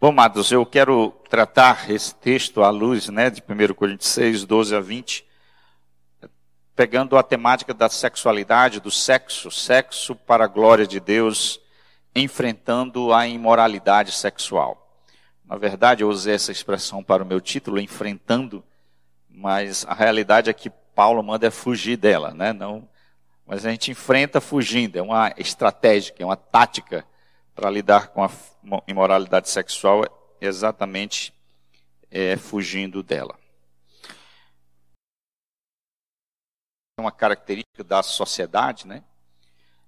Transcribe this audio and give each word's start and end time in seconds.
Bom, 0.00 0.08
amados, 0.08 0.50
eu 0.50 0.66
quero 0.66 1.12
tratar 1.30 1.88
esse 1.88 2.14
texto 2.16 2.62
à 2.62 2.68
luz 2.68 3.08
né, 3.08 3.30
de 3.30 3.40
1 3.40 3.74
Coríntios 3.74 4.10
6, 4.10 4.44
12 4.44 4.74
a 4.74 4.80
20, 4.80 5.24
pegando 6.76 7.16
a 7.16 7.22
temática 7.22 7.72
da 7.72 7.88
sexualidade, 7.88 8.80
do 8.80 8.90
sexo, 8.90 9.50
sexo 9.50 10.14
para 10.14 10.44
a 10.44 10.48
glória 10.48 10.86
de 10.86 11.00
Deus, 11.00 11.60
enfrentando 12.14 13.14
a 13.14 13.26
imoralidade 13.26 14.12
sexual. 14.12 15.00
Na 15.44 15.56
verdade, 15.56 16.02
eu 16.02 16.08
usei 16.08 16.34
essa 16.34 16.52
expressão 16.52 17.02
para 17.02 17.22
o 17.22 17.26
meu 17.26 17.40
título, 17.40 17.80
enfrentando, 17.80 18.62
mas 19.30 19.86
a 19.88 19.94
realidade 19.94 20.50
é 20.50 20.52
que 20.52 20.70
Paulo 20.94 21.22
manda 21.22 21.50
fugir 21.50 21.96
dela, 21.96 22.34
né? 22.34 22.52
Não, 22.52 22.86
mas 23.46 23.64
a 23.64 23.70
gente 23.70 23.92
enfrenta 23.92 24.40
fugindo, 24.40 24.98
é 24.98 25.02
uma 25.02 25.32
estratégia, 25.38 26.14
é 26.18 26.24
uma 26.24 26.36
tática 26.36 27.06
para 27.54 27.70
lidar 27.70 28.08
com 28.08 28.24
a 28.24 28.30
imoralidade 28.86 29.48
sexual, 29.48 30.04
exatamente 30.40 31.32
é, 32.10 32.36
fugindo 32.36 33.02
dela. 33.02 33.38
Uma 36.98 37.12
característica 37.12 37.84
da 37.84 38.02
sociedade, 38.02 38.86
né? 38.86 39.04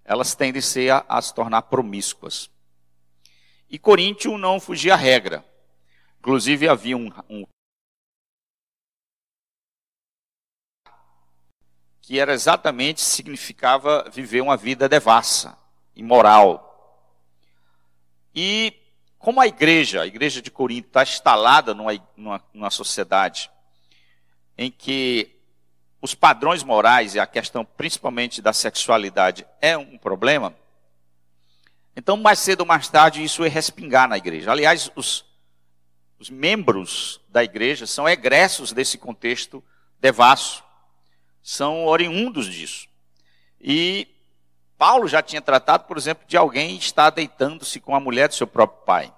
Elas 0.04 0.34
tendem 0.34 0.62
a, 0.90 1.04
a 1.08 1.20
se 1.20 1.34
tornar 1.34 1.62
promíscuas. 1.62 2.50
E 3.68 3.78
Coríntio 3.78 4.38
não 4.38 4.60
fugia 4.60 4.94
à 4.94 4.96
regra. 4.96 5.44
Inclusive 6.18 6.68
havia 6.68 6.96
um, 6.96 7.10
um 7.28 7.46
que 12.06 12.20
era 12.20 12.32
exatamente 12.32 13.00
significava 13.00 14.08
viver 14.10 14.40
uma 14.40 14.56
vida 14.56 14.88
devassa, 14.88 15.58
imoral. 15.96 16.75
E 18.36 18.74
como 19.18 19.40
a 19.40 19.46
igreja, 19.46 20.02
a 20.02 20.06
igreja 20.06 20.42
de 20.42 20.50
Corinto, 20.50 20.88
está 20.88 21.02
instalada 21.02 21.74
numa, 21.74 21.92
numa, 22.16 22.44
numa 22.52 22.70
sociedade 22.70 23.50
em 24.58 24.70
que 24.70 25.34
os 26.00 26.14
padrões 26.14 26.62
morais 26.62 27.14
e 27.14 27.18
a 27.18 27.26
questão 27.26 27.64
principalmente 27.64 28.42
da 28.42 28.52
sexualidade 28.52 29.46
é 29.60 29.76
um 29.76 29.98
problema, 29.98 30.54
então 31.96 32.16
mais 32.16 32.38
cedo 32.38 32.60
ou 32.60 32.66
mais 32.66 32.88
tarde 32.88 33.24
isso 33.24 33.42
ia 33.42 33.50
respingar 33.50 34.06
na 34.06 34.18
igreja. 34.18 34.52
Aliás, 34.52 34.90
os, 34.94 35.24
os 36.18 36.28
membros 36.28 37.20
da 37.28 37.42
igreja 37.42 37.86
são 37.86 38.06
egressos 38.06 38.70
desse 38.70 38.98
contexto 38.98 39.64
devasso 39.98 40.62
são 41.46 41.86
oriundos 41.86 42.52
disso. 42.52 42.88
E 43.60 44.08
Paulo 44.78 45.08
já 45.08 45.22
tinha 45.22 45.40
tratado, 45.40 45.84
por 45.84 45.96
exemplo, 45.96 46.26
de 46.26 46.36
alguém 46.36 46.76
estar 46.76 47.10
deitando-se 47.10 47.80
com 47.80 47.94
a 47.94 48.00
mulher 48.00 48.28
do 48.28 48.34
seu 48.34 48.46
próprio 48.46 48.84
pai. 48.84 49.12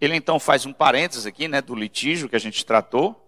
Ele 0.00 0.16
então 0.16 0.38
faz 0.38 0.66
um 0.66 0.72
parênteses 0.72 1.26
aqui, 1.26 1.48
né, 1.48 1.62
do 1.62 1.74
litígio 1.74 2.28
que 2.28 2.36
a 2.36 2.40
gente 2.40 2.64
tratou, 2.64 3.20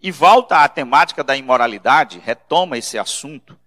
e 0.00 0.10
volta 0.10 0.58
à 0.58 0.68
temática 0.68 1.24
da 1.24 1.36
imoralidade, 1.36 2.18
retoma 2.18 2.76
esse 2.78 2.98
assunto 2.98 3.58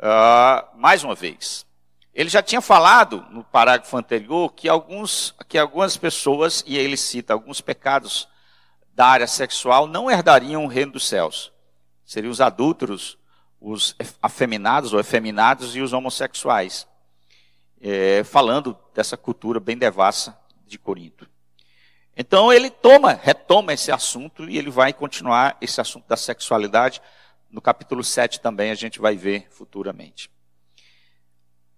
uh, 0.00 0.78
mais 0.78 1.04
uma 1.04 1.14
vez. 1.14 1.66
Ele 2.14 2.30
já 2.30 2.42
tinha 2.42 2.60
falado 2.60 3.26
no 3.30 3.44
parágrafo 3.44 3.96
anterior 3.96 4.52
que, 4.52 4.68
alguns, 4.68 5.34
que 5.48 5.58
algumas 5.58 5.96
pessoas, 5.96 6.64
e 6.66 6.78
ele 6.78 6.96
cita 6.96 7.34
alguns 7.34 7.60
pecados 7.60 8.26
da 8.94 9.06
área 9.06 9.26
sexual, 9.26 9.86
não 9.86 10.10
herdariam 10.10 10.64
o 10.64 10.68
reino 10.68 10.92
dos 10.92 11.06
céus 11.06 11.52
seriam 12.06 12.30
os 12.30 12.40
adúlteros, 12.40 13.18
os 13.60 13.96
afeminados 14.22 14.92
ou 14.92 15.00
efeminados 15.00 15.74
e 15.76 15.80
os 15.80 15.92
homossexuais. 15.92 16.86
É, 17.80 18.24
falando 18.24 18.76
dessa 18.94 19.16
cultura 19.16 19.60
bem 19.60 19.76
devassa 19.76 20.38
de 20.66 20.78
Corinto. 20.78 21.28
Então 22.16 22.50
ele 22.50 22.70
toma, 22.70 23.12
retoma 23.12 23.74
esse 23.74 23.92
assunto 23.92 24.48
e 24.48 24.56
ele 24.56 24.70
vai 24.70 24.92
continuar 24.92 25.58
esse 25.60 25.80
assunto 25.80 26.08
da 26.08 26.16
sexualidade. 26.16 27.02
No 27.50 27.60
capítulo 27.60 28.02
7 28.02 28.40
também 28.40 28.70
a 28.70 28.74
gente 28.74 28.98
vai 28.98 29.16
ver 29.16 29.46
futuramente. 29.50 30.30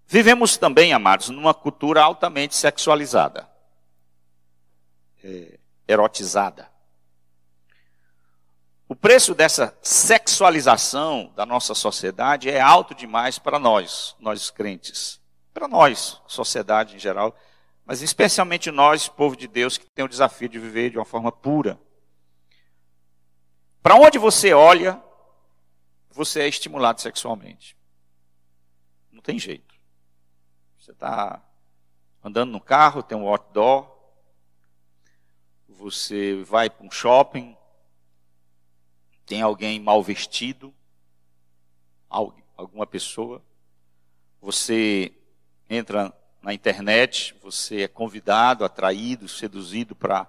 Vivemos 0.07 0.57
também, 0.57 0.93
amados, 0.93 1.29
numa 1.29 1.53
cultura 1.53 2.01
altamente 2.01 2.55
sexualizada, 2.55 3.47
é, 5.23 5.59
erotizada. 5.87 6.68
O 8.89 8.95
preço 8.95 9.35
dessa 9.35 9.77
sexualização 9.83 11.31
da 11.35 11.45
nossa 11.45 11.75
sociedade 11.75 12.49
é 12.49 12.59
alto 12.59 12.95
demais 12.95 13.37
para 13.37 13.59
nós, 13.59 14.15
nós 14.19 14.49
crentes. 14.49 15.21
Para 15.53 15.67
nós, 15.67 16.19
sociedade 16.25 16.95
em 16.95 16.99
geral, 16.99 17.37
mas 17.85 18.01
especialmente 18.01 18.71
nós, 18.71 19.07
povo 19.07 19.35
de 19.35 19.47
Deus, 19.47 19.77
que 19.77 19.85
tem 19.85 20.03
o 20.03 20.09
desafio 20.09 20.49
de 20.49 20.57
viver 20.57 20.89
de 20.89 20.97
uma 20.97 21.05
forma 21.05 21.31
pura. 21.31 21.79
Para 23.79 23.93
onde 23.93 24.17
você 24.17 24.53
olha, 24.53 24.99
você 26.09 26.41
é 26.41 26.47
estimulado 26.47 26.99
sexualmente. 26.99 27.77
Não 29.11 29.21
tem 29.21 29.37
jeito. 29.37 29.75
Você 30.79 30.93
está 30.93 31.39
andando 32.23 32.51
no 32.51 32.59
carro, 32.59 33.03
tem 33.03 33.15
um 33.15 33.27
outdoor, 33.27 33.87
você 35.67 36.41
vai 36.43 36.71
para 36.71 36.87
um 36.87 36.89
shopping, 36.89 37.55
tem 39.29 39.43
alguém 39.43 39.79
mal 39.79 40.01
vestido, 40.01 40.73
alguma 42.09 42.87
pessoa, 42.87 43.43
você 44.41 45.13
entra 45.69 46.11
na 46.41 46.51
internet, 46.51 47.35
você 47.39 47.81
é 47.81 47.87
convidado, 47.87 48.65
atraído, 48.65 49.27
seduzido 49.27 49.93
para 49.93 50.27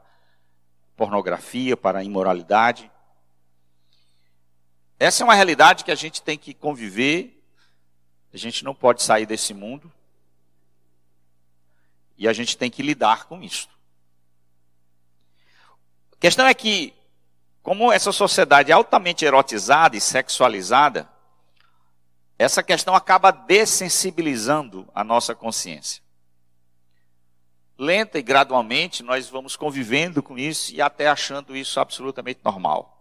pornografia, 0.94 1.78
para 1.78 2.04
imoralidade. 2.04 2.92
Essa 4.98 5.22
é 5.22 5.24
uma 5.24 5.34
realidade 5.34 5.82
que 5.82 5.90
a 5.90 5.94
gente 5.94 6.20
tem 6.20 6.36
que 6.36 6.52
conviver, 6.52 7.42
a 8.34 8.36
gente 8.36 8.62
não 8.62 8.74
pode 8.74 9.02
sair 9.02 9.24
desse 9.24 9.54
mundo, 9.54 9.90
e 12.18 12.28
a 12.28 12.34
gente 12.34 12.54
tem 12.54 12.70
que 12.70 12.82
lidar 12.82 13.24
com 13.24 13.42
isso. 13.42 13.70
A 16.12 16.16
questão 16.20 16.46
é 16.46 16.52
que 16.52 16.99
como 17.62 17.92
essa 17.92 18.12
sociedade 18.12 18.70
é 18.70 18.74
altamente 18.74 19.24
erotizada 19.24 19.96
e 19.96 20.00
sexualizada, 20.00 21.08
essa 22.38 22.62
questão 22.62 22.94
acaba 22.94 23.30
dessensibilizando 23.30 24.88
a 24.94 25.04
nossa 25.04 25.34
consciência. 25.34 26.02
Lenta 27.76 28.18
e 28.18 28.22
gradualmente 28.22 29.02
nós 29.02 29.28
vamos 29.28 29.56
convivendo 29.56 30.22
com 30.22 30.38
isso 30.38 30.74
e 30.74 30.80
até 30.80 31.08
achando 31.08 31.54
isso 31.54 31.78
absolutamente 31.78 32.40
normal. 32.42 32.96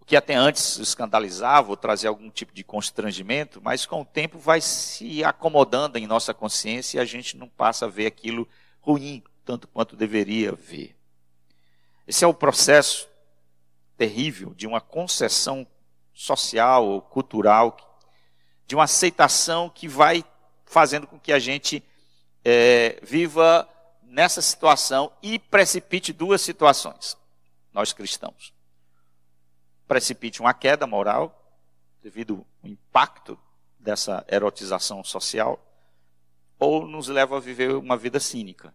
O 0.00 0.04
que 0.04 0.16
até 0.16 0.34
antes 0.34 0.78
escandalizava 0.78 1.70
ou 1.70 1.76
trazia 1.76 2.08
algum 2.08 2.28
tipo 2.28 2.52
de 2.52 2.64
constrangimento, 2.64 3.60
mas 3.62 3.86
com 3.86 4.00
o 4.00 4.04
tempo 4.04 4.36
vai 4.36 4.60
se 4.60 5.22
acomodando 5.22 5.96
em 5.96 6.08
nossa 6.08 6.34
consciência 6.34 6.98
e 6.98 7.00
a 7.00 7.04
gente 7.04 7.36
não 7.36 7.48
passa 7.48 7.86
a 7.86 7.88
ver 7.88 8.06
aquilo 8.06 8.48
ruim 8.80 9.22
tanto 9.44 9.68
quanto 9.68 9.94
deveria 9.94 10.50
ver. 10.52 10.96
Esse 12.06 12.24
é 12.24 12.26
o 12.26 12.34
processo 12.34 13.08
terrível 14.02 14.52
de 14.52 14.66
uma 14.66 14.80
concessão 14.80 15.64
social 16.12 16.84
ou 16.84 17.00
cultural, 17.00 17.76
de 18.66 18.74
uma 18.74 18.82
aceitação 18.82 19.70
que 19.70 19.86
vai 19.86 20.24
fazendo 20.64 21.06
com 21.06 21.20
que 21.20 21.32
a 21.32 21.38
gente 21.38 21.84
é, 22.44 22.98
viva 23.00 23.68
nessa 24.02 24.42
situação 24.42 25.12
e 25.22 25.38
precipite 25.38 26.12
duas 26.12 26.42
situações, 26.42 27.16
nós 27.72 27.92
cristãos. 27.92 28.52
Precipite 29.86 30.40
uma 30.40 30.52
queda 30.52 30.84
moral, 30.84 31.56
devido 32.02 32.44
ao 32.60 32.68
impacto 32.68 33.38
dessa 33.78 34.24
erotização 34.26 35.04
social, 35.04 35.64
ou 36.58 36.88
nos 36.88 37.06
leva 37.06 37.36
a 37.36 37.40
viver 37.40 37.70
uma 37.76 37.96
vida 37.96 38.18
cínica, 38.18 38.74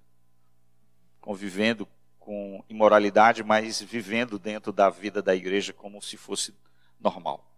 convivendo 1.20 1.86
com 2.28 2.62
imoralidade, 2.68 3.42
mas 3.42 3.82
vivendo 3.82 4.38
dentro 4.38 4.74
da 4.74 4.90
vida 4.90 5.22
da 5.22 5.34
igreja 5.34 5.72
como 5.72 6.02
se 6.02 6.18
fosse 6.18 6.54
normal. 7.00 7.50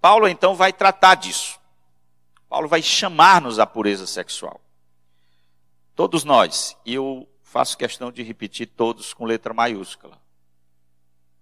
Paulo 0.00 0.26
então 0.26 0.56
vai 0.56 0.72
tratar 0.72 1.14
disso. 1.14 1.60
Paulo 2.48 2.66
vai 2.66 2.82
chamar-nos 2.82 3.60
à 3.60 3.66
pureza 3.66 4.04
sexual. 4.04 4.60
Todos 5.94 6.24
nós, 6.24 6.76
e 6.84 6.94
eu 6.94 7.28
faço 7.40 7.78
questão 7.78 8.10
de 8.10 8.24
repetir 8.24 8.66
todos 8.66 9.14
com 9.14 9.24
letra 9.24 9.54
maiúscula. 9.54 10.20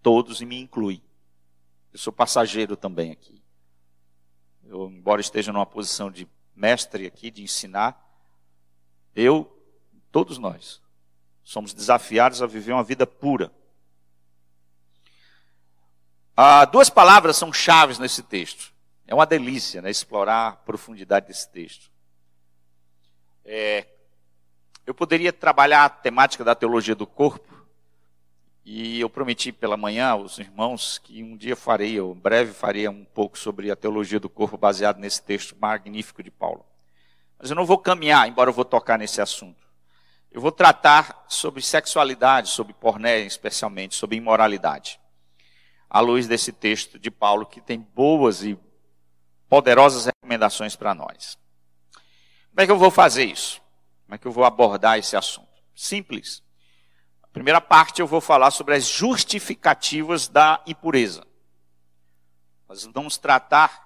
Todos 0.03 0.43
e 0.43 0.45
me 0.45 0.61
inclui. 0.61 1.03
Eu 1.91 1.99
sou 1.99 2.13
passageiro 2.13 2.77
também 2.77 3.13
aqui. 3.13 3.43
Eu, 4.63 4.91
embora 4.91 5.23
esteja 5.23 5.55
numa 5.55 5.65
posição 5.65 6.11
de 6.11 6.29
mestre 6.55 7.07
aqui, 7.07 7.31
de 7.31 7.43
ensinar, 7.43 7.99
eu, 9.17 9.51
todos 10.11 10.37
nós, 10.37 10.82
Somos 11.45 11.75
desafiados 11.75 12.43
a 12.43 12.47
viver 12.47 12.73
uma 12.73 12.85
vida 12.85 13.07
pura. 13.07 13.53
Ah, 16.37 16.65
duas 16.65 16.89
palavras 16.89 17.37
são 17.37 17.53
chaves 17.53 17.99
nesse 17.99 18.23
texto. 18.23 18.73
É 19.07 19.15
uma 19.15 19.27
delícia 19.27 19.83
né, 19.83 19.91
explorar 19.91 20.49
a 20.49 20.53
profundidade 20.53 21.27
desse 21.27 21.51
texto. 21.51 21.91
É, 23.45 23.87
eu 24.87 24.95
poderia 24.95 25.33
trabalhar 25.33 25.85
a 25.85 25.91
temática 25.91 26.45
da 26.45 26.55
teologia 26.55 26.95
do 26.95 27.07
corpo, 27.07 27.53
e 28.65 29.01
eu 29.01 29.11
prometi 29.11 29.51
pela 29.51 29.77
manhã 29.77 30.09
aos 30.09 30.39
irmãos 30.39 30.99
que 30.99 31.23
um 31.23 31.37
dia 31.37 31.57
farei, 31.57 32.01
ou 32.01 32.15
breve 32.15 32.53
farei 32.53 32.89
um 32.89 33.05
pouco 33.05 33.37
sobre 33.37 33.71
a 33.71 33.77
teologia 33.77 34.21
do 34.21 34.29
corpo 34.29 34.57
baseado 34.57 34.99
nesse 34.99 35.21
texto 35.21 35.57
magnífico 35.61 36.23
de 36.23 36.31
Paulo. 36.31 36.65
Mas 37.39 37.51
eu 37.51 37.57
não 37.57 37.67
vou 37.67 37.79
caminhar, 37.79 38.29
embora 38.29 38.51
eu 38.51 38.55
vou 38.55 38.65
tocar 38.65 38.97
nesse 38.99 39.21
assunto. 39.21 39.62
Eu 40.33 40.41
vou 40.41 40.51
tratar 40.51 41.27
sobre 41.29 41.61
sexualidade, 41.61 42.49
sobre 42.49 42.73
porné 42.73 43.21
especialmente, 43.21 43.95
sobre 43.95 44.17
imoralidade. 44.17 44.99
À 45.91 46.01
luz 46.01 46.27
desse 46.27 46.51
texto 46.51 46.99
de 46.99 47.11
Paulo 47.11 47.45
que 47.45 47.61
tem 47.61 47.79
boas 47.79 48.43
e 48.43 48.59
poderosas 49.47 50.07
recomendações 50.07 50.75
para 50.75 50.95
nós. 50.95 51.39
Como 52.49 52.63
é 52.63 52.65
que 52.65 52.73
eu 52.73 52.79
vou 52.79 52.91
fazer 52.91 53.25
isso? 53.25 53.61
Como 54.07 54.15
é 54.15 54.19
que 54.19 54.27
eu 54.27 54.33
vou 54.33 54.45
abordar 54.45 54.99
esse 54.99 55.15
assunto? 55.15 55.53
Simples. 55.75 56.43
A 57.23 57.29
primeira 57.29 57.61
parte 57.61 58.01
eu 58.01 58.07
vou 58.07 58.21
falar 58.21 58.51
sobre 58.51 58.75
as 58.75 58.87
justificativas 58.87 60.29
da 60.29 60.63
impureza. 60.67 61.27
Nós 62.67 62.87
vamos 62.87 63.19
tratar 63.19 63.83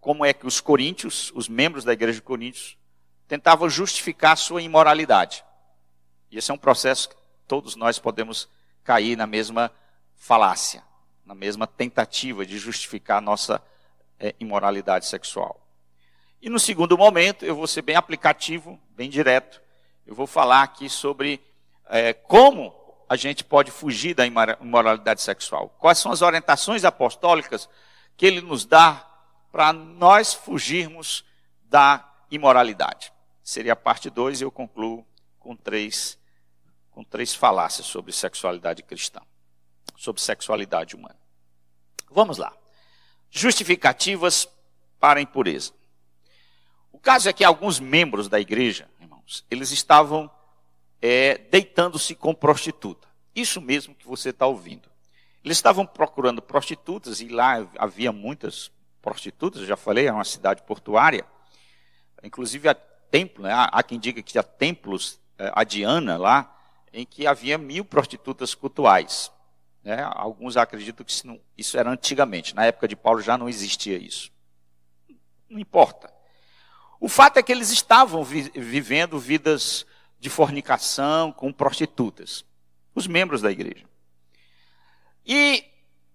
como 0.00 0.24
é 0.24 0.32
que 0.32 0.46
os 0.46 0.58
coríntios, 0.58 1.30
os 1.34 1.50
membros 1.50 1.84
da 1.84 1.92
igreja 1.92 2.14
de 2.14 2.22
Coríntios, 2.22 2.78
tentavam 3.28 3.68
justificar 3.68 4.36
sua 4.36 4.62
imoralidade. 4.62 5.44
E 6.30 6.38
esse 6.38 6.50
é 6.50 6.54
um 6.54 6.58
processo 6.58 7.10
que 7.10 7.16
todos 7.46 7.76
nós 7.76 7.98
podemos 7.98 8.48
cair 8.82 9.16
na 9.16 9.26
mesma 9.26 9.70
falácia, 10.16 10.82
na 11.24 11.34
mesma 11.34 11.66
tentativa 11.66 12.44
de 12.44 12.58
justificar 12.58 13.20
nossa 13.20 13.62
é, 14.18 14.34
imoralidade 14.40 15.06
sexual. 15.06 15.60
E 16.40 16.48
no 16.48 16.58
segundo 16.58 16.96
momento, 16.96 17.44
eu 17.44 17.54
vou 17.54 17.66
ser 17.66 17.82
bem 17.82 17.96
aplicativo, 17.96 18.80
bem 18.90 19.10
direto. 19.10 19.60
Eu 20.06 20.14
vou 20.14 20.26
falar 20.26 20.62
aqui 20.62 20.88
sobre 20.88 21.40
é, 21.90 22.12
como 22.14 22.74
a 23.08 23.16
gente 23.16 23.44
pode 23.44 23.70
fugir 23.70 24.14
da 24.14 24.24
imoralidade 24.26 25.20
sexual. 25.20 25.68
Quais 25.78 25.98
são 25.98 26.10
as 26.12 26.22
orientações 26.22 26.84
apostólicas 26.84 27.68
que 28.16 28.26
ele 28.26 28.40
nos 28.40 28.64
dá 28.64 29.04
para 29.50 29.72
nós 29.72 30.34
fugirmos 30.34 31.24
da 31.64 32.04
imoralidade. 32.30 33.12
Seria 33.48 33.72
a 33.72 33.76
parte 33.76 34.10
2 34.10 34.42
e 34.42 34.44
eu 34.44 34.50
concluo 34.50 35.06
com 35.40 35.56
três, 35.56 36.18
com 36.90 37.02
três 37.02 37.34
falácias 37.34 37.86
sobre 37.86 38.12
sexualidade 38.12 38.82
cristã, 38.82 39.22
sobre 39.96 40.20
sexualidade 40.20 40.94
humana. 40.94 41.16
Vamos 42.10 42.36
lá. 42.36 42.54
Justificativas 43.30 44.46
para 45.00 45.18
a 45.18 45.22
impureza. 45.22 45.72
O 46.92 46.98
caso 46.98 47.26
é 47.26 47.32
que 47.32 47.42
alguns 47.42 47.80
membros 47.80 48.28
da 48.28 48.38
igreja, 48.38 48.86
irmãos, 49.00 49.42
eles 49.50 49.70
estavam 49.70 50.30
é, 51.00 51.38
deitando-se 51.38 52.14
com 52.14 52.34
prostituta. 52.34 53.08
Isso 53.34 53.62
mesmo 53.62 53.94
que 53.94 54.06
você 54.06 54.28
está 54.28 54.46
ouvindo. 54.46 54.90
Eles 55.42 55.56
estavam 55.56 55.86
procurando 55.86 56.42
prostitutas 56.42 57.22
e 57.22 57.28
lá 57.30 57.66
havia 57.78 58.12
muitas 58.12 58.70
prostitutas, 59.00 59.66
já 59.66 59.74
falei, 59.74 60.06
é 60.06 60.12
uma 60.12 60.22
cidade 60.22 60.62
portuária. 60.64 61.24
Inclusive 62.22 62.68
templo, 63.10 63.44
né? 63.44 63.52
há 63.54 63.82
quem 63.82 63.98
diga 63.98 64.22
que 64.22 64.38
há 64.38 64.42
templos, 64.42 65.18
é, 65.38 65.50
a 65.54 65.64
Diana 65.64 66.16
lá, 66.16 66.54
em 66.92 67.04
que 67.04 67.26
havia 67.26 67.58
mil 67.58 67.84
prostitutas 67.84 68.54
cultuais. 68.54 69.30
Né? 69.82 70.02
Alguns 70.12 70.56
acreditam 70.56 71.04
que 71.04 71.12
isso, 71.12 71.26
não, 71.26 71.40
isso 71.56 71.78
era 71.78 71.90
antigamente, 71.90 72.54
na 72.54 72.66
época 72.66 72.88
de 72.88 72.96
Paulo 72.96 73.20
já 73.20 73.38
não 73.38 73.48
existia 73.48 73.96
isso. 73.96 74.30
Não 75.48 75.58
importa. 75.58 76.12
O 77.00 77.08
fato 77.08 77.38
é 77.38 77.42
que 77.42 77.52
eles 77.52 77.70
estavam 77.70 78.24
vi 78.24 78.50
vivendo 78.54 79.18
vidas 79.18 79.86
de 80.18 80.28
fornicação 80.28 81.30
com 81.30 81.52
prostitutas, 81.52 82.44
os 82.94 83.06
membros 83.06 83.40
da 83.40 83.50
igreja. 83.50 83.84
E 85.24 85.64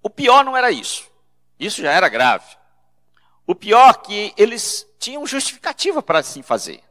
o 0.01 0.09
pior 0.09 0.43
não 0.43 0.57
era 0.57 0.71
isso. 0.71 1.09
Isso 1.57 1.81
já 1.81 1.91
era 1.91 2.09
grave. 2.09 2.57
O 3.45 3.53
pior 3.53 3.89
é 3.89 4.05
que 4.05 4.33
eles 4.37 4.87
tinham 4.97 5.25
justificativa 5.27 6.01
para 6.01 6.19
assim 6.19 6.41
fazer. 6.41 6.81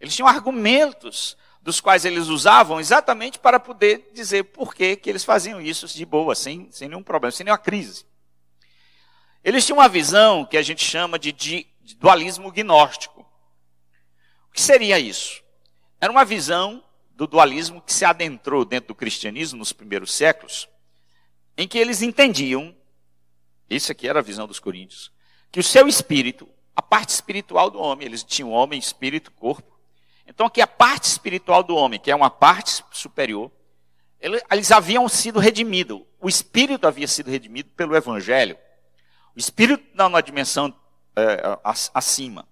Eles 0.00 0.14
tinham 0.14 0.28
argumentos 0.28 1.36
dos 1.60 1.80
quais 1.80 2.04
eles 2.04 2.28
usavam 2.28 2.78
exatamente 2.78 3.40
para 3.40 3.58
poder 3.58 4.10
dizer 4.14 4.44
por 4.44 4.72
que, 4.72 4.94
que 4.94 5.10
eles 5.10 5.24
faziam 5.24 5.60
isso 5.60 5.88
de 5.88 6.06
boa, 6.06 6.34
sem, 6.34 6.70
sem 6.70 6.88
nenhum 6.88 7.02
problema, 7.02 7.32
sem 7.32 7.44
nenhuma 7.44 7.58
crise. 7.58 8.06
Eles 9.42 9.66
tinham 9.66 9.78
uma 9.78 9.88
visão 9.88 10.44
que 10.44 10.56
a 10.56 10.62
gente 10.62 10.84
chama 10.84 11.18
de, 11.18 11.32
de, 11.32 11.66
de 11.82 11.96
dualismo 11.96 12.52
gnóstico. 12.52 13.20
O 14.48 14.52
que 14.52 14.62
seria 14.62 14.98
isso? 14.98 15.42
Era 16.00 16.12
uma 16.12 16.24
visão 16.24 16.84
do 17.16 17.26
dualismo 17.26 17.80
que 17.80 17.92
se 17.92 18.04
adentrou 18.04 18.64
dentro 18.64 18.88
do 18.88 18.94
cristianismo 18.94 19.58
nos 19.58 19.72
primeiros 19.72 20.12
séculos, 20.12 20.68
em 21.56 21.66
que 21.66 21.78
eles 21.78 22.02
entendiam, 22.02 22.76
isso 23.68 23.90
aqui 23.90 24.06
era 24.06 24.20
a 24.20 24.22
visão 24.22 24.46
dos 24.46 24.60
coríntios, 24.60 25.10
que 25.50 25.60
o 25.60 25.62
seu 25.62 25.88
espírito, 25.88 26.48
a 26.74 26.82
parte 26.82 27.10
espiritual 27.10 27.70
do 27.70 27.80
homem, 27.80 28.06
eles 28.06 28.22
tinham 28.22 28.50
homem, 28.50 28.78
espírito, 28.78 29.30
corpo. 29.32 29.76
Então, 30.26 30.50
que 30.50 30.60
a 30.60 30.66
parte 30.66 31.04
espiritual 31.04 31.62
do 31.62 31.74
homem, 31.74 32.00
que 32.00 32.10
é 32.10 32.14
uma 32.14 32.30
parte 32.30 32.84
superior, 32.90 33.50
eles 34.20 34.72
haviam 34.72 35.08
sido 35.08 35.38
redimidos. 35.38 36.02
O 36.20 36.28
espírito 36.28 36.86
havia 36.86 37.06
sido 37.06 37.30
redimido 37.30 37.70
pelo 37.70 37.96
evangelho. 37.96 38.58
O 39.34 39.38
espírito 39.38 39.84
está 39.90 40.08
numa 40.08 40.22
dimensão 40.22 40.74
é, 41.14 41.58
acima. 41.94 42.46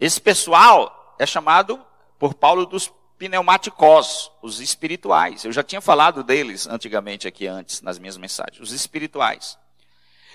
Esse 0.00 0.20
pessoal 0.20 1.16
é 1.18 1.24
chamado 1.24 1.82
por 2.18 2.34
Paulo 2.34 2.66
dos 2.66 2.92
pneumáticos, 3.16 4.30
os 4.42 4.60
espirituais. 4.60 5.44
Eu 5.44 5.52
já 5.52 5.62
tinha 5.62 5.80
falado 5.80 6.24
deles 6.24 6.66
antigamente 6.66 7.28
aqui 7.28 7.46
antes, 7.46 7.80
nas 7.80 7.98
minhas 7.98 8.16
mensagens. 8.16 8.60
Os 8.60 8.72
espirituais. 8.72 9.56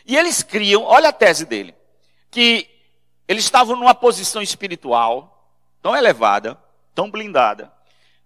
E 0.05 0.15
eles 0.15 0.41
criam, 0.41 0.83
olha 0.83 1.09
a 1.09 1.13
tese 1.13 1.45
dele 1.45 1.75
que 2.31 2.69
eles 3.27 3.43
estavam 3.43 3.75
numa 3.75 3.93
posição 3.93 4.41
espiritual 4.41 5.53
tão 5.81 5.95
elevada, 5.95 6.57
tão 6.93 7.09
blindada, 7.09 7.71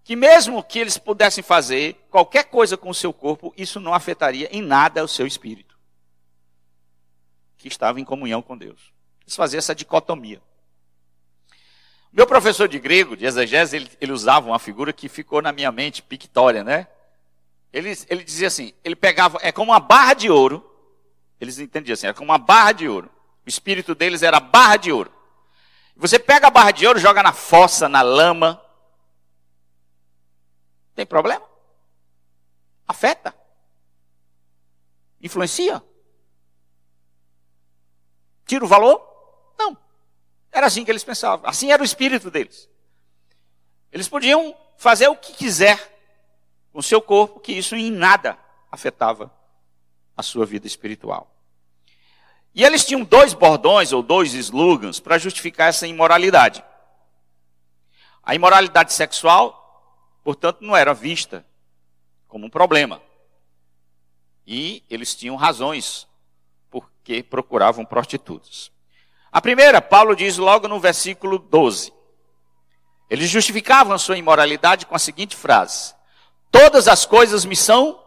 que 0.04 0.16
mesmo 0.16 0.64
que 0.64 0.80
eles 0.80 0.98
pudessem 0.98 1.44
fazer 1.44 1.96
qualquer 2.10 2.46
coisa 2.46 2.76
com 2.76 2.90
o 2.90 2.94
seu 2.94 3.14
corpo, 3.14 3.54
isso 3.58 3.80
não 3.80 3.94
afetaria 3.94 4.50
em 4.52 4.62
nada 4.62 5.04
o 5.04 5.08
seu 5.08 5.26
espírito, 5.26 5.78
que 7.58 7.68
estava 7.68 8.00
em 8.00 8.06
comunhão 8.06 8.42
com 8.42 8.58
Deus. 8.58 8.92
Eles 9.22 9.36
faziam 9.36 9.60
essa 9.60 9.74
dicotomia. 9.74 10.42
Meu 12.12 12.28
professor 12.28 12.68
de 12.68 12.78
grego, 12.78 13.18
de 13.18 13.26
exegese, 13.26 13.76
ele, 13.76 13.90
ele 14.00 14.12
usava 14.12 14.48
uma 14.48 14.60
figura 14.60 14.94
que 14.94 15.10
ficou 15.10 15.42
na 15.42 15.52
minha 15.52 15.72
mente, 15.72 16.04
pictória, 16.04 16.64
né? 16.64 16.88
Ele, 17.72 17.92
ele 18.08 18.24
dizia 18.24 18.48
assim, 18.48 18.72
ele 18.84 18.96
pegava, 18.96 19.40
é 19.42 19.52
como 19.52 19.72
uma 19.72 19.80
barra 19.80 20.14
de 20.14 20.30
ouro, 20.30 20.64
eles 21.42 21.58
entendiam 21.58 21.94
assim, 21.94 22.06
é 22.06 22.14
como 22.14 22.30
uma 22.30 22.38
barra 22.38 22.74
de 22.74 22.88
ouro. 22.88 23.10
O 23.46 23.50
espírito 23.50 23.94
deles 23.94 24.24
era 24.24 24.40
barra 24.40 24.78
de 24.78 24.92
ouro. 24.92 25.12
Você 25.96 26.18
pega 26.18 26.48
a 26.48 26.52
barra 26.52 26.72
de 26.72 26.88
ouro, 26.88 27.00
joga 27.00 27.22
na 27.22 27.34
fossa, 27.34 27.88
na 27.90 28.02
lama. 28.02 28.62
Tem 30.96 31.06
problema? 31.06 31.46
Afeta? 32.88 33.36
Influencia? 35.22 35.84
Tira 38.46 38.66
o 38.66 38.68
valor? 38.68 39.02
Não. 39.58 39.78
Era 40.52 40.68
assim 40.68 40.86
que 40.86 40.92
eles 40.92 41.04
pensavam. 41.04 41.48
Assim 41.48 41.72
era 41.72 41.82
o 41.82 41.86
espírito 41.86 42.30
deles. 42.30 42.70
Eles 43.92 44.08
podiam 44.08 44.56
fazer 44.78 45.08
o 45.08 45.16
que 45.16 45.34
quiser 45.34 45.92
com 46.72 46.80
o 46.80 46.84
seu 46.84 47.02
corpo, 47.02 47.40
que 47.40 47.54
isso 47.54 47.76
em 47.76 47.92
nada 47.92 48.38
afetava 48.72 49.32
a 50.18 50.24
sua 50.24 50.46
vida 50.46 50.66
espiritual. 50.66 51.33
E 52.56 52.64
eles 52.64 52.86
tinham 52.86 53.04
dois 53.04 53.34
bordões 53.34 53.92
ou 53.92 54.04
dois 54.04 54.34
slogans 54.34 55.00
para 55.00 55.18
justificar 55.18 55.70
essa 55.70 55.88
imoralidade. 55.88 56.64
A 58.22 58.36
imoralidade 58.36 58.94
sexual, 58.94 60.22
portanto, 60.24 60.60
não 60.62 60.76
era 60.76 60.94
vista 60.94 61.46
como 62.28 62.46
um 62.46 62.50
problema. 62.50 63.02
E 64.46 64.84
eles 64.90 65.16
tinham 65.16 65.36
razões 65.36 66.08
porque 66.70 67.24
procuravam 67.24 67.84
prostitutas. 67.84 68.72
A 69.32 69.42
primeira, 69.42 69.82
Paulo 69.82 70.16
diz 70.16 70.38
logo 70.38 70.68
no 70.68 70.80
versículo 70.80 71.40
12. 71.40 71.92
Eles 73.10 73.30
justificavam 73.30 73.94
a 73.94 74.00
sua 74.00 74.18
imoralidade 74.18 74.86
com 74.86 74.96
a 74.96 75.00
seguinte 75.00 75.36
frase: 75.36 75.96
Todas 76.52 76.88
as 76.88 77.06
coisas 77.06 77.46
me 77.46 77.56
são 77.56 78.00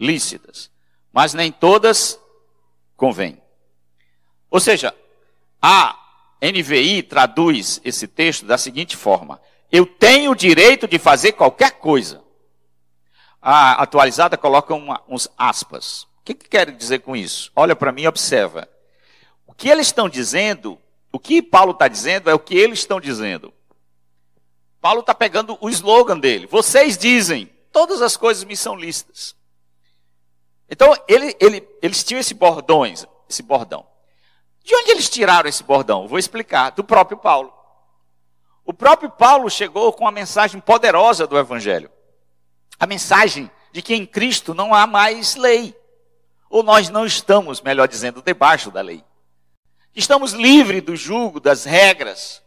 lícitas, 0.00 0.70
mas 1.12 1.34
nem 1.34 1.52
todas 1.52 2.18
convêm. 2.96 3.41
Ou 4.52 4.60
seja, 4.60 4.94
a 5.62 5.98
NVI 6.42 7.02
traduz 7.04 7.80
esse 7.82 8.06
texto 8.06 8.44
da 8.44 8.58
seguinte 8.58 8.98
forma: 8.98 9.40
Eu 9.72 9.86
tenho 9.86 10.32
o 10.32 10.36
direito 10.36 10.86
de 10.86 10.98
fazer 10.98 11.32
qualquer 11.32 11.78
coisa. 11.78 12.22
A 13.40 13.82
atualizada 13.82 14.36
coloca 14.36 14.74
uma, 14.74 15.02
uns 15.08 15.26
aspas. 15.38 16.02
O 16.02 16.24
que, 16.24 16.34
que 16.34 16.50
quer 16.50 16.70
dizer 16.70 16.98
com 16.98 17.16
isso? 17.16 17.50
Olha 17.56 17.74
para 17.74 17.90
mim 17.90 18.02
e 18.02 18.08
observa. 18.08 18.68
O 19.46 19.54
que 19.54 19.70
eles 19.70 19.86
estão 19.86 20.06
dizendo, 20.06 20.78
o 21.10 21.18
que 21.18 21.40
Paulo 21.40 21.72
está 21.72 21.88
dizendo 21.88 22.28
é 22.28 22.34
o 22.34 22.38
que 22.38 22.54
eles 22.54 22.80
estão 22.80 23.00
dizendo. 23.00 23.54
Paulo 24.82 25.00
está 25.00 25.14
pegando 25.14 25.56
o 25.62 25.70
slogan 25.70 26.18
dele. 26.18 26.46
Vocês 26.46 26.98
dizem, 26.98 27.50
todas 27.72 28.02
as 28.02 28.18
coisas 28.18 28.44
me 28.44 28.56
são 28.56 28.76
listas. 28.76 29.34
Então, 30.68 30.94
ele, 31.08 31.34
ele, 31.40 31.66
eles 31.80 32.04
tinham 32.04 32.20
esse 32.20 32.34
bordões, 32.34 33.06
esse 33.28 33.42
bordão. 33.42 33.86
De 34.64 34.74
onde 34.74 34.90
eles 34.90 35.08
tiraram 35.08 35.48
esse 35.48 35.62
bordão? 35.62 36.06
Vou 36.06 36.18
explicar. 36.18 36.70
Do 36.70 36.84
próprio 36.84 37.18
Paulo. 37.18 37.52
O 38.64 38.72
próprio 38.72 39.10
Paulo 39.10 39.50
chegou 39.50 39.92
com 39.92 40.06
a 40.06 40.12
mensagem 40.12 40.60
poderosa 40.60 41.26
do 41.26 41.38
Evangelho. 41.38 41.90
A 42.78 42.86
mensagem 42.86 43.50
de 43.72 43.82
que 43.82 43.94
em 43.94 44.06
Cristo 44.06 44.54
não 44.54 44.74
há 44.74 44.86
mais 44.86 45.34
lei. 45.34 45.76
Ou 46.48 46.62
nós 46.62 46.88
não 46.88 47.04
estamos, 47.04 47.60
melhor 47.60 47.88
dizendo, 47.88 48.22
debaixo 48.22 48.70
da 48.70 48.80
lei. 48.80 49.02
Estamos 49.94 50.32
livres 50.32 50.82
do 50.82 50.94
jugo, 50.94 51.40
das 51.40 51.64
regras. 51.64 52.42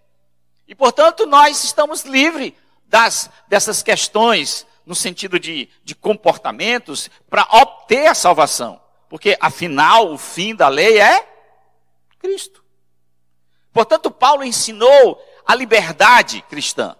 E, 0.68 0.74
portanto, 0.74 1.26
nós 1.26 1.64
estamos 1.64 2.04
livres 2.04 2.54
das, 2.88 3.30
dessas 3.48 3.84
questões 3.84 4.66
no 4.86 4.96
sentido 4.96 5.40
de, 5.40 5.70
de 5.84 5.96
comportamentos 5.96 7.10
para 7.30 7.48
obter 7.52 8.08
a 8.08 8.16
salvação. 8.16 8.80
Porque, 9.10 9.38
afinal, 9.40 10.12
o 10.12 10.18
fim 10.18 10.56
da 10.56 10.68
lei 10.68 11.00
é 11.00 11.35
Cristo. 12.26 12.64
Portanto, 13.72 14.10
Paulo 14.10 14.44
ensinou 14.44 15.24
a 15.46 15.54
liberdade 15.54 16.42
cristã, 16.50 16.96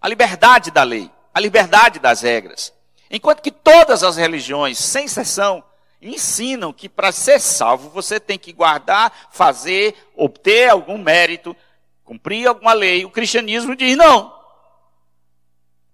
a 0.00 0.08
liberdade 0.08 0.70
da 0.70 0.82
lei, 0.82 1.10
a 1.34 1.38
liberdade 1.38 1.98
das 1.98 2.22
regras. 2.22 2.72
Enquanto 3.10 3.42
que 3.42 3.50
todas 3.50 4.02
as 4.02 4.16
religiões, 4.16 4.78
sem 4.78 5.04
exceção, 5.04 5.62
ensinam 6.00 6.72
que 6.72 6.88
para 6.88 7.12
ser 7.12 7.38
salvo 7.38 7.90
você 7.90 8.18
tem 8.18 8.38
que 8.38 8.50
guardar, 8.50 9.28
fazer, 9.30 9.94
obter 10.16 10.70
algum 10.70 10.96
mérito, 10.96 11.54
cumprir 12.02 12.48
alguma 12.48 12.72
lei. 12.72 13.04
O 13.04 13.10
cristianismo 13.10 13.76
diz 13.76 13.94
não. 13.94 14.34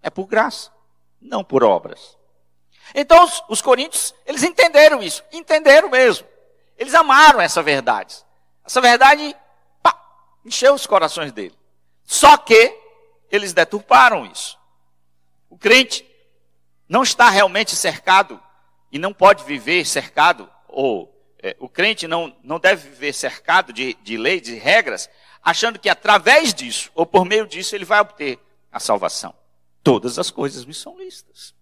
É 0.00 0.08
por 0.08 0.26
graça, 0.26 0.70
não 1.20 1.42
por 1.42 1.64
obras. 1.64 2.16
Então 2.94 3.24
os, 3.24 3.42
os 3.48 3.60
coríntios, 3.60 4.14
eles 4.24 4.44
entenderam 4.44 5.02
isso, 5.02 5.24
entenderam 5.32 5.90
mesmo. 5.90 6.28
Eles 6.78 6.94
amaram 6.94 7.40
essa 7.40 7.60
verdade. 7.60 8.27
Essa 8.68 8.82
verdade 8.82 9.34
pá, 9.82 9.98
encheu 10.44 10.74
os 10.74 10.86
corações 10.86 11.32
dele. 11.32 11.54
Só 12.04 12.36
que 12.36 12.78
eles 13.30 13.54
deturparam 13.54 14.26
isso. 14.26 14.58
O 15.48 15.56
crente 15.56 16.06
não 16.86 17.02
está 17.02 17.30
realmente 17.30 17.74
cercado 17.74 18.38
e 18.92 18.98
não 18.98 19.14
pode 19.14 19.42
viver 19.44 19.86
cercado, 19.86 20.50
ou 20.68 21.10
é, 21.42 21.56
o 21.58 21.66
crente 21.66 22.06
não, 22.06 22.36
não 22.42 22.60
deve 22.60 22.90
viver 22.90 23.14
cercado 23.14 23.72
de, 23.72 23.94
de 24.02 24.18
leis, 24.18 24.42
de 24.42 24.56
regras, 24.56 25.08
achando 25.42 25.78
que 25.78 25.88
através 25.88 26.52
disso, 26.52 26.90
ou 26.94 27.06
por 27.06 27.24
meio 27.24 27.46
disso, 27.46 27.74
ele 27.74 27.86
vai 27.86 28.00
obter 28.00 28.38
a 28.70 28.78
salvação. 28.78 29.34
Todas 29.82 30.18
as 30.18 30.30
coisas 30.30 30.66
me 30.66 30.74
são 30.74 30.98
listas. 30.98 31.54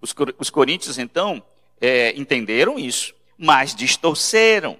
Os, 0.00 0.14
os 0.38 0.50
coríntios, 0.50 0.98
então, 0.98 1.42
é, 1.80 2.12
entenderam 2.16 2.78
isso, 2.78 3.12
mas 3.36 3.74
distorceram. 3.74 4.78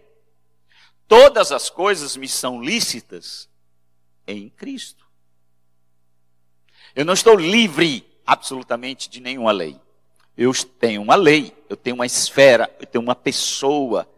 Todas 1.10 1.50
as 1.50 1.68
coisas 1.68 2.16
me 2.16 2.28
são 2.28 2.62
lícitas 2.62 3.48
em 4.28 4.48
Cristo. 4.48 5.04
Eu 6.94 7.04
não 7.04 7.14
estou 7.14 7.34
livre 7.34 8.06
absolutamente 8.24 9.10
de 9.10 9.18
nenhuma 9.18 9.50
lei. 9.50 9.76
Eu 10.36 10.52
tenho 10.54 11.02
uma 11.02 11.16
lei, 11.16 11.52
eu 11.68 11.76
tenho 11.76 11.96
uma 11.96 12.06
esfera, 12.06 12.72
eu 12.78 12.86
tenho 12.86 13.02
uma 13.02 13.16
pessoa. 13.16 14.08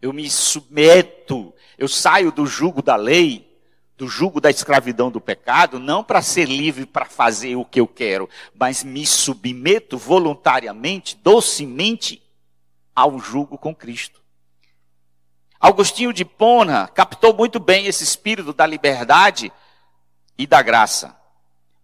Eu 0.00 0.10
me 0.10 0.30
submeto, 0.30 1.52
eu 1.76 1.86
saio 1.86 2.32
do 2.32 2.46
jugo 2.46 2.80
da 2.80 2.96
lei, 2.96 3.54
do 3.94 4.08
jugo 4.08 4.40
da 4.40 4.48
escravidão 4.48 5.10
do 5.10 5.20
pecado, 5.20 5.78
não 5.78 6.02
para 6.02 6.22
ser 6.22 6.48
livre 6.48 6.86
para 6.86 7.04
fazer 7.04 7.56
o 7.56 7.64
que 7.64 7.78
eu 7.78 7.86
quero, 7.86 8.26
mas 8.54 8.82
me 8.82 9.04
submeto 9.04 9.98
voluntariamente, 9.98 11.14
docemente 11.22 12.22
ao 12.94 13.18
jugo 13.18 13.58
com 13.58 13.74
Cristo. 13.74 14.24
Augustinho 15.60 16.12
de 16.12 16.24
Pona 16.24 16.88
captou 16.88 17.34
muito 17.34 17.58
bem 17.58 17.86
esse 17.86 18.04
espírito 18.04 18.52
da 18.52 18.66
liberdade 18.66 19.52
e 20.36 20.46
da 20.46 20.62
graça. 20.62 21.16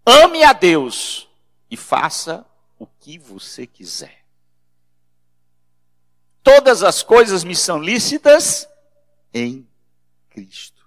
Ame 0.04 0.44
a 0.44 0.52
Deus 0.52 1.28
e 1.70 1.76
faça 1.76 2.44
o 2.78 2.86
que 2.86 3.18
você 3.18 3.66
quiser. 3.66 4.22
Todas 6.42 6.82
as 6.82 7.02
coisas 7.02 7.44
me 7.44 7.54
são 7.54 7.78
lícitas 7.78 8.68
em 9.32 9.66
Cristo. 10.28 10.82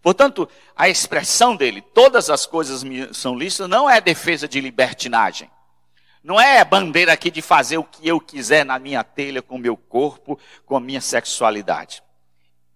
Portanto, 0.00 0.48
a 0.74 0.88
expressão 0.88 1.56
dele, 1.56 1.80
todas 1.80 2.28
as 2.30 2.46
coisas 2.46 2.82
me 2.82 3.12
são 3.14 3.36
lícitas, 3.36 3.68
não 3.68 3.88
é 3.88 4.00
defesa 4.00 4.48
de 4.48 4.60
libertinagem. 4.60 5.50
Não 6.22 6.40
é 6.40 6.64
bandeira 6.64 7.12
aqui 7.12 7.30
de 7.30 7.42
fazer 7.42 7.76
o 7.76 7.84
que 7.84 8.08
eu 8.08 8.18
quiser 8.18 8.64
na 8.64 8.78
minha 8.78 9.04
telha, 9.04 9.42
com 9.42 9.56
o 9.56 9.58
meu 9.58 9.76
corpo, 9.76 10.38
com 10.64 10.76
a 10.76 10.80
minha 10.80 11.00
sexualidade. 11.00 12.02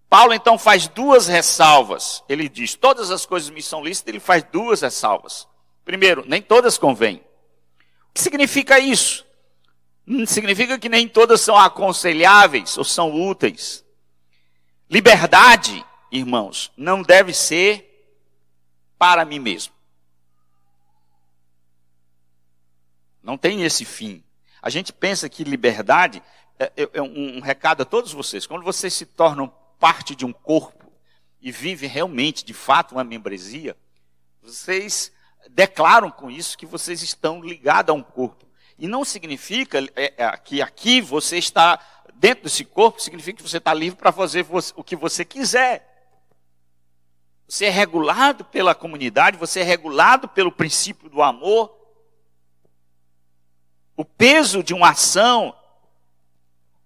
Paulo 0.09 0.33
então 0.33 0.57
faz 0.57 0.87
duas 0.87 1.27
ressalvas. 1.27 2.23
Ele 2.27 2.49
diz: 2.49 2.73
todas 2.75 3.11
as 3.11 3.25
coisas 3.25 3.49
me 3.49 3.61
são 3.61 3.83
lícitas, 3.83 4.09
ele 4.09 4.19
faz 4.19 4.43
duas 4.43 4.81
ressalvas. 4.81 5.47
Primeiro, 5.85 6.25
nem 6.27 6.41
todas 6.41 6.77
convêm. 6.77 7.17
O 7.17 8.13
que 8.13 8.21
significa 8.21 8.79
isso? 8.79 9.25
Hum, 10.07 10.25
significa 10.25 10.79
que 10.79 10.89
nem 10.89 11.07
todas 11.07 11.41
são 11.41 11.55
aconselháveis 11.55 12.75
ou 12.77 12.83
são 12.83 13.13
úteis. 13.29 13.85
Liberdade, 14.89 15.85
irmãos, 16.11 16.71
não 16.75 17.03
deve 17.03 17.31
ser 17.31 17.85
para 18.97 19.23
mim 19.23 19.37
mesmo. 19.37 19.73
Não 23.21 23.37
tem 23.37 23.63
esse 23.63 23.85
fim. 23.85 24.23
A 24.59 24.71
gente 24.71 24.91
pensa 24.91 25.29
que 25.29 25.43
liberdade 25.43 26.23
é, 26.57 26.71
é, 26.75 26.89
é 26.93 27.01
um 27.01 27.39
recado 27.39 27.83
a 27.83 27.85
todos 27.85 28.11
vocês. 28.11 28.47
Quando 28.47 28.63
vocês 28.63 28.93
se 28.93 29.05
tornam 29.05 29.53
parte 29.79 30.15
de 30.15 30.25
um 30.25 30.33
corpo 30.33 30.91
e 31.41 31.51
vive 31.51 31.87
realmente, 31.87 32.43
de 32.43 32.53
fato, 32.53 32.91
uma 32.93 33.03
membresia, 33.03 33.75
vocês 34.41 35.11
declaram 35.49 36.11
com 36.11 36.29
isso 36.29 36.57
que 36.57 36.65
vocês 36.65 37.01
estão 37.01 37.41
ligados 37.41 37.89
a 37.89 37.97
um 37.97 38.03
corpo. 38.03 38.45
E 38.77 38.87
não 38.87 39.03
significa 39.03 39.79
é, 39.95 40.13
é, 40.17 40.37
que 40.37 40.61
aqui 40.61 41.01
você 41.01 41.37
está 41.37 41.79
dentro 42.13 42.43
desse 42.43 42.65
corpo, 42.65 43.01
significa 43.01 43.37
que 43.37 43.49
você 43.49 43.57
está 43.57 43.73
livre 43.73 43.97
para 43.97 44.11
fazer 44.11 44.45
o 44.75 44.83
que 44.83 44.95
você 44.95 45.23
quiser. 45.23 45.85
Você 47.47 47.65
é 47.65 47.69
regulado 47.69 48.45
pela 48.45 48.75
comunidade, 48.75 49.37
você 49.37 49.61
é 49.61 49.63
regulado 49.63 50.27
pelo 50.27 50.51
princípio 50.51 51.09
do 51.09 51.21
amor. 51.21 51.75
O 53.95 54.05
peso 54.05 54.61
de 54.61 54.73
uma 54.73 54.91
ação, 54.91 55.55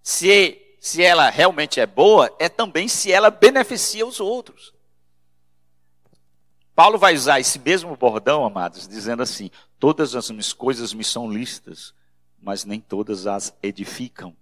se 0.02 0.63
se 0.84 1.02
ela 1.02 1.30
realmente 1.30 1.80
é 1.80 1.86
boa, 1.86 2.30
é 2.38 2.50
também 2.50 2.90
se 2.90 3.10
ela 3.10 3.32
beneficia 3.32 4.06
os 4.06 4.20
outros. 4.20 4.74
Paulo 6.76 6.98
vai 6.98 7.16
usar 7.16 7.40
esse 7.40 7.58
mesmo 7.58 7.96
bordão, 7.96 8.44
amados, 8.44 8.86
dizendo 8.86 9.24
assim: 9.24 9.50
todas 9.80 10.14
as 10.14 10.30
minhas 10.30 10.52
coisas 10.52 10.94
me 10.94 11.02
são 11.02 11.32
listas, 11.32 11.94
mas 12.38 12.66
nem 12.66 12.82
todas 12.82 13.26
as 13.28 13.56
edificam. 13.64 14.36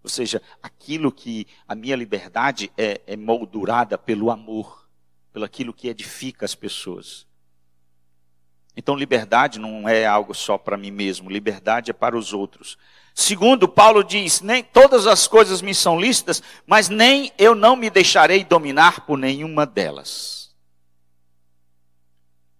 Ou 0.00 0.08
seja, 0.08 0.40
aquilo 0.62 1.10
que 1.10 1.44
a 1.66 1.74
minha 1.74 1.96
liberdade 1.96 2.70
é, 2.78 3.00
é 3.04 3.16
moldurada 3.16 3.98
pelo 3.98 4.30
amor, 4.30 4.88
pelo 5.32 5.44
aquilo 5.44 5.74
que 5.74 5.88
edifica 5.88 6.44
as 6.44 6.54
pessoas. 6.54 7.26
Então, 8.76 8.94
liberdade 8.94 9.58
não 9.58 9.88
é 9.88 10.06
algo 10.06 10.34
só 10.34 10.56
para 10.56 10.76
mim 10.76 10.92
mesmo, 10.92 11.28
liberdade 11.28 11.90
é 11.90 11.94
para 11.94 12.16
os 12.16 12.32
outros. 12.32 12.78
Segundo, 13.14 13.68
Paulo 13.68 14.02
diz: 14.02 14.40
nem 14.40 14.62
todas 14.64 15.06
as 15.06 15.28
coisas 15.28 15.62
me 15.62 15.72
são 15.72 16.00
lícitas, 16.00 16.42
mas 16.66 16.88
nem 16.88 17.32
eu 17.38 17.54
não 17.54 17.76
me 17.76 17.88
deixarei 17.88 18.42
dominar 18.42 19.06
por 19.06 19.16
nenhuma 19.16 19.64
delas. 19.64 20.52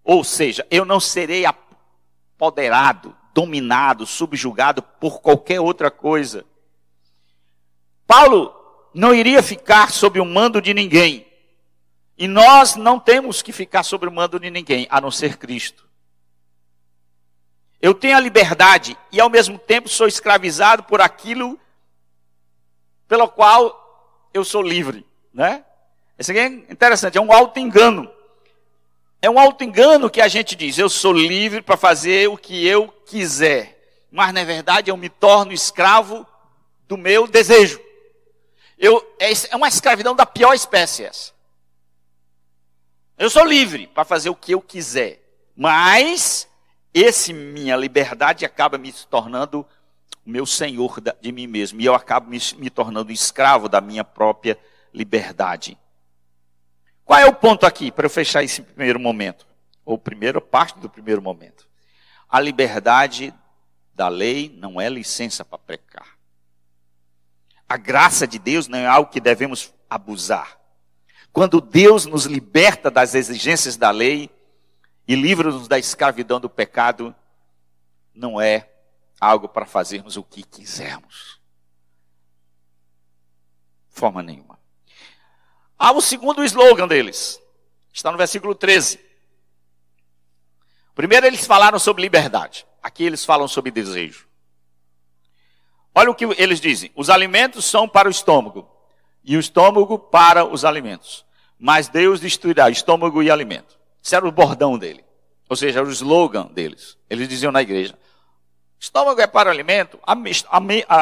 Ou 0.05 0.23
seja, 0.23 0.65
eu 0.71 0.85
não 0.85 1.01
serei 1.01 1.45
apoderado, 1.45 3.17
dominado, 3.33 4.07
subjugado 4.07 4.81
por 4.81 5.21
qualquer 5.21 5.61
outra 5.61 5.91
coisa. 5.91 6.45
Paulo 8.07 8.55
não 8.95 9.13
iria 9.13 9.43
ficar 9.43 9.91
sob 9.91 10.21
o 10.21 10.25
mando 10.25 10.63
de 10.63 10.73
ninguém. 10.73 11.27
E 12.17 12.29
nós 12.29 12.77
não 12.77 13.01
temos 13.01 13.43
que 13.43 13.51
ficar 13.51 13.83
sob 13.83 14.07
o 14.07 14.13
mando 14.13 14.39
de 14.39 14.51
ninguém, 14.51 14.87
a 14.89 15.01
não 15.01 15.11
ser 15.11 15.37
Cristo. 15.37 15.84
Eu 17.85 17.93
tenho 17.93 18.17
a 18.17 18.21
liberdade 18.21 18.97
e 19.13 19.21
ao 19.21 19.29
mesmo 19.29 19.59
tempo 19.59 19.91
sou 19.91 20.09
escravizado 20.09 20.85
por 20.85 21.03
aquilo 21.03 21.61
pelo 23.07 23.29
qual 23.29 24.27
eu 24.33 24.43
sou 24.43 24.63
livre, 24.63 25.07
né? 25.35 25.63
Isso 26.19 26.31
aqui 26.31 26.41
é 26.41 26.47
interessante, 26.47 27.19
é 27.19 27.21
um 27.21 27.31
auto-engano. 27.31 28.11
É 29.21 29.29
um 29.29 29.39
auto-engano 29.39 30.09
que 30.09 30.23
a 30.23 30.29
gente 30.29 30.57
diz, 30.57 30.79
eu 30.79 30.89
sou 30.89 31.13
livre 31.13 31.61
para 31.61 31.77
fazer 31.77 32.27
o 32.31 32.39
que 32.39 32.67
eu 32.67 32.89
quiser. 32.89 33.79
Mas 34.11 34.33
na 34.33 34.45
verdade 34.45 34.91
eu 34.91 34.97
me 34.97 35.11
torno 35.11 35.53
escravo 35.53 36.27
do 36.89 36.97
meu 36.97 37.27
desejo. 37.27 37.79
Eu, 38.79 38.97
é, 39.19 39.31
é 39.51 39.57
uma 39.57 39.69
escravidão 39.69 40.17
da 40.17 40.25
pior 40.25 40.55
espécie 40.55 41.05
essa. 41.05 41.35
Eu 43.19 43.29
sou 43.29 43.45
livre 43.45 43.87
para 43.89 44.07
fazer 44.07 44.31
o 44.31 44.35
que 44.35 44.53
eu 44.53 44.63
quiser 44.63 45.23
Mas 45.55 46.49
esse 46.95 47.33
minha 47.33 47.77
liberdade 47.77 48.45
acaba 48.45 48.79
me 48.79 48.93
tornando 48.93 49.67
o 50.25 50.31
meu 50.31 50.47
senhor 50.47 51.01
de 51.21 51.33
mim 51.33 51.49
mesmo. 51.49 51.81
E 51.81 51.85
eu 51.85 51.95
acabo 51.95 52.31
me, 52.31 52.39
me 52.57 52.71
tornando 52.71 53.11
escravo 53.11 53.69
da 53.69 53.81
minha 53.81 54.05
própria 54.05 54.57
liberdade. 54.93 55.77
Qual 57.05 57.19
é 57.19 57.27
o 57.27 57.35
ponto 57.35 57.67
aqui, 57.67 57.91
para 57.91 58.07
eu 58.07 58.11
fechar 58.11 58.45
esse 58.45 58.63
primeiro 58.63 59.01
momento? 59.01 59.45
Ou 59.85 59.99
primeira 59.99 60.41
parte 60.41 60.79
do 60.79 60.89
primeiro 60.89 61.21
momento. 61.21 61.69
A 62.31 62.41
liberdade 62.41 63.35
da 63.93 64.09
lei 64.09 64.57
não 64.57 64.81
é 64.81 64.89
licença 64.89 65.45
para 65.45 65.59
pecar. 65.59 66.17
A 67.69 67.77
graça 67.77 68.27
de 68.27 68.39
Deus 68.39 68.69
não 68.69 68.79
é 68.79 68.87
algo 68.87 69.11
que 69.11 69.21
devemos 69.21 69.75
abusar. 69.91 70.59
Quando 71.33 71.61
Deus 71.61 72.07
nos 72.07 72.27
liberta 72.27 72.91
das 72.91 73.15
exigências 73.15 73.77
da 73.77 73.91
lei 73.91 74.31
e 75.07 75.15
livra-nos 75.15 75.69
da 75.69 75.79
escravidão 75.79 76.41
do 76.41 76.49
pecado, 76.49 77.15
não 78.15 78.41
é 78.41 78.71
algo 79.21 79.49
para 79.49 79.67
fazermos 79.67 80.17
o 80.17 80.23
que 80.23 80.43
quisermos. 80.43 81.41
Forma 83.91 84.23
nenhuma. 84.23 84.59
Há 85.79 85.93
o 85.93 86.01
segundo 86.01 86.45
slogan 86.45 86.89
deles. 86.89 87.41
Está 87.93 88.11
no 88.11 88.19
versículo 88.19 88.55
13. 88.55 88.99
Primeiro 90.95 91.27
eles 91.27 91.47
falaram 91.47 91.79
sobre 91.79 92.03
liberdade. 92.03 92.67
Aqui 92.83 93.05
eles 93.05 93.25
falam 93.25 93.49
sobre 93.49 93.71
desejo. 93.71 94.29
Olha 95.95 96.11
o 96.11 96.15
que 96.15 96.25
eles 96.25 96.61
dizem: 96.61 96.91
os 96.95 97.09
alimentos 97.09 97.65
são 97.65 97.89
para 97.89 98.09
o 98.09 98.11
estômago, 98.11 98.69
e 99.23 99.37
o 99.37 99.41
estômago 99.41 99.99
para 99.99 100.45
os 100.45 100.65
alimentos. 100.65 101.25
Mas 101.59 101.89
Deus 101.89 102.21
destruirá 102.21 102.69
estômago 102.69 103.23
e 103.23 103.31
alimento. 103.31 103.79
Isso 104.05 104.15
era 104.15 104.29
o 104.29 104.31
bordão 104.31 104.77
dele. 104.77 105.03
Ou 105.49 105.57
seja, 105.57 105.81
era 105.81 105.89
o 105.89 105.91
slogan 105.91 106.49
deles. 106.53 106.99
Eles 107.09 107.27
diziam 107.27 107.51
na 107.51 107.63
igreja: 107.63 107.99
estômago 108.79 109.19
é 109.19 109.27
para 109.27 109.49
o 109.49 109.53
alimento, 109.53 109.99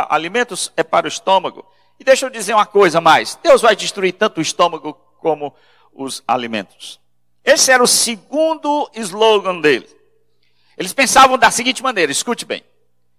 alimentos 0.08 0.72
é 0.76 0.84
para 0.84 1.06
o 1.06 1.08
estômago. 1.08 1.66
E 1.98 2.04
deixa 2.04 2.26
eu 2.26 2.30
dizer 2.30 2.54
uma 2.54 2.66
coisa 2.66 3.00
mais: 3.00 3.34
Deus 3.42 3.60
vai 3.60 3.74
destruir 3.74 4.12
tanto 4.12 4.38
o 4.38 4.42
estômago 4.42 4.94
como 5.18 5.52
os 5.92 6.22
alimentos. 6.28 7.00
Esse 7.44 7.72
era 7.72 7.82
o 7.82 7.88
segundo 7.88 8.88
slogan 8.94 9.60
dele. 9.60 9.88
Eles 10.78 10.92
pensavam 10.92 11.36
da 11.36 11.50
seguinte 11.50 11.82
maneira: 11.82 12.12
escute 12.12 12.44
bem. 12.44 12.64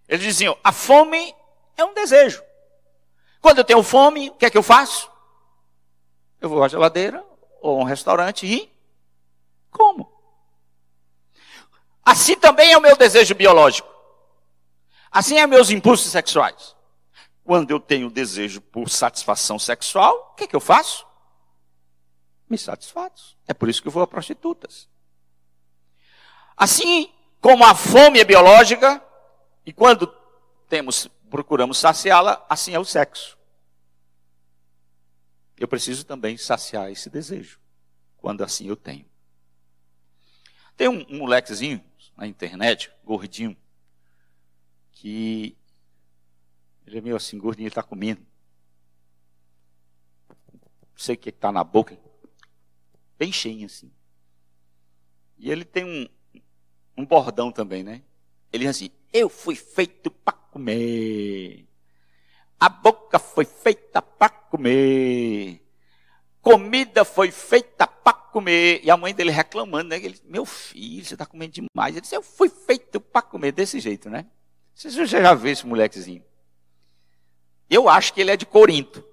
Eles 0.07 0.23
diziam: 0.23 0.57
a 0.63 0.71
fome 0.71 1.35
é 1.75 1.83
um 1.83 1.93
desejo. 1.93 2.41
Quando 3.41 3.57
eu 3.57 3.65
tenho 3.65 3.83
fome, 3.83 4.29
o 4.29 4.35
que 4.35 4.45
é 4.45 4.49
que 4.49 4.57
eu 4.57 4.63
faço? 4.63 5.11
Eu 6.39 6.47
vou 6.47 6.63
à 6.63 6.69
geladeira 6.69 7.21
ou 7.61 7.79
a 7.79 7.83
um 7.83 7.85
restaurante 7.85 8.45
e 8.45 8.73
como. 9.73 10.09
Assim 12.05 12.35
também 12.35 12.71
é 12.71 12.77
o 12.77 12.81
meu 12.81 12.95
desejo 12.95 13.33
biológico. 13.33 13.87
Assim 15.11 15.37
é 15.37 15.47
meus 15.47 15.69
impulsos 15.69 16.11
sexuais. 16.11 16.75
Quando 17.43 17.71
eu 17.71 17.79
tenho 17.79 18.09
desejo 18.09 18.61
por 18.61 18.89
satisfação 18.89 19.59
sexual, 19.59 20.31
o 20.31 20.35
que 20.35 20.45
é 20.45 20.47
que 20.47 20.55
eu 20.55 20.59
faço? 20.59 21.05
Me 22.49 22.57
satisfaço. 22.57 23.37
É 23.47 23.53
por 23.53 23.69
isso 23.69 23.81
que 23.81 23.87
eu 23.87 23.91
vou 23.91 24.03
a 24.03 24.07
prostitutas. 24.07 24.89
Assim 26.55 27.11
como 27.41 27.65
a 27.65 27.75
fome 27.75 28.19
é 28.19 28.23
biológica, 28.23 29.03
e 29.65 29.73
quando 29.73 30.07
temos 30.69 31.09
procuramos 31.29 31.77
saciá-la, 31.77 32.45
assim 32.47 32.73
é 32.73 32.79
o 32.79 32.85
sexo. 32.85 33.37
Eu 35.57 35.67
preciso 35.67 36.05
também 36.05 36.37
saciar 36.37 36.91
esse 36.91 37.09
desejo, 37.09 37.59
quando 38.17 38.43
assim 38.43 38.67
eu 38.67 38.75
tenho. 38.75 39.05
Tem 40.77 40.87
um, 40.87 41.05
um 41.09 41.17
molequezinho 41.17 41.83
na 42.15 42.27
internet, 42.27 42.91
gordinho, 43.03 43.57
que 44.91 45.57
ele 46.85 46.97
é 46.97 47.01
meio 47.01 47.15
assim, 47.15 47.37
gordinho, 47.37 47.63
ele 47.63 47.71
está 47.71 47.83
comendo. 47.83 48.21
Não 50.29 50.97
sei 50.97 51.15
o 51.15 51.17
que 51.17 51.29
está 51.29 51.51
na 51.51 51.63
boca, 51.63 51.97
bem 53.17 53.31
cheio 53.31 53.65
assim. 53.65 53.91
E 55.37 55.51
ele 55.51 55.65
tem 55.65 55.83
um, 55.83 56.07
um 56.97 57.05
bordão 57.05 57.51
também, 57.51 57.83
né? 57.83 58.03
Ele 58.51 58.65
diz 58.65 58.77
assim: 58.77 58.91
Eu 59.11 59.27
fui 59.27 59.55
feito 59.55 60.11
para 60.11 60.33
comer. 60.33 61.67
A 62.59 62.69
boca 62.69 63.17
foi 63.19 63.43
feita 63.43 64.01
para 64.01 64.29
comer. 64.29 65.61
Comida 66.41 67.03
foi 67.03 67.31
feita 67.31 67.87
para 67.87 68.13
comer. 68.33 68.81
E 68.83 68.91
a 68.91 68.97
mãe 68.97 69.13
dele 69.13 69.31
reclamando, 69.31 69.89
né? 69.89 69.97
Ele, 69.97 70.19
meu 70.25 70.45
filho, 70.45 71.05
você 71.05 71.13
está 71.13 71.25
comendo 71.25 71.53
demais. 71.53 71.93
Ele 71.93 72.01
disse, 72.01 72.15
eu 72.15 72.23
fui 72.23 72.49
feito 72.49 72.99
para 72.99 73.21
comer 73.21 73.51
desse 73.51 73.79
jeito, 73.79 74.09
né? 74.09 74.25
Você 74.75 75.05
já 75.05 75.33
viu 75.33 75.51
esse 75.51 75.65
molequezinho? 75.65 76.25
Eu 77.69 77.87
acho 77.87 78.13
que 78.13 78.19
ele 78.19 78.31
é 78.31 78.35
de 78.35 78.45
Corinto. 78.45 79.05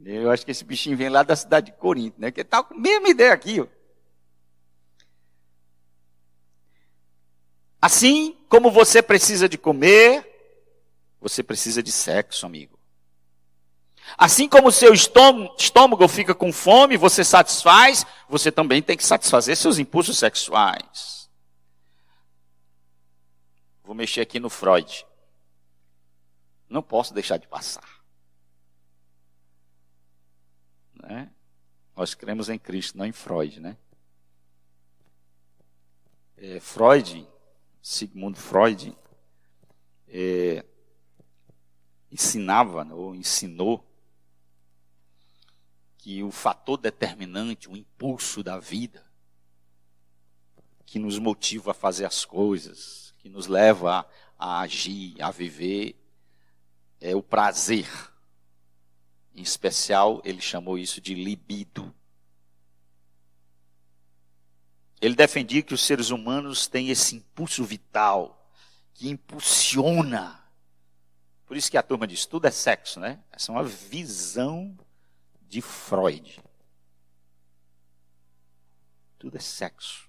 Eu 0.00 0.30
acho 0.30 0.44
que 0.44 0.52
esse 0.52 0.64
bichinho 0.64 0.96
vem 0.96 1.08
lá 1.08 1.22
da 1.24 1.34
cidade 1.34 1.72
de 1.72 1.76
Corinto, 1.76 2.20
né? 2.20 2.30
Que 2.30 2.42
está 2.42 2.62
com 2.62 2.74
a 2.74 2.78
mesma 2.78 3.08
ideia 3.08 3.32
aqui, 3.32 3.60
ó. 3.60 3.66
Assim 7.82 8.36
como 8.48 8.70
você 8.70 9.02
precisa 9.02 9.48
de 9.48 9.58
comer, 9.58 10.24
você 11.20 11.42
precisa 11.42 11.82
de 11.82 11.92
sexo, 11.92 12.46
amigo. 12.46 12.77
Assim 14.16 14.48
como 14.48 14.68
o 14.68 14.72
seu 14.72 14.92
estômago 14.94 16.08
fica 16.08 16.34
com 16.34 16.52
fome, 16.52 16.96
você 16.96 17.24
satisfaz, 17.24 18.06
você 18.28 18.50
também 18.50 18.82
tem 18.82 18.96
que 18.96 19.04
satisfazer 19.04 19.56
seus 19.56 19.78
impulsos 19.78 20.18
sexuais. 20.18 21.28
Vou 23.84 23.94
mexer 23.94 24.20
aqui 24.20 24.38
no 24.38 24.50
Freud. 24.50 25.06
Não 26.68 26.82
posso 26.82 27.14
deixar 27.14 27.38
de 27.38 27.46
passar. 27.46 27.88
Né? 30.94 31.30
Nós 31.96 32.14
cremos 32.14 32.48
em 32.48 32.58
Cristo, 32.58 32.98
não 32.98 33.06
em 33.06 33.12
Freud, 33.12 33.60
né? 33.60 33.76
É, 36.36 36.60
Freud 36.60 37.26
Sigmund 37.88 38.38
Freud 38.38 38.94
é, 40.08 40.62
ensinava 42.12 42.86
ou 42.94 43.14
ensinou 43.14 43.82
que 45.98 46.22
o 46.22 46.30
fator 46.30 46.78
determinante, 46.78 47.68
o 47.68 47.76
impulso 47.76 48.42
da 48.42 48.58
vida, 48.58 49.04
que 50.86 50.98
nos 50.98 51.18
motiva 51.18 51.72
a 51.72 51.74
fazer 51.74 52.06
as 52.06 52.24
coisas, 52.24 53.12
que 53.18 53.28
nos 53.28 53.46
leva 53.46 54.08
a, 54.38 54.58
a 54.58 54.60
agir, 54.60 55.20
a 55.20 55.30
viver, 55.30 55.96
é 57.00 57.14
o 57.14 57.22
prazer. 57.22 57.86
Em 59.34 59.42
especial, 59.42 60.22
ele 60.24 60.40
chamou 60.40 60.78
isso 60.78 61.00
de 61.00 61.14
libido. 61.14 61.94
Ele 65.00 65.14
defendia 65.14 65.62
que 65.62 65.74
os 65.74 65.82
seres 65.82 66.10
humanos 66.10 66.66
têm 66.66 66.90
esse 66.90 67.16
impulso 67.16 67.64
vital 67.64 68.50
que 68.94 69.08
impulsiona. 69.08 70.42
Por 71.44 71.56
isso 71.56 71.70
que 71.70 71.76
a 71.76 71.82
turma 71.82 72.06
diz: 72.06 72.26
tudo 72.26 72.46
é 72.46 72.50
sexo, 72.50 72.98
né? 72.98 73.22
Essa 73.30 73.52
é 73.52 73.54
uma 73.54 73.64
visão 73.64 74.76
de 75.48 75.62
Freud. 75.62 76.40
Tudo 79.18 79.36
é 79.36 79.40
sexo. 79.40 80.08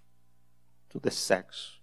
Tudo 0.88 1.08
é 1.08 1.12
sexo. 1.12 1.82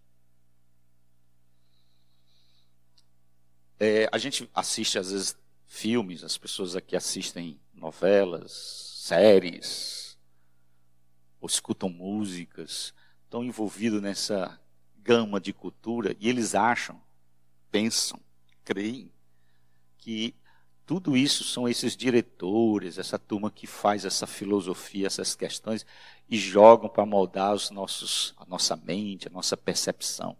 É, 3.79 4.09
a 4.12 4.19
gente 4.19 4.49
assiste, 4.55 4.99
às 4.99 5.11
vezes, 5.11 5.37
filmes, 5.66 6.23
as 6.23 6.38
pessoas 6.38 6.77
aqui 6.77 6.97
assistem 6.97 7.61
novelas, 7.75 8.53
séries, 8.53 10.19
ou 11.40 11.47
escutam 11.47 11.88
músicas 11.88 12.95
estão 13.25 13.45
envolvidos 13.45 14.01
nessa 14.01 14.59
gama 14.99 15.40
de 15.40 15.53
cultura 15.53 16.16
e 16.19 16.29
eles 16.29 16.55
acham, 16.55 17.01
pensam, 17.71 18.21
creem 18.64 19.12
que 19.99 20.35
tudo 20.87 21.16
isso 21.16 21.42
são 21.42 21.68
esses 21.68 21.96
diretores, 21.96 22.96
essa 22.96 23.18
turma 23.18 23.51
que 23.51 23.66
faz 23.66 24.05
essa 24.05 24.27
filosofia, 24.27 25.09
essas 25.09 25.35
questões 25.35 25.85
e 26.29 26.38
jogam 26.38 26.88
para 26.88 27.05
moldar 27.05 27.53
os 27.53 27.70
nossos, 27.70 28.33
a 28.37 28.46
nossa 28.46 28.77
mente, 28.77 29.27
a 29.27 29.31
nossa 29.31 29.57
percepção. 29.57 30.37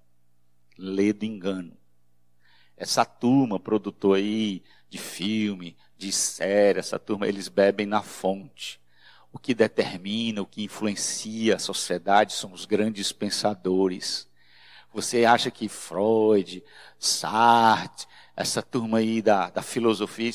Lê 0.79 1.13
do 1.13 1.25
engano. 1.25 1.77
Essa 2.77 3.05
turma 3.05 3.59
produtor 3.59 4.17
aí 4.17 4.63
de 4.89 4.99
filme, 4.99 5.77
de 5.99 6.13
série, 6.13 6.79
essa 6.79 6.99
turma, 6.99 7.27
eles 7.27 7.49
bebem 7.49 7.87
na 7.87 8.03
fonte 8.03 8.81
o 9.37 9.39
que 9.39 9.53
determina, 9.55 10.41
o 10.41 10.47
que 10.47 10.65
influencia 10.65 11.57
a 11.57 11.59
sociedade 11.59 12.33
são 12.33 12.55
os 12.55 12.65
grandes 12.65 13.13
pensadores. 13.13 14.27
Você 14.95 15.27
acha 15.27 15.51
que 15.51 15.69
Freud, 15.69 16.65
Sartre, 16.99 18.07
essa 18.37 18.63
turma 18.63 18.99
aí 18.99 19.23
da, 19.23 19.49
da 19.49 19.63
filosofia, 19.63 20.31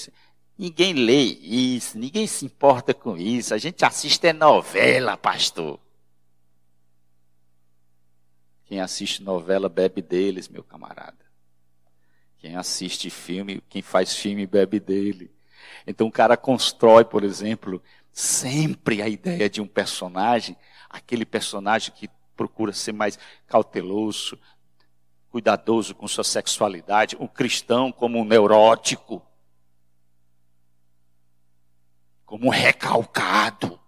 ninguém 0.57 0.93
lê 0.93 1.21
isso, 1.21 1.97
ninguém 1.99 2.25
se 2.25 2.45
importa 2.45 2.93
com 2.93 3.15
isso. 3.15 3.53
A 3.53 3.57
gente 3.59 3.85
assiste 3.85 4.25
é 4.25 4.33
novela, 4.33 5.15
pastor. 5.15 5.79
Quem 8.65 8.81
assiste 8.81 9.21
novela 9.21 9.69
bebe 9.69 10.01
deles, 10.01 10.47
meu 10.47 10.63
camarada. 10.63 11.19
Quem 12.39 12.55
assiste 12.55 13.09
filme, 13.09 13.61
quem 13.69 13.83
faz 13.83 14.15
filme 14.15 14.47
bebe 14.47 14.79
dele. 14.79 15.29
Então 15.85 16.07
o 16.07 16.11
cara 16.11 16.35
constrói, 16.35 17.05
por 17.05 17.23
exemplo, 17.23 17.83
sempre 18.11 19.01
a 19.01 19.07
ideia 19.07 19.47
de 19.47 19.61
um 19.61 19.67
personagem, 19.67 20.57
aquele 20.89 21.25
personagem 21.25 21.93
que 21.93 22.09
procura 22.35 22.73
ser 22.73 22.93
mais 22.93 23.19
cauteloso, 23.45 24.39
cuidadoso 25.31 25.95
com 25.95 26.07
sua 26.07 26.25
sexualidade, 26.25 27.15
um 27.15 27.27
cristão 27.27 27.91
como 27.91 28.19
um 28.19 28.25
neurótico, 28.25 29.25
como 32.25 32.47
um 32.47 32.49
recalcado. 32.49 33.79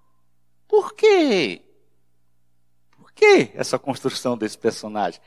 Por 0.67 0.93
quê? 0.93 1.61
Por 2.91 3.11
que 3.11 3.51
essa 3.53 3.77
construção 3.77 4.37
desse 4.37 4.57
personagem? 4.57 5.21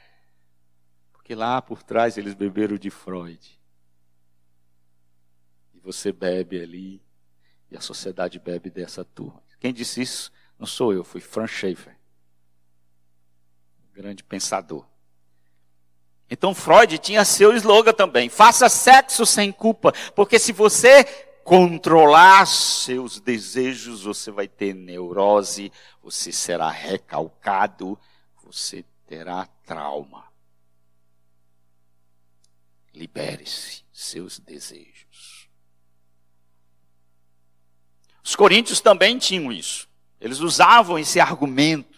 Porque 1.13 1.35
lá 1.35 1.61
por 1.61 1.83
trás 1.83 2.17
eles 2.17 2.35
beberam 2.35 2.79
de 2.79 2.89
Freud. 2.89 3.61
E 5.75 5.79
você 5.81 6.13
bebe 6.13 6.61
ali, 6.61 7.03
e 7.71 7.77
a 7.77 7.81
sociedade 7.81 8.39
bebe 8.39 8.71
dessa 8.71 9.05
turma. 9.05 9.43
Quem 9.61 9.73
disse 9.73 10.01
isso 10.01 10.33
não 10.59 10.67
sou 10.67 10.95
eu, 10.95 11.05
foi 11.05 11.21
Frank 11.21 11.53
Schaeffer, 11.53 11.95
grande 13.93 14.25
pensador. 14.25 14.87
Então 16.31 16.55
Freud 16.55 16.99
tinha 16.99 17.25
seu 17.25 17.55
slogan 17.57 17.93
também: 17.93 18.29
faça 18.29 18.69
sexo 18.69 19.25
sem 19.25 19.53
culpa, 19.53 19.93
porque 20.15 20.39
se 20.39 20.53
você 20.53 21.05
controlar 21.45 22.45
seus 22.47 23.21
desejos, 23.21 24.03
você 24.03 24.33
vai 24.33 24.49
ter 24.49 24.75
neurose, 24.75 25.73
você 26.03 26.33
será 26.33 26.69
recalcado, 26.69 27.97
você 28.43 28.85
terá 29.07 29.47
trauma. 29.65 30.25
Libere-se 32.93 33.85
seus 33.93 34.41
desejos. 34.41 35.49
Os 38.25 38.35
coríntios 38.35 38.81
também 38.81 39.17
tinham 39.17 39.53
isso. 39.53 39.89
Eles 40.21 40.41
usavam 40.41 40.99
esse 40.99 41.21
argumento. 41.21 41.96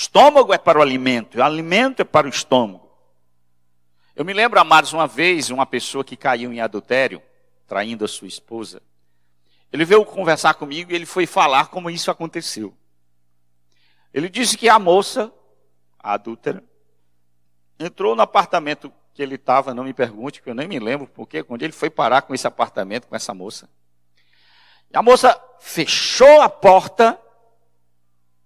Estômago 0.00 0.54
é 0.54 0.56
para 0.56 0.78
o 0.78 0.82
alimento, 0.82 1.36
o 1.36 1.42
alimento 1.42 2.00
é 2.00 2.04
para 2.06 2.26
o 2.26 2.30
estômago. 2.30 2.90
Eu 4.16 4.24
me 4.24 4.32
lembro, 4.32 4.58
amados, 4.58 4.94
uma 4.94 5.06
vez, 5.06 5.50
uma 5.50 5.66
pessoa 5.66 6.02
que 6.02 6.16
caiu 6.16 6.50
em 6.50 6.58
adultério, 6.58 7.22
traindo 7.66 8.02
a 8.02 8.08
sua 8.08 8.26
esposa. 8.26 8.80
Ele 9.70 9.84
veio 9.84 10.02
conversar 10.06 10.54
comigo 10.54 10.90
e 10.90 10.94
ele 10.94 11.04
foi 11.04 11.26
falar 11.26 11.66
como 11.66 11.90
isso 11.90 12.10
aconteceu. 12.10 12.74
Ele 14.14 14.30
disse 14.30 14.56
que 14.56 14.70
a 14.70 14.78
moça, 14.78 15.30
a 15.98 16.14
adúltera, 16.14 16.64
entrou 17.78 18.16
no 18.16 18.22
apartamento 18.22 18.90
que 19.12 19.22
ele 19.22 19.34
estava, 19.34 19.74
não 19.74 19.84
me 19.84 19.92
pergunte, 19.92 20.40
que 20.40 20.48
eu 20.48 20.54
nem 20.54 20.66
me 20.66 20.78
lembro 20.78 21.08
porque 21.08 21.42
quando 21.42 21.62
ele 21.62 21.74
foi 21.74 21.90
parar 21.90 22.22
com 22.22 22.34
esse 22.34 22.46
apartamento, 22.46 23.06
com 23.06 23.14
essa 23.14 23.34
moça. 23.34 23.68
E 24.90 24.96
a 24.96 25.02
moça 25.02 25.38
fechou 25.60 26.40
a 26.40 26.48
porta 26.48 27.20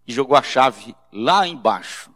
e 0.04 0.12
jogou 0.12 0.36
a 0.36 0.42
chave 0.42 0.96
lá 1.14 1.46
embaixo. 1.46 2.10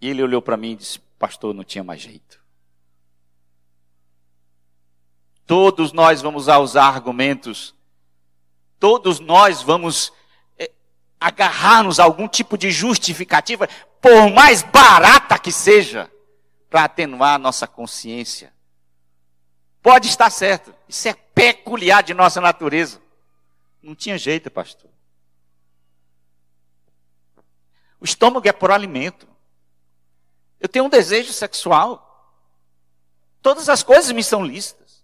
E 0.00 0.08
ele 0.08 0.22
olhou 0.22 0.42
para 0.42 0.56
mim 0.56 0.72
e 0.72 0.76
disse: 0.76 0.98
Pastor, 1.18 1.54
não 1.54 1.62
tinha 1.62 1.84
mais 1.84 2.00
jeito. 2.02 2.42
Todos 5.46 5.92
nós 5.92 6.20
vamos 6.20 6.48
usar 6.48 6.86
argumentos, 6.86 7.74
todos 8.80 9.20
nós 9.20 9.62
vamos 9.62 10.12
é, 10.58 10.70
agarrar-nos 11.20 12.00
a 12.00 12.04
algum 12.04 12.26
tipo 12.26 12.56
de 12.56 12.70
justificativa, 12.70 13.68
por 14.00 14.30
mais 14.30 14.62
barata 14.62 15.38
que 15.38 15.52
seja, 15.52 16.10
para 16.70 16.84
atenuar 16.84 17.34
a 17.34 17.38
nossa 17.38 17.66
consciência. 17.66 18.52
Pode 19.82 20.08
estar 20.08 20.30
certo, 20.30 20.74
isso 20.88 21.06
é 21.08 21.12
peculiar 21.12 22.02
de 22.02 22.14
nossa 22.14 22.40
natureza. 22.40 23.02
Não 23.82 23.94
tinha 23.94 24.16
jeito, 24.16 24.50
pastor. 24.50 24.93
O 28.04 28.06
estômago 28.06 28.46
é 28.46 28.52
por 28.52 28.70
alimento. 28.70 29.26
Eu 30.60 30.68
tenho 30.68 30.84
um 30.84 30.90
desejo 30.90 31.32
sexual. 31.32 32.36
Todas 33.40 33.70
as 33.70 33.82
coisas 33.82 34.12
me 34.12 34.22
são 34.22 34.44
lícitas. 34.44 35.02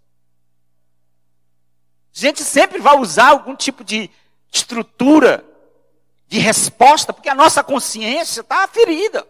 A 2.15 2.19
gente 2.19 2.43
sempre 2.43 2.77
vai 2.77 2.95
usar 2.99 3.29
algum 3.29 3.55
tipo 3.55 3.83
de 3.83 4.07
estrutura 4.51 5.43
de 6.27 6.37
resposta, 6.37 7.11
porque 7.11 7.27
a 7.27 7.33
nossa 7.33 7.63
consciência 7.63 8.41
está 8.41 8.67
ferida. 8.67 9.27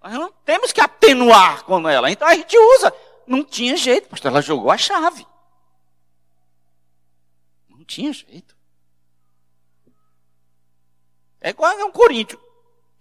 Nós 0.00 0.12
não 0.12 0.30
temos 0.44 0.70
que 0.70 0.80
atenuar 0.80 1.64
com 1.64 1.88
ela. 1.88 2.12
Então 2.12 2.28
a 2.28 2.34
gente 2.36 2.56
usa. 2.56 2.94
Não 3.26 3.42
tinha 3.42 3.76
jeito, 3.76 4.08
pastor. 4.08 4.30
Ela 4.30 4.40
jogou 4.40 4.70
a 4.70 4.78
chave. 4.78 5.26
Não 7.68 7.84
tinha 7.84 8.12
jeito. 8.12 8.56
É 11.40 11.50
igual 11.50 11.76
a 11.76 11.84
um 11.86 11.90
coríntio. 11.90 12.43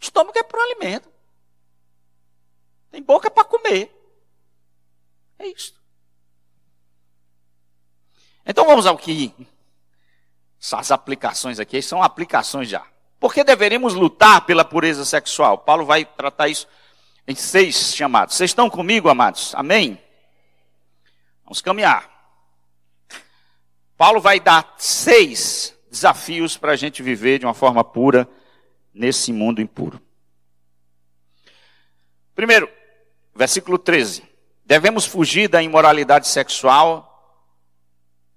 Estômago 0.03 0.37
é 0.37 0.43
para 0.43 0.59
o 0.59 0.61
alimento. 0.61 1.09
Tem 2.91 3.01
boca 3.01 3.31
para 3.31 3.45
comer. 3.45 3.91
É 5.39 5.47
isso. 5.47 5.73
Então 8.45 8.65
vamos 8.65 8.85
ao 8.85 8.97
que 8.97 9.33
as 10.71 10.91
aplicações 10.91 11.59
aqui 11.59 11.81
são 11.81 12.03
aplicações 12.03 12.67
já. 12.67 12.85
Por 13.19 13.33
que 13.33 13.43
deveríamos 13.43 13.93
lutar 13.93 14.45
pela 14.45 14.65
pureza 14.65 15.05
sexual? 15.05 15.57
Paulo 15.57 15.85
vai 15.85 16.03
tratar 16.03 16.49
isso 16.49 16.67
em 17.25 17.35
seis 17.35 17.95
chamados. 17.95 18.35
Vocês 18.35 18.51
estão 18.51 18.69
comigo, 18.69 19.07
amados? 19.07 19.55
Amém? 19.55 20.01
Vamos 21.45 21.61
caminhar. 21.61 22.11
Paulo 23.95 24.19
vai 24.19 24.41
dar 24.41 24.75
seis 24.77 25.73
desafios 25.89 26.57
para 26.57 26.73
a 26.73 26.75
gente 26.75 27.01
viver 27.01 27.39
de 27.39 27.45
uma 27.45 27.53
forma 27.53 27.83
pura 27.83 28.27
nesse 28.93 29.33
mundo 29.33 29.61
impuro. 29.61 30.01
Primeiro, 32.35 32.69
versículo 33.35 33.77
13. 33.77 34.23
Devemos 34.65 35.05
fugir 35.05 35.47
da 35.47 35.61
imoralidade 35.61 36.27
sexual, 36.27 37.09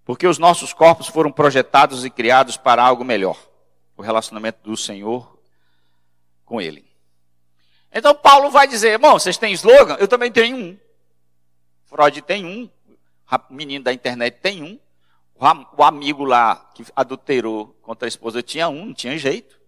porque 0.05 0.27
os 0.27 0.39
nossos 0.39 0.73
corpos 0.73 1.09
foram 1.09 1.31
projetados 1.31 2.05
e 2.05 2.11
criados 2.11 2.57
para 2.57 2.83
algo 2.83 3.05
melhor 3.05 3.39
o 3.97 4.03
relacionamento 4.03 4.59
do 4.63 4.77
Senhor 4.77 5.39
com 6.45 6.61
Ele. 6.61 6.85
Então 7.93 8.15
Paulo 8.15 8.51
vai 8.51 8.67
dizer, 8.67 8.91
irmão, 8.91 9.19
vocês 9.19 9.39
têm 9.39 9.53
slogan? 9.53 9.97
Eu 9.99 10.09
também 10.09 10.31
tenho 10.31 10.57
um. 10.57 10.79
Freud 11.87 12.21
tem 12.23 12.45
um, 12.45 12.69
o 13.49 13.55
menino 13.55 13.85
da 13.85 13.93
internet 13.93 14.39
tem 14.41 14.63
um, 14.63 14.79
o 15.77 15.83
amigo 15.83 16.25
lá 16.25 16.57
que 16.75 16.85
adulterou 16.95 17.69
contra 17.83 18.07
a 18.07 18.09
esposa 18.09 18.43
tinha 18.43 18.69
um, 18.69 18.87
não 18.87 18.95
tinha 18.95 19.17
jeito. 19.17 19.59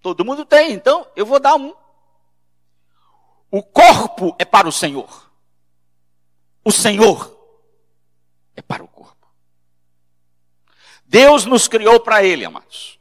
Todo 0.00 0.24
mundo 0.24 0.44
tem, 0.44 0.72
então 0.72 1.06
eu 1.16 1.26
vou 1.26 1.40
dar 1.40 1.56
um. 1.56 1.74
O 3.50 3.62
corpo 3.62 4.34
é 4.38 4.44
para 4.44 4.68
o 4.68 4.72
Senhor. 4.72 5.30
O 6.64 6.70
Senhor 6.70 7.36
é 8.54 8.62
para 8.62 8.84
o 8.84 8.88
corpo. 8.88 9.26
Deus 11.04 11.46
nos 11.46 11.66
criou 11.66 11.98
para 11.98 12.22
Ele, 12.22 12.44
amados. 12.44 12.98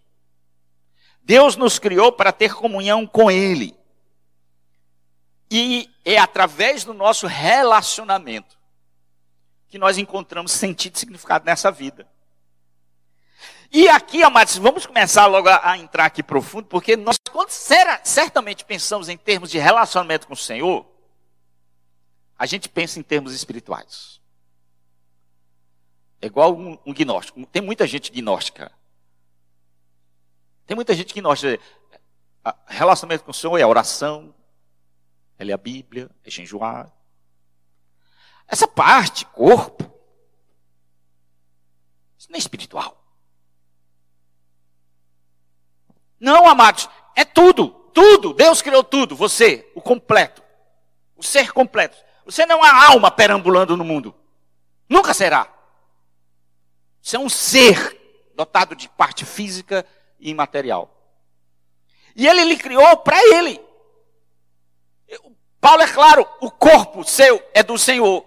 Deus 1.22 1.58
nos 1.58 1.78
criou 1.78 2.12
para 2.12 2.32
ter 2.32 2.56
comunhão 2.56 3.06
com 3.06 3.30
Ele. 3.30 3.78
E 5.52 5.90
é 6.06 6.18
através 6.18 6.84
do 6.84 6.94
nosso 6.94 7.28
relacionamento 7.28 8.58
que 9.68 9.78
nós 9.78 9.98
encontramos 9.98 10.52
sentido 10.54 10.96
e 10.96 11.00
significado 11.00 11.46
nessa 11.46 11.70
vida. 11.70 12.08
E 13.72 13.90
aqui, 13.90 14.24
amados, 14.24 14.58
vamos 14.58 14.86
começar 14.86 15.26
logo 15.26 15.50
a, 15.50 15.72
a 15.72 15.78
entrar 15.78 16.06
aqui 16.06 16.24
profundo, 16.24 16.68
porque 16.68 16.96
nós, 16.96 17.18
quando 17.32 17.50
será, 17.50 18.00
certamente 18.04 18.64
pensamos 18.64 19.10
em 19.10 19.18
termos 19.18 19.52
de 19.52 19.58
relacionamento 19.58 20.28
com 20.28 20.34
o 20.34 20.38
Senhor, 20.38 20.86
a 22.38 22.46
gente 22.46 22.70
pensa 22.70 23.00
em 23.00 23.04
termos 23.04 23.34
espirituais. 23.34 24.22
É 26.22 26.28
igual 26.28 26.56
um, 26.56 26.78
um 26.86 26.94
gnóstico. 26.94 27.46
Tem 27.48 27.62
muita 27.62 27.86
gente 27.86 28.12
gnóstica. 28.12 28.72
Tem 30.66 30.76
muita 30.76 30.94
gente 30.96 31.14
gnóstica. 31.14 31.60
Relacionamento 32.68 33.24
com 33.24 33.32
o 33.32 33.34
Senhor 33.34 33.58
é 33.58 33.64
a 33.64 33.68
oração, 33.68 34.34
é 35.38 35.44
ler 35.44 35.54
a 35.54 35.58
Bíblia, 35.58 36.10
é 36.24 36.30
jejuar. 36.30 36.92
Essa 38.48 38.68
parte, 38.68 39.26
corpo, 39.26 39.84
isso 42.18 42.30
não 42.32 42.38
é 42.38 42.40
espiritual. 42.40 43.07
Não, 46.20 46.48
amados, 46.48 46.90
é 47.16 47.24
tudo, 47.24 47.70
tudo. 47.94 48.34
Deus 48.34 48.62
criou 48.62 48.84
tudo, 48.84 49.16
você, 49.16 49.70
o 49.76 49.82
completo, 49.82 50.44
o 51.16 51.24
ser 51.24 51.52
completo. 51.52 51.98
Você 52.26 52.46
não 52.46 52.64
é 52.64 52.70
uma 52.70 52.86
alma 52.88 53.12
perambulando 53.12 53.78
no 53.78 53.86
mundo. 53.86 54.14
Nunca 54.90 55.14
será. 55.14 55.52
Você 57.02 57.16
é 57.16 57.20
um 57.20 57.30
ser 57.30 58.32
dotado 58.36 58.76
de 58.76 58.90
parte 58.90 59.26
física 59.26 59.86
e 60.20 60.30
imaterial. 60.30 60.94
E 62.16 62.28
ele 62.28 62.44
lhe 62.44 62.58
criou 62.58 62.98
para 62.98 63.18
ele. 63.36 63.62
Paulo 65.60 65.82
é 65.82 65.88
claro, 65.88 66.28
o 66.42 66.52
corpo 66.52 67.04
seu 67.04 67.44
é 67.54 67.64
do 67.64 67.78
Senhor. 67.78 68.26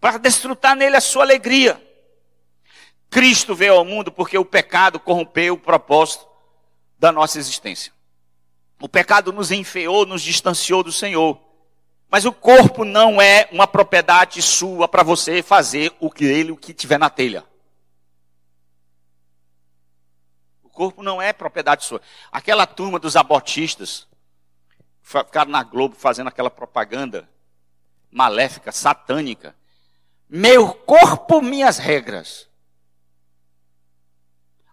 Para 0.00 0.18
desfrutar 0.18 0.74
nele 0.74 0.96
a 0.96 1.00
sua 1.00 1.22
alegria. 1.22 1.89
Cristo 3.10 3.54
veio 3.56 3.74
ao 3.74 3.84
mundo 3.84 4.12
porque 4.12 4.38
o 4.38 4.44
pecado 4.44 5.00
corrompeu 5.00 5.54
o 5.54 5.58
propósito 5.58 6.26
da 6.98 7.10
nossa 7.10 7.38
existência. 7.38 7.92
O 8.80 8.88
pecado 8.88 9.32
nos 9.32 9.50
enfeou, 9.50 10.06
nos 10.06 10.22
distanciou 10.22 10.82
do 10.82 10.92
Senhor. 10.92 11.38
Mas 12.08 12.24
o 12.24 12.32
corpo 12.32 12.84
não 12.84 13.20
é 13.20 13.48
uma 13.52 13.66
propriedade 13.66 14.40
sua 14.40 14.88
para 14.88 15.02
você 15.02 15.42
fazer 15.42 15.92
o 16.00 16.10
que 16.10 16.24
ele, 16.24 16.52
o 16.52 16.56
que 16.56 16.72
tiver 16.72 16.98
na 16.98 17.10
telha. 17.10 17.44
O 20.62 20.68
corpo 20.68 21.02
não 21.02 21.20
é 21.20 21.32
propriedade 21.32 21.84
sua. 21.84 22.00
Aquela 22.32 22.66
turma 22.66 22.98
dos 22.98 23.16
abortistas 23.16 24.08
ficaram 25.02 25.50
na 25.50 25.62
Globo 25.62 25.94
fazendo 25.94 26.28
aquela 26.28 26.50
propaganda 26.50 27.28
maléfica, 28.10 28.72
satânica. 28.72 29.54
Meu 30.28 30.72
corpo, 30.72 31.42
minhas 31.42 31.78
regras. 31.78 32.49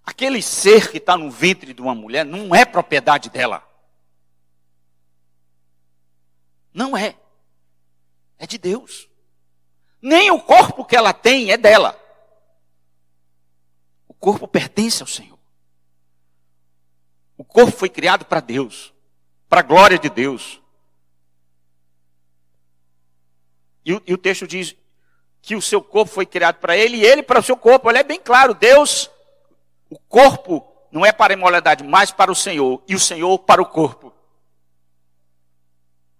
Aquele 0.08 0.42
ser 0.42 0.90
que 0.90 1.00
está 1.00 1.18
no 1.18 1.30
ventre 1.30 1.74
de 1.74 1.82
uma 1.82 1.94
mulher 1.94 2.24
não 2.24 2.56
é 2.56 2.64
propriedade 2.64 3.30
dela. 3.30 3.62
Não 6.74 6.96
é. 6.96 7.18
É 8.40 8.48
de 8.48 8.58
Deus. 8.58 9.10
Nem 10.02 10.32
o 10.32 10.42
corpo 10.42 10.86
que 10.86 10.96
ela 10.96 11.12
tem 11.12 11.52
é 11.52 11.58
dela. 11.58 12.02
O 14.08 14.14
corpo 14.14 14.48
pertence 14.48 15.04
ao 15.04 15.08
Senhor. 15.08 15.38
O 17.38 17.44
corpo 17.44 17.78
foi 17.78 17.90
criado 17.90 18.24
para 18.24 18.40
Deus, 18.40 18.94
para 19.50 19.60
a 19.60 19.64
glória 19.64 20.00
de 20.00 20.10
Deus. 20.10 20.62
E 23.84 23.94
o, 23.94 24.02
e 24.08 24.14
o, 24.14 24.18
texto 24.18 24.48
diz 24.48 24.74
que 25.42 25.54
o 25.54 25.62
seu 25.62 25.84
corpo 25.84 26.14
foi 26.14 26.26
criado 26.26 26.60
para 26.60 26.78
ele 26.78 26.96
e 26.96 27.06
ele 27.06 27.22
para 27.22 27.42
o 27.42 27.44
seu 27.44 27.58
corpo. 27.58 27.90
Olha, 27.90 28.00
é 28.00 28.04
bem 28.04 28.22
claro: 28.22 28.54
Deus 28.54 29.12
o 29.90 30.00
corpo 30.00 30.66
não 30.92 31.06
é 31.06 31.12
para 31.12 31.34
a 31.34 31.36
imoralidade, 31.36 31.84
mas 31.84 32.12
para 32.12 32.32
o 32.32 32.36
Senhor, 32.36 32.82
e 32.88 32.96
o 32.96 33.00
Senhor 33.00 33.40
para 33.40 33.62
o 33.62 33.66
corpo. 33.66 34.14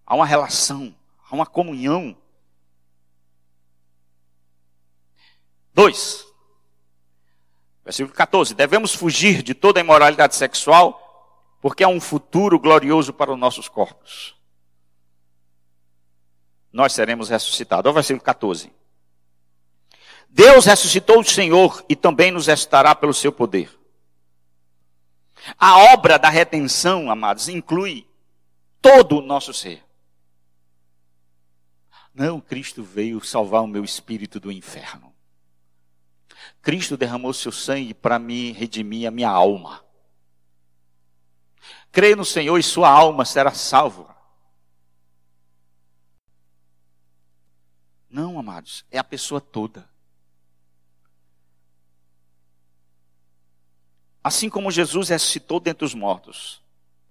Há 0.06 0.16
uma 0.16 0.26
relação, 0.26 0.96
há 1.30 1.36
uma 1.36 1.46
comunhão. 1.46 2.16
Dois. 5.74 6.26
Versículo 7.84 8.14
14. 8.16 8.54
Devemos 8.54 8.94
fugir 8.94 9.42
de 9.42 9.54
toda 9.54 9.80
imoralidade 9.80 10.36
sexual, 10.36 11.58
porque 11.62 11.84
há 11.84 11.88
um 11.88 12.00
futuro 12.00 12.60
glorioso 12.60 13.14
para 13.14 13.32
os 13.32 13.40
nossos 13.40 13.68
corpos. 13.68 14.36
Nós 16.72 16.94
seremos 16.94 17.30
ressuscitados. 17.30 17.86
Olha 17.86 17.92
o 17.92 17.96
versículo 17.96 18.24
14. 18.24 18.72
Deus 20.30 20.66
ressuscitou 20.66 21.20
o 21.20 21.24
Senhor 21.24 21.84
e 21.90 21.96
também 21.96 22.32
nos 22.32 22.48
ressuscitará 22.48 22.94
pelo 22.94 23.14
seu 23.14 23.32
poder. 23.32 23.78
A 25.58 25.94
obra 25.94 26.18
da 26.18 26.30
retenção, 26.30 27.10
amados, 27.10 27.48
inclui 27.48 28.08
todo 28.82 29.18
o 29.18 29.22
nosso 29.22 29.54
ser. 29.54 29.84
Não, 32.14 32.42
Cristo 32.42 32.84
veio 32.84 33.24
salvar 33.24 33.62
o 33.62 33.68
meu 33.68 33.84
espírito 33.84 34.40
do 34.40 34.52
inferno. 34.52 35.14
Cristo 36.62 36.98
derramou 36.98 37.34
seu 37.34 37.52
sangue 37.52 37.94
para 37.94 38.18
me 38.18 38.52
redimir 38.52 39.08
a 39.08 39.12
minha 39.12 39.30
alma. 39.30 39.84
Creia 41.92 42.16
no 42.16 42.26
Senhor 42.26 42.58
e 42.58 42.64
sua 42.64 42.90
alma 42.90 43.24
será 43.24 43.52
salva. 43.54 44.16
Não, 48.10 48.40
amados, 48.40 48.86
é 48.90 48.98
a 48.98 49.04
pessoa 49.04 49.40
toda. 49.40 49.88
Assim 54.28 54.50
como 54.50 54.70
Jesus 54.70 55.08
ressuscitou 55.08 55.58
dentre 55.58 55.86
os 55.86 55.94
mortos. 55.94 56.62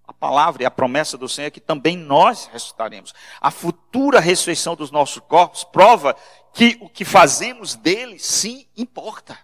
A 0.06 0.12
palavra 0.12 0.62
e 0.62 0.66
a 0.66 0.70
promessa 0.70 1.16
do 1.16 1.26
Senhor 1.26 1.46
é 1.46 1.50
que 1.50 1.62
também 1.62 1.96
nós 1.96 2.44
ressuscitaremos. 2.52 3.14
A 3.40 3.50
futura 3.50 4.20
ressurreição 4.20 4.76
dos 4.76 4.90
nossos 4.90 5.22
corpos 5.22 5.64
prova 5.64 6.14
que 6.52 6.76
o 6.78 6.90
que 6.90 7.06
fazemos 7.06 7.74
dele 7.74 8.18
sim 8.18 8.66
importa. 8.76 9.38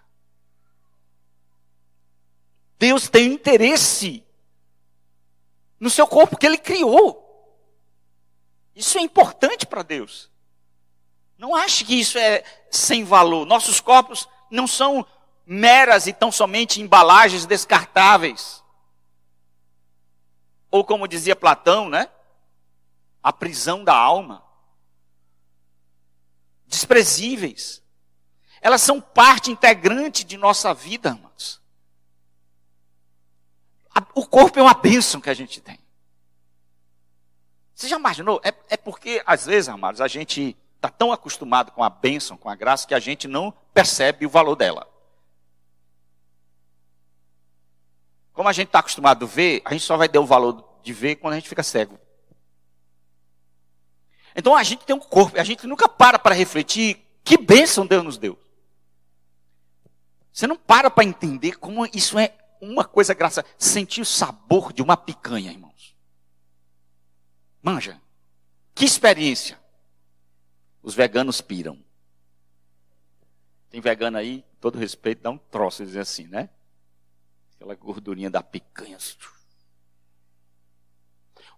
Deus 2.78 3.08
tem 3.08 3.32
interesse 3.32 4.22
no 5.80 5.88
seu 5.88 6.06
corpo 6.06 6.36
que 6.36 6.44
ele 6.44 6.58
criou. 6.58 7.56
Isso 8.76 8.98
é 8.98 9.00
importante 9.00 9.64
para 9.64 9.82
Deus. 9.82 10.30
Não 11.38 11.54
ache 11.54 11.86
que 11.86 11.98
isso 11.98 12.18
é 12.18 12.44
sem 12.70 13.02
valor. 13.02 13.46
Nossos 13.46 13.80
corpos 13.80 14.28
não 14.50 14.66
são 14.66 15.06
meras 15.46 16.06
e 16.06 16.12
tão 16.12 16.30
somente 16.30 16.80
embalagens 16.80 17.46
descartáveis. 17.46 18.62
Ou 20.70 20.84
como 20.84 21.08
dizia 21.08 21.36
Platão, 21.36 21.88
né? 21.88 22.08
A 23.22 23.32
prisão 23.32 23.84
da 23.84 23.94
alma. 23.94 24.42
Desprezíveis. 26.66 27.82
Elas 28.60 28.80
são 28.80 29.00
parte 29.00 29.50
integrante 29.50 30.24
de 30.24 30.36
nossa 30.36 30.72
vida, 30.72 31.10
irmãos. 31.10 31.60
O 34.14 34.26
corpo 34.26 34.58
é 34.58 34.62
uma 34.62 34.72
bênção 34.72 35.20
que 35.20 35.28
a 35.28 35.34
gente 35.34 35.60
tem. 35.60 35.78
Você 37.74 37.88
já 37.88 37.98
imaginou? 37.98 38.40
É, 38.44 38.54
é 38.70 38.76
porque, 38.76 39.22
às 39.26 39.46
vezes, 39.46 39.68
amados, 39.68 40.00
a 40.00 40.08
gente 40.08 40.56
está 40.76 40.88
tão 40.88 41.12
acostumado 41.12 41.72
com 41.72 41.82
a 41.82 41.90
bênção, 41.90 42.36
com 42.36 42.48
a 42.48 42.54
graça, 42.54 42.86
que 42.86 42.94
a 42.94 43.00
gente 43.00 43.26
não 43.28 43.52
percebe 43.74 44.24
o 44.24 44.30
valor 44.30 44.56
dela. 44.56 44.91
Como 48.32 48.48
a 48.48 48.52
gente 48.52 48.68
está 48.68 48.78
acostumado 48.78 49.24
a 49.24 49.28
ver, 49.28 49.62
a 49.64 49.72
gente 49.72 49.84
só 49.84 49.96
vai 49.96 50.08
dar 50.08 50.20
o 50.20 50.26
valor 50.26 50.78
de 50.82 50.92
ver 50.92 51.16
quando 51.16 51.34
a 51.34 51.36
gente 51.36 51.48
fica 51.48 51.62
cego. 51.62 51.98
Então 54.34 54.56
a 54.56 54.62
gente 54.62 54.84
tem 54.84 54.96
um 54.96 55.00
corpo, 55.00 55.38
a 55.38 55.44
gente 55.44 55.66
nunca 55.66 55.88
para 55.88 56.18
para 56.18 56.34
refletir 56.34 57.04
que 57.22 57.36
bênção 57.36 57.86
Deus 57.86 58.02
nos 58.02 58.18
deu. 58.18 58.38
Você 60.32 60.46
não 60.46 60.56
para 60.56 60.90
para 60.90 61.04
entender 61.04 61.58
como 61.58 61.84
isso 61.86 62.18
é 62.18 62.34
uma 62.60 62.84
coisa 62.84 63.12
graça. 63.12 63.44
Sentir 63.58 64.00
o 64.00 64.06
sabor 64.06 64.72
de 64.72 64.80
uma 64.80 64.96
picanha, 64.96 65.52
irmãos. 65.52 65.94
Manja. 67.60 68.00
Que 68.74 68.86
experiência. 68.86 69.60
Os 70.82 70.94
veganos 70.94 71.40
piram. 71.40 71.78
Tem 73.68 73.80
vegano 73.80 74.16
aí, 74.16 74.44
todo 74.60 74.78
respeito, 74.78 75.22
dá 75.22 75.30
um 75.30 75.38
troço, 75.38 75.84
dizer 75.84 76.00
assim, 76.00 76.26
né? 76.26 76.48
Aquela 77.62 77.76
gordurinha 77.76 78.28
da 78.28 78.42
picanha. 78.42 78.98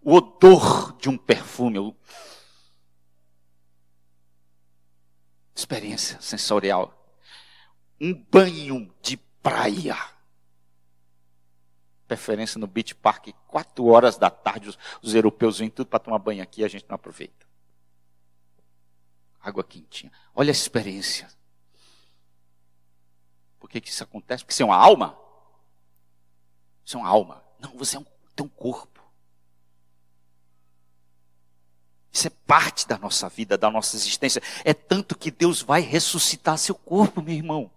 O 0.02 0.12
odor 0.12 0.94
de 0.98 1.08
um 1.08 1.16
perfume. 1.16 1.96
Experiência 5.54 6.20
sensorial. 6.20 6.92
Um 7.98 8.12
banho 8.12 8.94
de 9.00 9.16
praia. 9.16 9.96
Preferência 12.06 12.58
no 12.58 12.66
Beach 12.66 12.94
Park, 12.94 13.28
quatro 13.48 13.86
horas 13.86 14.18
da 14.18 14.28
tarde, 14.28 14.68
os, 14.68 14.78
os 15.00 15.14
europeus 15.14 15.58
vêm 15.58 15.70
tudo 15.70 15.86
para 15.86 15.98
tomar 15.98 16.18
banho 16.18 16.42
aqui 16.42 16.60
e 16.60 16.64
a 16.66 16.68
gente 16.68 16.84
não 16.86 16.96
aproveita. 16.96 17.46
Água 19.40 19.64
quentinha. 19.64 20.12
Olha 20.34 20.50
a 20.50 20.52
experiência. 20.52 21.30
Por 23.58 23.70
que, 23.70 23.80
que 23.80 23.88
isso 23.88 24.04
acontece? 24.04 24.44
Porque 24.44 24.52
você 24.52 24.62
é 24.62 24.66
uma 24.66 24.76
alma? 24.76 25.23
Você 26.84 26.96
é 26.96 26.98
uma 27.00 27.08
alma. 27.08 27.42
Não, 27.58 27.70
você 27.76 27.96
é 27.96 28.00
um, 28.00 28.06
tem 28.34 28.44
um 28.44 28.48
corpo. 28.48 29.02
Isso 32.12 32.28
é 32.28 32.30
parte 32.46 32.86
da 32.86 32.96
nossa 32.96 33.28
vida, 33.28 33.58
da 33.58 33.70
nossa 33.70 33.96
existência. 33.96 34.42
É 34.64 34.72
tanto 34.72 35.18
que 35.18 35.30
Deus 35.30 35.62
vai 35.62 35.80
ressuscitar 35.80 36.56
seu 36.58 36.74
corpo, 36.74 37.20
meu 37.20 37.34
irmão. 37.34 37.70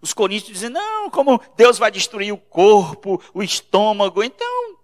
Os 0.00 0.14
coríntios 0.14 0.54
dizem, 0.54 0.70
não, 0.70 1.10
como 1.10 1.40
Deus 1.56 1.78
vai 1.78 1.90
destruir 1.90 2.32
o 2.32 2.38
corpo, 2.38 3.22
o 3.34 3.42
estômago, 3.42 4.22
então, 4.22 4.78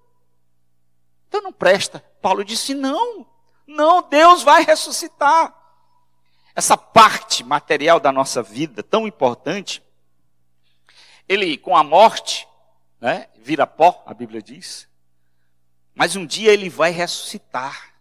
então 1.28 1.40
não 1.40 1.52
presta. 1.52 2.00
Paulo 2.20 2.44
disse, 2.44 2.74
não, 2.74 3.26
não, 3.66 4.02
Deus 4.02 4.42
vai 4.42 4.64
ressuscitar. 4.64 5.54
Essa 6.54 6.76
parte 6.76 7.44
material 7.44 8.00
da 8.00 8.10
nossa 8.10 8.42
vida, 8.42 8.82
tão 8.82 9.06
importante, 9.06 9.82
ele, 11.28 11.56
com 11.56 11.76
a 11.76 11.82
morte, 11.82 12.46
né, 13.00 13.28
vira 13.36 13.66
pó, 13.66 14.02
a 14.06 14.14
Bíblia 14.14 14.42
diz. 14.42 14.88
Mas 15.94 16.14
um 16.14 16.26
dia 16.26 16.52
ele 16.52 16.68
vai 16.68 16.90
ressuscitar. 16.90 17.94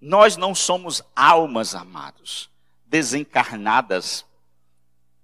Nós 0.00 0.36
não 0.36 0.54
somos 0.54 1.02
almas, 1.14 1.74
amados, 1.74 2.48
desencarnadas, 2.86 4.24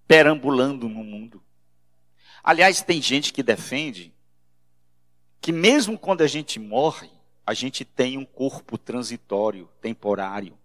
perambulando 0.06 0.88
no 0.88 1.04
mundo. 1.04 1.42
Aliás, 2.42 2.82
tem 2.82 3.00
gente 3.00 3.32
que 3.32 3.42
defende 3.42 4.12
que 5.40 5.52
mesmo 5.52 5.98
quando 5.98 6.22
a 6.22 6.26
gente 6.26 6.58
morre, 6.58 7.10
a 7.46 7.54
gente 7.54 7.84
tem 7.84 8.18
um 8.18 8.24
corpo 8.24 8.76
transitório, 8.76 9.68
temporário. 9.80 10.58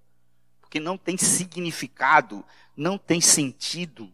Porque 0.60 0.80
não 0.80 0.98
tem 0.98 1.18
significado, 1.18 2.44
não 2.76 2.98
tem 2.98 3.22
sentido 3.22 4.12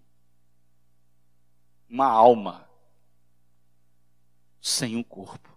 uma 1.89 2.07
alma 2.07 2.69
sem 4.61 4.95
um 4.95 5.03
corpo. 5.03 5.55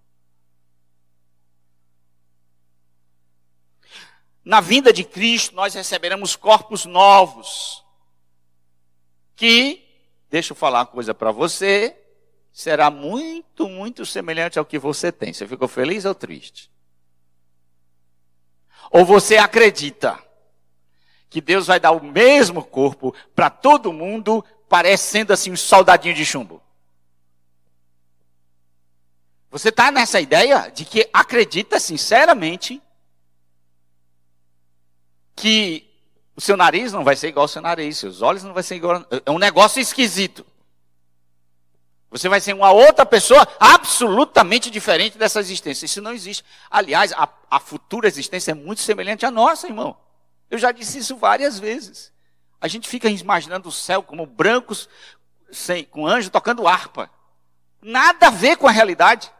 Na 4.44 4.60
vinda 4.60 4.92
de 4.92 5.04
Cristo, 5.04 5.54
nós 5.54 5.74
receberemos 5.74 6.34
corpos 6.34 6.84
novos, 6.86 7.84
que, 9.36 9.86
deixa 10.30 10.52
eu 10.52 10.56
falar 10.56 10.80
uma 10.80 10.86
coisa 10.86 11.12
para 11.14 11.30
você, 11.30 11.96
será 12.50 12.90
muito, 12.90 13.68
muito 13.68 14.04
semelhante 14.04 14.58
ao 14.58 14.64
que 14.64 14.78
você 14.78 15.12
tem. 15.12 15.32
Você 15.32 15.46
ficou 15.46 15.68
feliz 15.68 16.04
ou 16.04 16.14
triste? 16.14 16.70
Ou 18.90 19.04
você 19.04 19.36
acredita 19.36 20.18
que 21.28 21.40
Deus 21.40 21.66
vai 21.66 21.78
dar 21.78 21.90
o 21.92 22.02
mesmo 22.02 22.64
corpo 22.64 23.14
para 23.34 23.50
todo 23.50 23.92
mundo, 23.92 24.44
parecendo 24.68 25.32
assim 25.32 25.50
um 25.50 25.56
soldadinho 25.56 26.14
de 26.14 26.24
chumbo? 26.24 26.62
Você 29.50 29.70
está 29.70 29.90
nessa 29.90 30.20
ideia 30.20 30.70
de 30.70 30.84
que 30.84 31.08
acredita 31.12 31.80
sinceramente 31.80 32.82
que 35.34 35.88
o 36.36 36.40
seu 36.40 36.56
nariz 36.56 36.92
não 36.92 37.02
vai 37.02 37.16
ser 37.16 37.28
igual 37.28 37.44
ao 37.44 37.48
seu 37.48 37.62
nariz, 37.62 37.98
seus 37.98 38.22
olhos 38.22 38.44
não 38.44 38.52
vai 38.52 38.62
ser 38.62 38.76
igual. 38.76 39.04
É 39.24 39.30
um 39.30 39.38
negócio 39.38 39.80
esquisito. 39.80 40.44
Você 42.10 42.28
vai 42.28 42.40
ser 42.40 42.54
uma 42.54 42.70
outra 42.72 43.04
pessoa 43.04 43.46
absolutamente 43.60 44.70
diferente 44.70 45.18
dessa 45.18 45.40
existência. 45.40 45.86
Isso 45.86 46.00
não 46.00 46.12
existe. 46.12 46.44
Aliás, 46.70 47.12
a, 47.12 47.28
a 47.50 47.60
futura 47.60 48.06
existência 48.06 48.52
é 48.52 48.54
muito 48.54 48.80
semelhante 48.80 49.26
à 49.26 49.30
nossa, 49.30 49.66
irmão. 49.66 49.96
Eu 50.50 50.58
já 50.58 50.72
disse 50.72 50.98
isso 50.98 51.16
várias 51.16 51.58
vezes. 51.58 52.12
A 52.60 52.68
gente 52.68 52.88
fica 52.88 53.08
imaginando 53.08 53.68
o 53.68 53.72
céu 53.72 54.02
como 54.02 54.26
brancos, 54.26 54.88
sem, 55.50 55.84
com 55.84 56.06
anjo 56.06 56.30
tocando 56.30 56.66
harpa. 56.66 57.10
Nada 57.80 58.28
a 58.28 58.30
ver 58.30 58.56
com 58.56 58.66
a 58.66 58.72
realidade. 58.72 59.32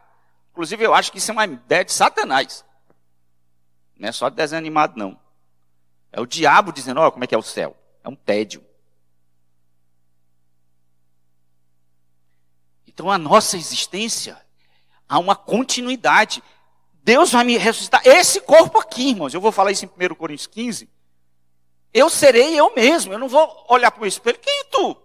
Inclusive, 0.53 0.85
eu 0.85 0.95
acho 0.95 1.11
que 1.11 1.19
isso 1.19 1.31
é 1.31 1.35
uma 1.35 1.45
ideia 1.45 1.85
de 1.85 1.93
Satanás. 1.93 2.65
Não 3.99 4.09
é 4.09 4.13
só 4.13 4.29
de 4.29 4.37
desenho 4.37 4.59
animado, 4.59 4.97
não. 4.97 5.19
É 6.13 6.21
o 6.21 6.27
diabo 6.27 6.73
dizendo, 6.73 7.01
olha 7.01 7.11
como 7.11 7.25
é 7.25 7.27
que 7.27 7.35
é 7.35 7.39
o 7.39 7.43
céu. 7.43 7.77
É 8.03 8.09
um 8.09 8.15
tédio. 8.15 8.65
Então 12.87 13.11
a 13.11 13.19
nossa 13.19 13.57
existência 13.57 14.41
há 15.09 15.19
uma 15.19 15.37
continuidade. 15.37 16.43
Deus 17.05 17.33
vai 17.33 17.45
me 17.45 17.57
ressuscitar. 17.57 18.03
Esse 18.05 18.41
corpo 18.41 18.79
aqui, 18.79 19.11
irmãos, 19.11 19.35
eu 19.35 19.41
vou 19.41 19.53
falar 19.53 19.73
isso 19.73 19.85
em 19.85 19.89
1 19.89 20.15
Coríntios 20.15 20.47
15. 20.47 20.89
Eu 21.99 22.09
serei 22.09 22.55
eu 22.55 22.73
mesmo. 22.77 23.13
Eu 23.13 23.19
não 23.19 23.29
vou 23.29 23.67
olhar 23.69 23.91
para 23.91 24.05
o 24.05 24.07
espelho. 24.07 24.39
Quem 24.39 24.61
é 24.61 24.65
tu? 24.65 24.97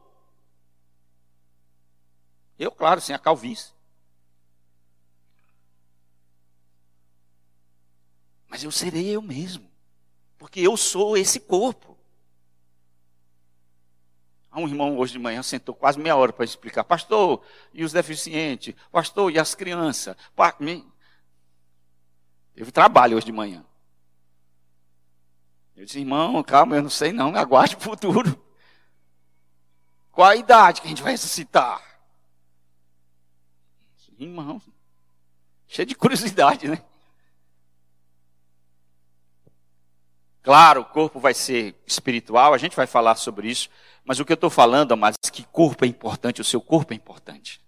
Eu, 2.60 2.72
claro, 2.72 3.02
sem 3.02 3.16
a 3.16 3.20
calvície. 3.20 3.74
Mas 8.48 8.64
eu 8.64 8.70
serei 8.70 9.08
eu 9.08 9.24
mesmo. 9.24 9.68
Porque 10.38 10.60
eu 10.60 10.78
sou 10.78 11.18
esse 11.18 11.40
corpo. 11.40 11.98
Um 14.56 14.68
irmão 14.68 15.00
hoje 15.00 15.14
de 15.14 15.20
manhã 15.20 15.42
sentou 15.42 15.74
quase 15.74 16.00
meia 16.00 16.16
hora 16.16 16.32
para 16.32 16.46
explicar, 16.46 16.84
pastor, 16.84 17.44
e 17.74 17.84
os 17.84 17.92
deficientes? 17.92 18.76
Pastor, 18.92 19.32
e 19.32 19.40
as 19.40 19.56
crianças? 19.56 20.16
Teve 22.54 22.72
trabalho 22.72 23.18
hoje 23.18 23.26
de 23.26 23.32
manhã. 23.32 23.66
Eu 25.76 25.86
disse, 25.86 26.00
irmão, 26.00 26.44
calma, 26.44 26.76
eu 26.76 26.84
não 26.84 26.90
sei 26.90 27.12
não, 27.12 27.36
aguarde 27.36 27.76
o 27.76 27.80
futuro. 27.80 28.40
Qual 30.12 30.28
a 30.28 30.36
idade 30.36 30.82
que 30.82 30.88
a 30.88 30.90
gente 30.90 31.02
vai 31.02 31.14
ressuscitar? 31.14 31.82
Irmão, 34.20 34.62
cheio 35.68 35.88
de 35.88 35.96
curiosidade, 35.96 36.68
né? 36.68 36.84
Claro, 40.44 40.82
o 40.82 40.86
corpo 40.86 41.20
vai 41.20 41.34
ser 41.34 41.74
espiritual, 41.88 42.54
a 42.54 42.58
gente 42.58 42.76
vai 42.76 42.86
falar 42.86 43.16
sobre 43.16 43.50
isso. 43.50 43.70
Mas 44.04 44.20
o 44.20 44.26
que 44.26 44.32
eu 44.32 44.36
estou 44.36 44.50
falando, 44.50 44.94
é 44.94 45.32
que 45.32 45.44
corpo 45.46 45.86
é 45.86 45.88
importante, 45.88 46.42
o 46.42 46.44
seu 46.44 46.62
corpo 46.62 46.94
é 46.94 46.96
importante. 46.96 47.62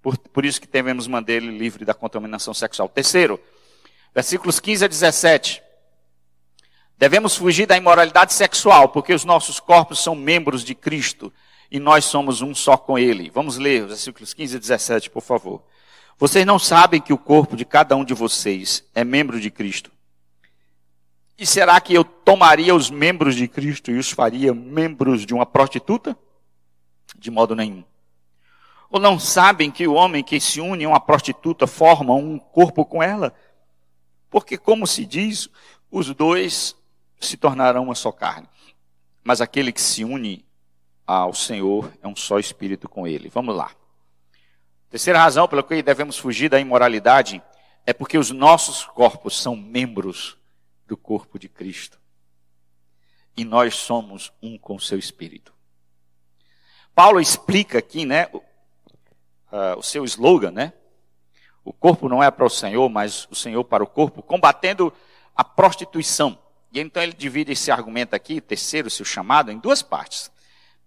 Por, 0.00 0.16
por 0.16 0.44
isso 0.44 0.60
que 0.60 0.66
devemos 0.66 1.06
manter 1.06 1.42
ele 1.42 1.56
livre 1.56 1.84
da 1.84 1.92
contaminação 1.92 2.54
sexual. 2.54 2.88
Terceiro, 2.88 3.38
versículos 4.14 4.58
15 4.58 4.86
a 4.86 4.88
17. 4.88 5.65
Devemos 6.98 7.36
fugir 7.36 7.66
da 7.66 7.76
imoralidade 7.76 8.32
sexual, 8.32 8.88
porque 8.88 9.12
os 9.12 9.24
nossos 9.24 9.60
corpos 9.60 10.02
são 10.02 10.14
membros 10.14 10.64
de 10.64 10.74
Cristo 10.74 11.32
e 11.70 11.78
nós 11.78 12.06
somos 12.06 12.40
um 12.40 12.54
só 12.54 12.76
com 12.76 12.98
Ele. 12.98 13.30
Vamos 13.30 13.58
ler 13.58 13.82
os 13.82 13.88
versículos 13.88 14.32
15 14.32 14.56
a 14.56 14.60
17, 14.60 15.10
por 15.10 15.22
favor. 15.22 15.62
Vocês 16.18 16.46
não 16.46 16.58
sabem 16.58 17.00
que 17.00 17.12
o 17.12 17.18
corpo 17.18 17.54
de 17.54 17.66
cada 17.66 17.94
um 17.94 18.04
de 18.04 18.14
vocês 18.14 18.82
é 18.94 19.04
membro 19.04 19.38
de 19.38 19.50
Cristo. 19.50 19.90
E 21.38 21.46
será 21.46 21.78
que 21.78 21.92
eu 21.92 22.02
tomaria 22.02 22.74
os 22.74 22.88
membros 22.88 23.36
de 23.36 23.46
Cristo 23.46 23.90
e 23.90 23.98
os 23.98 24.10
faria 24.10 24.54
membros 24.54 25.26
de 25.26 25.34
uma 25.34 25.44
prostituta? 25.44 26.16
De 27.14 27.30
modo 27.30 27.54
nenhum. 27.54 27.84
Ou 28.88 28.98
não 28.98 29.18
sabem 29.18 29.70
que 29.70 29.86
o 29.86 29.92
homem 29.92 30.24
que 30.24 30.40
se 30.40 30.62
une 30.62 30.86
a 30.86 30.88
uma 30.88 31.00
prostituta 31.00 31.66
forma 31.66 32.14
um 32.14 32.38
corpo 32.38 32.86
com 32.86 33.02
ela? 33.02 33.34
Porque, 34.30 34.56
como 34.56 34.86
se 34.86 35.04
diz, 35.04 35.50
os 35.90 36.14
dois 36.14 36.74
se 37.20 37.36
tornarão 37.36 37.84
uma 37.84 37.94
só 37.94 38.12
carne. 38.12 38.48
Mas 39.22 39.40
aquele 39.40 39.72
que 39.72 39.80
se 39.80 40.04
une 40.04 40.44
ao 41.06 41.32
Senhor 41.32 41.92
é 42.02 42.08
um 42.08 42.16
só 42.16 42.38
espírito 42.38 42.88
com 42.88 43.06
ele. 43.06 43.28
Vamos 43.28 43.54
lá. 43.54 43.70
Terceira 44.90 45.18
razão 45.18 45.48
pela 45.48 45.62
qual 45.62 45.82
devemos 45.82 46.16
fugir 46.16 46.48
da 46.48 46.60
imoralidade 46.60 47.42
é 47.84 47.92
porque 47.92 48.18
os 48.18 48.30
nossos 48.30 48.84
corpos 48.84 49.40
são 49.40 49.54
membros 49.56 50.36
do 50.86 50.96
corpo 50.96 51.38
de 51.38 51.48
Cristo. 51.48 51.98
E 53.36 53.44
nós 53.44 53.74
somos 53.74 54.32
um 54.42 54.58
com 54.58 54.76
o 54.76 54.80
seu 54.80 54.98
espírito. 54.98 55.52
Paulo 56.94 57.20
explica 57.20 57.78
aqui, 57.78 58.06
né, 58.06 58.28
o, 58.32 58.38
uh, 58.38 59.78
o 59.78 59.82
seu 59.82 60.04
slogan, 60.04 60.50
né? 60.50 60.72
O 61.62 61.72
corpo 61.72 62.08
não 62.08 62.22
é 62.22 62.30
para 62.30 62.46
o 62.46 62.50
Senhor, 62.50 62.88
mas 62.88 63.28
o 63.30 63.34
Senhor 63.34 63.62
para 63.64 63.84
o 63.84 63.86
corpo, 63.86 64.22
combatendo 64.22 64.92
a 65.34 65.44
prostituição. 65.44 66.38
E 66.76 66.80
então 66.80 67.02
ele 67.02 67.14
divide 67.14 67.52
esse 67.52 67.70
argumento 67.70 68.12
aqui, 68.12 68.38
terceiro, 68.38 68.90
seu 68.90 69.02
chamado, 69.02 69.50
em 69.50 69.58
duas 69.58 69.80
partes. 69.80 70.30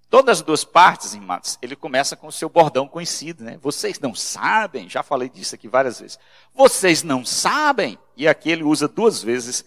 Todas 0.08 0.38
as 0.38 0.45
duas 0.45 0.63
partes, 0.63 1.15
irmãos, 1.15 1.58
ele 1.63 1.75
começa 1.75 2.15
com 2.15 2.28
o 2.28 2.32
seu 2.32 2.47
bordão 2.47 2.88
conhecido, 2.88 3.43
né? 3.43 3.58
Vocês 3.60 3.99
não 3.99 4.13
sabem, 4.13 4.88
já 4.88 5.02
falei 5.02 5.30
disso 5.30 5.56
aqui 5.56 5.67
várias 5.67 5.99
vezes. 5.99 6.19
Vocês 6.54 7.02
não 7.02 7.25
sabem. 7.25 7.97
E 8.15 8.28
aqui 8.28 8.52
ele 8.52 8.63
usa 8.63 8.88
duas 8.88 9.23
vezes 9.23 9.65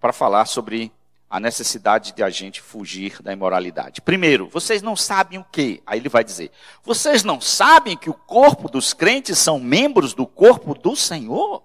para 0.00 0.12
falar 0.12 0.46
sobre 0.46 0.92
a 1.30 1.38
necessidade 1.38 2.12
de 2.12 2.24
a 2.24 2.28
gente 2.28 2.60
fugir 2.60 3.22
da 3.22 3.32
imoralidade. 3.32 4.00
Primeiro, 4.00 4.48
vocês 4.48 4.82
não 4.82 4.96
sabem 4.96 5.38
o 5.38 5.46
quê? 5.52 5.80
Aí 5.86 6.00
ele 6.00 6.08
vai 6.08 6.24
dizer: 6.24 6.50
vocês 6.82 7.22
não 7.22 7.40
sabem 7.40 7.96
que 7.96 8.10
o 8.10 8.14
corpo 8.14 8.68
dos 8.68 8.92
crentes 8.92 9.38
são 9.38 9.60
membros 9.60 10.14
do 10.14 10.26
corpo 10.26 10.74
do 10.74 10.96
Senhor? 10.96 11.62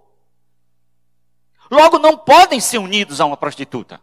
Logo, 1.69 1.99
não 1.99 2.17
podem 2.17 2.59
ser 2.59 2.77
unidos 2.77 3.19
a 3.19 3.25
uma 3.25 3.37
prostituta. 3.37 3.99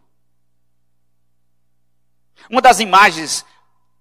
Uma 2.49 2.61
das 2.61 2.79
imagens 2.79 3.45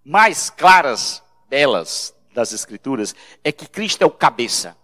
mais 0.05 0.51
claras 0.51 1.23
delas, 1.49 2.15
das 2.35 2.53
Escrituras, 2.53 3.15
é 3.43 3.51
que 3.51 3.67
Cristo 3.67 4.03
é 4.03 4.07
o 4.07 4.11
cabeça. 4.11 4.77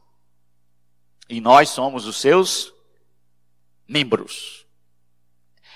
E 1.28 1.40
nós 1.40 1.68
somos 1.68 2.06
os 2.06 2.20
seus 2.20 2.72
membros. 3.86 4.66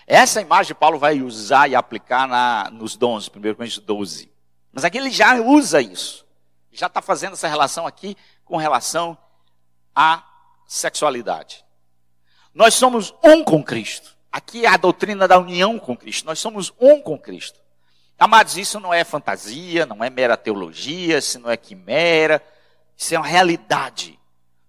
Essa 0.07 0.41
imagem 0.41 0.75
Paulo 0.75 0.99
vai 0.99 1.21
usar 1.23 1.69
e 1.69 1.75
aplicar 1.75 2.27
na, 2.27 2.71
nos 2.71 2.97
dons, 2.97 3.29
1 3.29 3.31
Coríntios 3.55 3.79
12. 3.79 4.33
Mas 4.73 4.85
aqui 4.85 4.99
ele 4.99 5.11
já 5.11 5.35
usa 5.37 5.81
isso. 5.81 6.27
Já 6.73 6.87
está 6.87 7.01
fazendo 7.01 7.35
essa 7.35 7.49
relação 7.49 7.87
aqui 7.87 8.17
com 8.45 8.57
relação 8.57 9.17
à 9.95 10.23
sexualidade. 10.67 11.64
Nós 12.55 12.75
somos 12.75 13.15
um 13.23 13.43
com 13.43 13.63
Cristo. 13.63 14.15
Aqui 14.31 14.65
é 14.65 14.69
a 14.69 14.77
doutrina 14.77 15.27
da 15.27 15.39
união 15.39 15.79
com 15.79 15.97
Cristo. 15.97 16.27
Nós 16.27 16.39
somos 16.39 16.73
um 16.79 17.01
com 17.01 17.19
Cristo. 17.19 17.61
Amados, 18.19 18.57
isso 18.57 18.79
não 18.79 18.95
é 18.95 19.03
fantasia, 19.05 19.85
não 19.85 20.03
é 20.03 20.09
mera 20.09 20.37
teologia, 20.37 21.19
isso 21.19 21.39
não 21.39 21.51
é 21.51 21.57
quimera. 21.57 22.43
Isso 22.97 23.15
é 23.15 23.19
uma 23.19 23.27
realidade. 23.27 24.19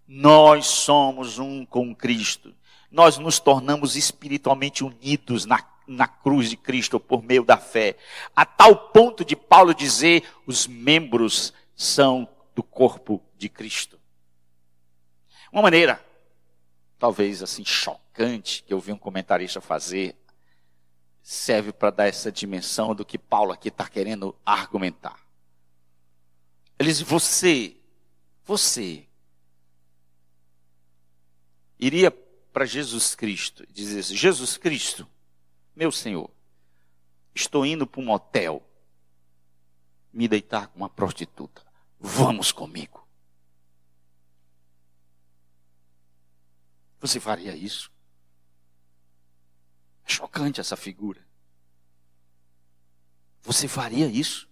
Nós 0.07 0.65
somos 0.67 1.39
um 1.39 1.65
com 1.65 1.93
Cristo 1.95 2.53
nós 2.95 3.17
nos 3.17 3.39
tornamos 3.41 3.97
espiritualmente 3.97 4.81
unidos 4.81 5.45
na 5.45 5.61
na 5.88 6.07
cruz 6.07 6.49
de 6.49 6.57
Cristo 6.57 6.99
por 6.99 7.21
meio 7.21 7.43
da 7.43 7.57
fé, 7.57 7.95
a 8.36 8.43
tal 8.43 8.75
ponto 8.75 9.23
de 9.23 9.36
Paulo 9.36 9.71
dizer: 9.71 10.23
os 10.47 10.65
membros 10.65 11.53
são 11.75 12.27
do 12.55 12.63
corpo 12.63 13.21
de 13.38 13.47
Cristo. 13.47 13.99
Uma 15.51 15.61
maneira, 15.61 16.03
talvez 16.97 17.43
assim, 17.43 17.63
chocante, 17.63 18.63
que 18.63 18.73
eu 18.73 18.79
vi 18.79 18.91
um 18.91 18.97
comentarista 18.97 19.61
fazer, 19.61 20.15
serve 21.21 21.71
para 21.71 21.89
dar 21.89 22.07
essa 22.07 22.31
dimensão 22.31 22.93
do 22.93 23.05
que 23.05 23.17
Paulo 23.17 23.51
aqui 23.51 23.69
está 23.69 23.87
querendo 23.87 24.35
argumentar. 24.45 25.19
Ele 26.77 26.89
diz: 26.89 27.01
você, 27.01 27.75
você, 28.43 29.07
iria 31.79 32.11
para 32.11 32.65
Jesus 32.65 33.15
Cristo 33.15 33.63
e 33.63 33.73
dizer: 33.73 34.03
Jesus 34.03 34.57
Cristo, 34.57 35.07
meu 35.75 35.91
Senhor, 35.91 36.29
estou 37.33 37.65
indo 37.65 37.87
para 37.87 38.01
um 38.01 38.05
motel 38.05 38.63
me 40.13 40.27
deitar 40.27 40.67
com 40.67 40.77
uma 40.77 40.89
prostituta. 40.89 41.61
Vamos 41.99 42.51
comigo. 42.51 43.05
Você 46.99 47.19
faria 47.19 47.55
isso? 47.55 47.91
É 50.05 50.11
chocante 50.11 50.59
essa 50.59 50.75
figura. 50.75 51.25
Você 53.41 53.67
faria 53.67 54.07
isso? 54.07 54.47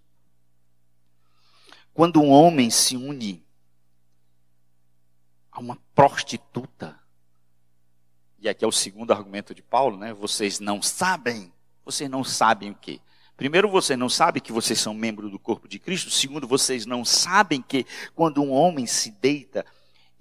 Quando 1.94 2.22
um 2.22 2.30
homem 2.30 2.70
se 2.70 2.96
une 2.96 3.46
a 5.52 5.60
uma 5.60 5.78
prostituta, 5.94 7.00
e 8.40 8.50
aqui 8.50 8.66
é 8.66 8.68
o 8.68 8.72
segundo 8.72 9.14
argumento 9.14 9.54
de 9.54 9.62
Paulo, 9.62 9.98
né? 9.98 10.14
Vocês 10.14 10.60
não 10.60 10.82
sabem. 10.82 11.54
Vocês 11.86 12.10
não 12.10 12.24
sabem 12.24 12.72
o 12.72 12.76
quê? 12.76 13.00
Primeiro, 13.36 13.70
vocês 13.70 13.98
não 13.98 14.10
sabem 14.10 14.42
que 14.42 14.52
vocês 14.52 14.80
são 14.80 14.94
membros 14.94 15.32
do 15.32 15.40
corpo 15.40 15.68
de 15.68 15.80
Cristo. 15.80 16.10
Segundo, 16.10 16.48
vocês 16.48 16.86
não 16.86 17.04
sabem 17.04 17.62
que 17.62 17.86
quando 18.16 18.42
um 18.42 18.52
homem 18.52 18.86
se 18.86 19.12
deita 19.12 19.66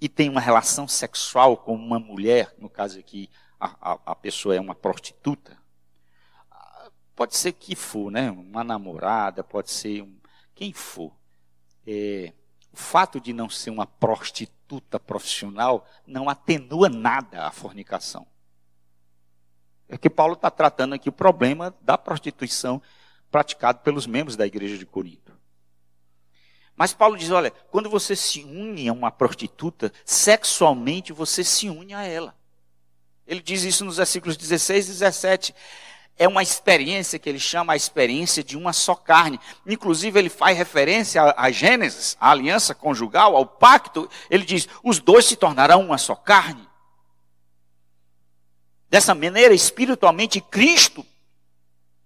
e 0.03 0.09
tem 0.09 0.27
uma 0.27 0.41
relação 0.41 0.85
sexual 0.85 1.55
com 1.55 1.73
uma 1.73 1.97
mulher, 1.97 2.53
no 2.57 2.69
caso 2.69 2.99
aqui 2.99 3.29
a, 3.57 3.93
a, 3.93 3.99
a 4.07 4.13
pessoa 4.13 4.53
é 4.53 4.59
uma 4.59 4.75
prostituta, 4.75 5.57
pode 7.15 7.37
ser 7.37 7.53
que 7.53 7.73
for, 7.73 8.11
né? 8.11 8.29
Uma 8.29 8.65
namorada, 8.65 9.45
pode 9.45 9.71
ser 9.71 10.01
um, 10.01 10.13
quem 10.53 10.73
for. 10.73 11.15
É, 11.87 12.33
o 12.73 12.75
fato 12.75 13.17
de 13.17 13.31
não 13.31 13.49
ser 13.49 13.69
uma 13.69 13.87
prostituta 13.87 14.99
profissional 14.99 15.87
não 16.05 16.27
atenua 16.27 16.89
nada 16.89 17.47
a 17.47 17.51
fornicação. 17.51 18.27
É 19.87 19.97
que 19.97 20.09
Paulo 20.09 20.33
está 20.33 20.51
tratando 20.51 20.95
aqui 20.95 21.07
o 21.07 21.13
problema 21.13 21.73
da 21.79 21.97
prostituição 21.97 22.81
praticado 23.31 23.79
pelos 23.79 24.05
membros 24.05 24.35
da 24.35 24.45
igreja 24.45 24.77
de 24.77 24.85
Corinto. 24.85 25.22
Mas 26.75 26.93
Paulo 26.93 27.17
diz: 27.17 27.29
olha, 27.31 27.51
quando 27.71 27.89
você 27.89 28.15
se 28.15 28.43
une 28.43 28.87
a 28.87 28.93
uma 28.93 29.11
prostituta, 29.11 29.91
sexualmente 30.05 31.13
você 31.13 31.43
se 31.43 31.69
une 31.69 31.93
a 31.93 32.03
ela. 32.03 32.35
Ele 33.25 33.41
diz 33.41 33.63
isso 33.63 33.85
nos 33.85 33.97
versículos 33.97 34.35
16 34.35 34.87
e 34.87 34.91
17 34.91 35.55
é 36.17 36.27
uma 36.27 36.43
experiência 36.43 37.17
que 37.17 37.27
ele 37.27 37.39
chama 37.39 37.73
a 37.73 37.75
experiência 37.75 38.43
de 38.43 38.55
uma 38.55 38.71
só 38.71 38.93
carne. 38.95 39.39
Inclusive, 39.65 40.19
ele 40.19 40.29
faz 40.29 40.57
referência 40.57 41.21
a, 41.21 41.45
a 41.45 41.51
Gênesis, 41.51 42.15
a 42.19 42.29
aliança 42.31 42.75
conjugal, 42.75 43.35
ao 43.35 43.45
pacto. 43.45 44.09
Ele 44.29 44.45
diz: 44.45 44.67
os 44.83 44.99
dois 44.99 45.25
se 45.25 45.35
tornarão 45.35 45.81
uma 45.81 45.97
só 45.97 46.15
carne. 46.15 46.67
Dessa 48.89 49.15
maneira, 49.15 49.53
espiritualmente, 49.53 50.39
Cristo 50.39 51.03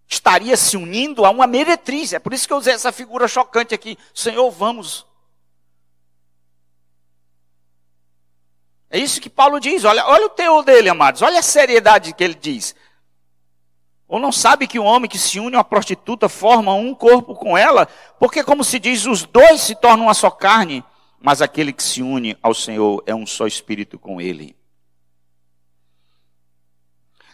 estaria 0.08 0.55
se 0.55 0.78
unindo 0.78 1.26
a 1.26 1.30
uma 1.30 1.45
meretriz. 1.45 2.14
É 2.14 2.20
por 2.20 2.34
isso 2.34 2.47
que 2.47 2.53
eu 2.53 2.58
usei 2.58 2.74
essa 2.74 2.91
figura 2.91 3.28
chocante 3.28 3.76
aqui. 3.76 3.97
Senhor, 4.14 4.49
vamos. 4.49 5.05
É 8.89 8.97
isso 8.97 9.20
que 9.20 9.30
Paulo 9.30 9.60
diz. 9.60 9.84
Olha, 9.84 10.05
olha 10.08 10.28
o 10.28 10.30
teor 10.30 10.64
dele, 10.64 10.89
amados. 10.89 11.22
Olha 11.22 11.39
a 11.39 11.43
seriedade 11.43 12.14
que 12.14 12.24
ele 12.24 12.36
diz. 12.36 12.74
Ou 14.08 14.20
não 14.20 14.32
sabe 14.32 14.68
que 14.68 14.80
o 14.80 14.84
homem 14.86 15.10
que 15.10 15.20
se 15.20 15.38
une 15.38 15.55
a 15.55 15.60
uma 15.60 15.64
prostituta 15.66 16.30
forma 16.30 16.74
um 16.74 16.95
corpo 16.95 17.36
com 17.36 17.58
ela? 17.58 17.86
Porque, 18.18 18.41
como 18.41 18.64
se 18.64 18.80
diz, 18.80 19.05
os 19.05 19.24
dois 19.24 19.60
se 19.60 19.76
tornam 19.76 20.05
uma 20.05 20.14
só 20.14 20.32
carne, 20.32 20.82
mas 21.20 21.41
aquele 21.41 21.74
que 21.74 21.84
se 21.84 22.01
une 22.01 22.38
ao 22.41 22.53
Senhor 22.53 23.03
é 23.05 23.14
um 23.14 23.28
só 23.28 23.45
espírito 23.45 23.99
com 23.99 24.22
ele. 24.22 24.55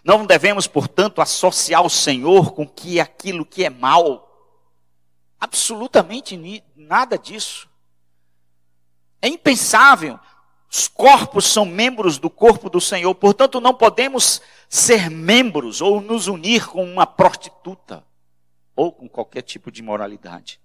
Não 0.03 0.25
devemos, 0.25 0.67
portanto, 0.67 1.21
associar 1.21 1.81
o 1.85 1.89
Senhor 1.89 2.51
com 2.53 2.67
que 2.67 2.99
aquilo 2.99 3.45
que 3.45 3.63
é 3.63 3.69
mal. 3.69 4.29
Absolutamente 5.39 6.63
nada 6.75 7.17
disso. 7.17 7.69
É 9.21 9.27
impensável. 9.27 10.19
Os 10.69 10.87
corpos 10.87 11.45
são 11.45 11.65
membros 11.65 12.17
do 12.17 12.29
corpo 12.29 12.69
do 12.69 12.81
Senhor, 12.81 13.13
portanto, 13.13 13.61
não 13.61 13.75
podemos 13.75 14.41
ser 14.67 15.09
membros 15.09 15.81
ou 15.81 16.01
nos 16.01 16.27
unir 16.27 16.67
com 16.67 16.83
uma 16.83 17.05
prostituta 17.05 18.03
ou 18.75 18.91
com 18.91 19.07
qualquer 19.07 19.43
tipo 19.43 19.71
de 19.71 19.83
moralidade. 19.83 20.59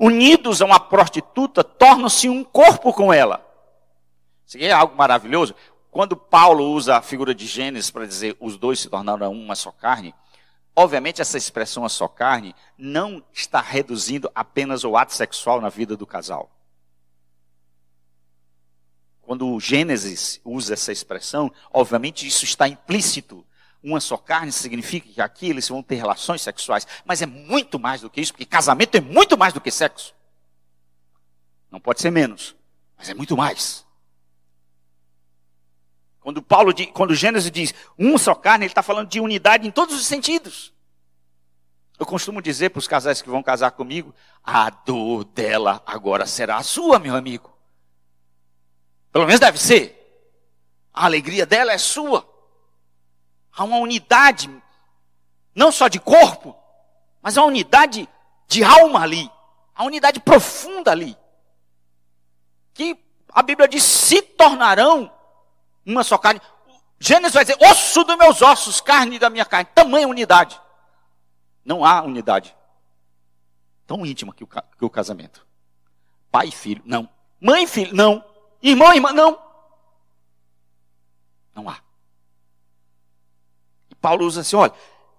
Unidos 0.00 0.60
a 0.60 0.64
uma 0.64 0.80
prostituta, 0.80 1.62
tornam-se 1.62 2.28
um 2.28 2.42
corpo 2.42 2.92
com 2.92 3.12
ela. 3.12 3.46
Isso 4.44 4.58
é 4.58 4.72
algo 4.72 4.96
maravilhoso. 4.96 5.54
Quando 5.94 6.16
Paulo 6.16 6.72
usa 6.72 6.96
a 6.96 7.02
figura 7.02 7.32
de 7.32 7.46
Gênesis 7.46 7.88
para 7.88 8.04
dizer 8.04 8.36
os 8.40 8.56
dois 8.56 8.80
se 8.80 8.88
tornaram 8.88 9.30
uma 9.30 9.54
só 9.54 9.70
carne, 9.70 10.12
obviamente 10.74 11.22
essa 11.22 11.38
expressão 11.38 11.84
a 11.84 11.88
só 11.88 12.08
carne 12.08 12.52
não 12.76 13.24
está 13.32 13.60
reduzindo 13.60 14.28
apenas 14.34 14.82
o 14.82 14.96
ato 14.96 15.14
sexual 15.14 15.60
na 15.60 15.68
vida 15.68 15.96
do 15.96 16.04
casal. 16.04 16.50
Quando 19.22 19.46
o 19.46 19.60
Gênesis 19.60 20.40
usa 20.44 20.74
essa 20.74 20.90
expressão, 20.90 21.48
obviamente 21.72 22.26
isso 22.26 22.44
está 22.44 22.66
implícito. 22.66 23.46
Uma 23.80 24.00
só 24.00 24.16
carne 24.16 24.50
significa 24.50 25.08
que 25.08 25.20
aqui 25.20 25.48
eles 25.48 25.68
vão 25.68 25.80
ter 25.80 25.94
relações 25.94 26.42
sexuais, 26.42 26.88
mas 27.04 27.22
é 27.22 27.26
muito 27.26 27.78
mais 27.78 28.00
do 28.00 28.10
que 28.10 28.20
isso, 28.20 28.32
porque 28.32 28.44
casamento 28.44 28.96
é 28.96 29.00
muito 29.00 29.38
mais 29.38 29.54
do 29.54 29.60
que 29.60 29.70
sexo. 29.70 30.12
Não 31.70 31.78
pode 31.78 32.00
ser 32.00 32.10
menos, 32.10 32.56
mas 32.98 33.08
é 33.08 33.14
muito 33.14 33.36
mais. 33.36 33.83
Quando 36.24 36.40
Paulo, 36.40 36.72
quando 36.94 37.14
Gênesis 37.14 37.50
diz 37.50 37.74
uma 37.98 38.16
só 38.16 38.34
carne, 38.34 38.64
ele 38.64 38.70
está 38.70 38.82
falando 38.82 39.10
de 39.10 39.20
unidade 39.20 39.68
em 39.68 39.70
todos 39.70 39.94
os 39.94 40.06
sentidos. 40.06 40.72
Eu 41.98 42.06
costumo 42.06 42.40
dizer 42.40 42.70
para 42.70 42.78
os 42.78 42.88
casais 42.88 43.20
que 43.20 43.28
vão 43.28 43.42
casar 43.42 43.72
comigo, 43.72 44.14
a 44.42 44.70
dor 44.70 45.24
dela 45.24 45.82
agora 45.84 46.24
será 46.24 46.56
a 46.56 46.62
sua, 46.62 46.98
meu 46.98 47.14
amigo. 47.14 47.54
Pelo 49.12 49.26
menos 49.26 49.38
deve 49.38 49.58
ser. 49.58 50.00
A 50.94 51.04
alegria 51.04 51.44
dela 51.44 51.72
é 51.72 51.78
sua. 51.78 52.26
Há 53.54 53.62
uma 53.62 53.76
unidade, 53.76 54.48
não 55.54 55.70
só 55.70 55.88
de 55.88 56.00
corpo, 56.00 56.56
mas 57.20 57.36
uma 57.36 57.48
unidade 57.48 58.08
de 58.48 58.64
alma 58.64 59.02
ali. 59.02 59.30
Uma 59.76 59.88
unidade 59.88 60.20
profunda 60.20 60.90
ali. 60.90 61.14
Que 62.72 62.98
a 63.28 63.42
Bíblia 63.42 63.68
diz: 63.68 63.82
se 63.82 64.22
tornarão 64.22 65.12
uma 65.84 66.04
só 66.04 66.18
carne. 66.18 66.40
Gênesis 66.98 67.34
vai 67.34 67.44
dizer: 67.44 67.58
osso 67.60 68.04
dos 68.04 68.16
meus 68.16 68.42
ossos, 68.42 68.80
carne 68.80 69.18
da 69.18 69.30
minha 69.30 69.44
carne. 69.44 69.68
Tamanha 69.74 70.08
unidade. 70.08 70.60
Não 71.64 71.84
há 71.84 72.02
unidade 72.02 72.54
tão 73.86 74.04
íntima 74.04 74.34
que 74.34 74.44
o, 74.44 74.46
que 74.46 74.84
o 74.84 74.90
casamento. 74.90 75.46
Pai 76.30 76.48
e 76.48 76.52
filho, 76.52 76.82
não. 76.84 77.08
Mãe 77.40 77.64
e 77.64 77.66
filho, 77.66 77.94
não. 77.94 78.24
Irmão 78.62 78.92
e 78.92 78.96
irmã, 78.96 79.12
não. 79.12 79.38
Não 81.54 81.68
há. 81.68 81.80
E 83.90 83.94
Paulo 83.94 84.24
usa 84.24 84.40
assim: 84.40 84.56
olha, 84.56 84.72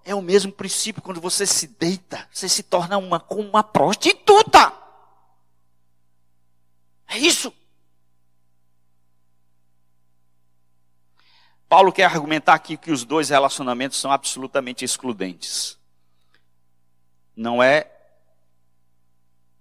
é 0.04 0.14
o 0.14 0.22
mesmo 0.22 0.52
princípio 0.52 1.02
quando 1.02 1.20
você 1.20 1.46
se 1.46 1.66
deita, 1.66 2.28
você 2.32 2.48
se 2.48 2.62
torna 2.62 2.98
uma 2.98 3.18
com 3.18 3.40
uma 3.40 3.62
prostituta. 3.62 4.72
É 7.08 7.18
isso. 7.18 7.52
Paulo 11.68 11.92
quer 11.92 12.04
argumentar 12.04 12.54
aqui 12.54 12.76
que 12.76 12.92
os 12.92 13.04
dois 13.04 13.28
relacionamentos 13.28 13.98
são 13.98 14.10
absolutamente 14.12 14.84
excludentes. 14.84 15.78
Não 17.34 17.62
é 17.62 17.90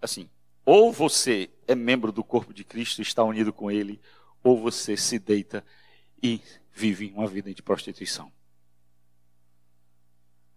assim, 0.02 0.30
ou 0.64 0.92
você 0.92 1.50
é 1.68 1.76
membro 1.76 2.12
do 2.12 2.24
corpo 2.24 2.54
de 2.54 2.64
Cristo 2.64 3.00
e 3.00 3.02
está 3.02 3.24
unido 3.24 3.52
com 3.52 3.70
Ele, 3.70 4.00
ou 4.44 4.62
você 4.62 4.96
se 4.96 5.20
deita 5.20 5.66
e 6.22 6.42
vive 6.72 7.12
uma 7.16 7.28
vida 7.28 7.54
de 7.54 7.62
prostituição. 7.62 8.32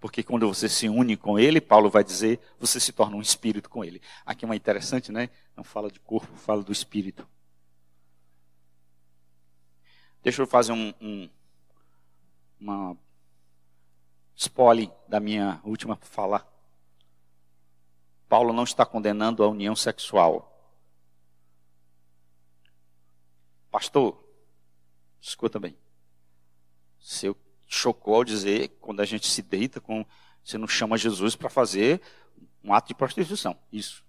Porque 0.01 0.23
quando 0.23 0.47
você 0.47 0.69
se 0.69 0.89
une 0.89 1.17
com 1.17 1.39
Ele, 1.39 1.61
Paulo 1.61 1.91
vai 1.91 2.05
dizer, 2.05 2.39
você 2.59 2.79
se 2.79 2.93
torna 2.93 3.17
um 3.17 3.21
espírito 3.21 3.69
com 3.69 3.85
Ele. 3.85 4.01
Aqui 4.25 4.45
é 4.45 4.47
uma 4.47 4.55
interessante, 4.55 5.11
né? 5.11 5.29
Não 5.57 5.65
fala 5.65 5.91
de 5.91 5.99
corpo, 5.99 6.37
fala 6.37 6.63
do 6.63 6.71
espírito. 6.71 7.29
Deixa 10.23 10.43
eu 10.43 10.47
fazer 10.47 10.73
um, 10.73 10.95
um, 11.01 11.29
uma 12.61 12.97
Spoiler 14.39 14.89
da 15.09 15.19
minha 15.19 15.61
última 15.65 15.97
fala. 15.97 16.47
Paulo 18.29 18.53
não 18.53 18.63
está 18.63 18.87
condenando 18.87 19.43
a 19.43 19.49
união 19.49 19.75
sexual. 19.75 20.49
Pastor, 23.69 24.23
escuta 25.21 25.59
bem. 25.59 25.77
Você 27.01 27.35
chocou 27.67 28.15
ao 28.15 28.25
dizer 28.25 28.69
quando 28.81 29.01
a 29.01 29.05
gente 29.05 29.27
se 29.27 29.43
deita 29.43 29.81
com. 29.81 30.07
Você 30.45 30.57
não 30.57 30.69
chama 30.69 30.97
Jesus 30.97 31.35
para 31.35 31.51
fazer 31.51 32.01
um 32.63 32.73
ato 32.73 32.89
de 32.89 32.95
prostituição. 32.95 33.59
Isso. 33.73 34.05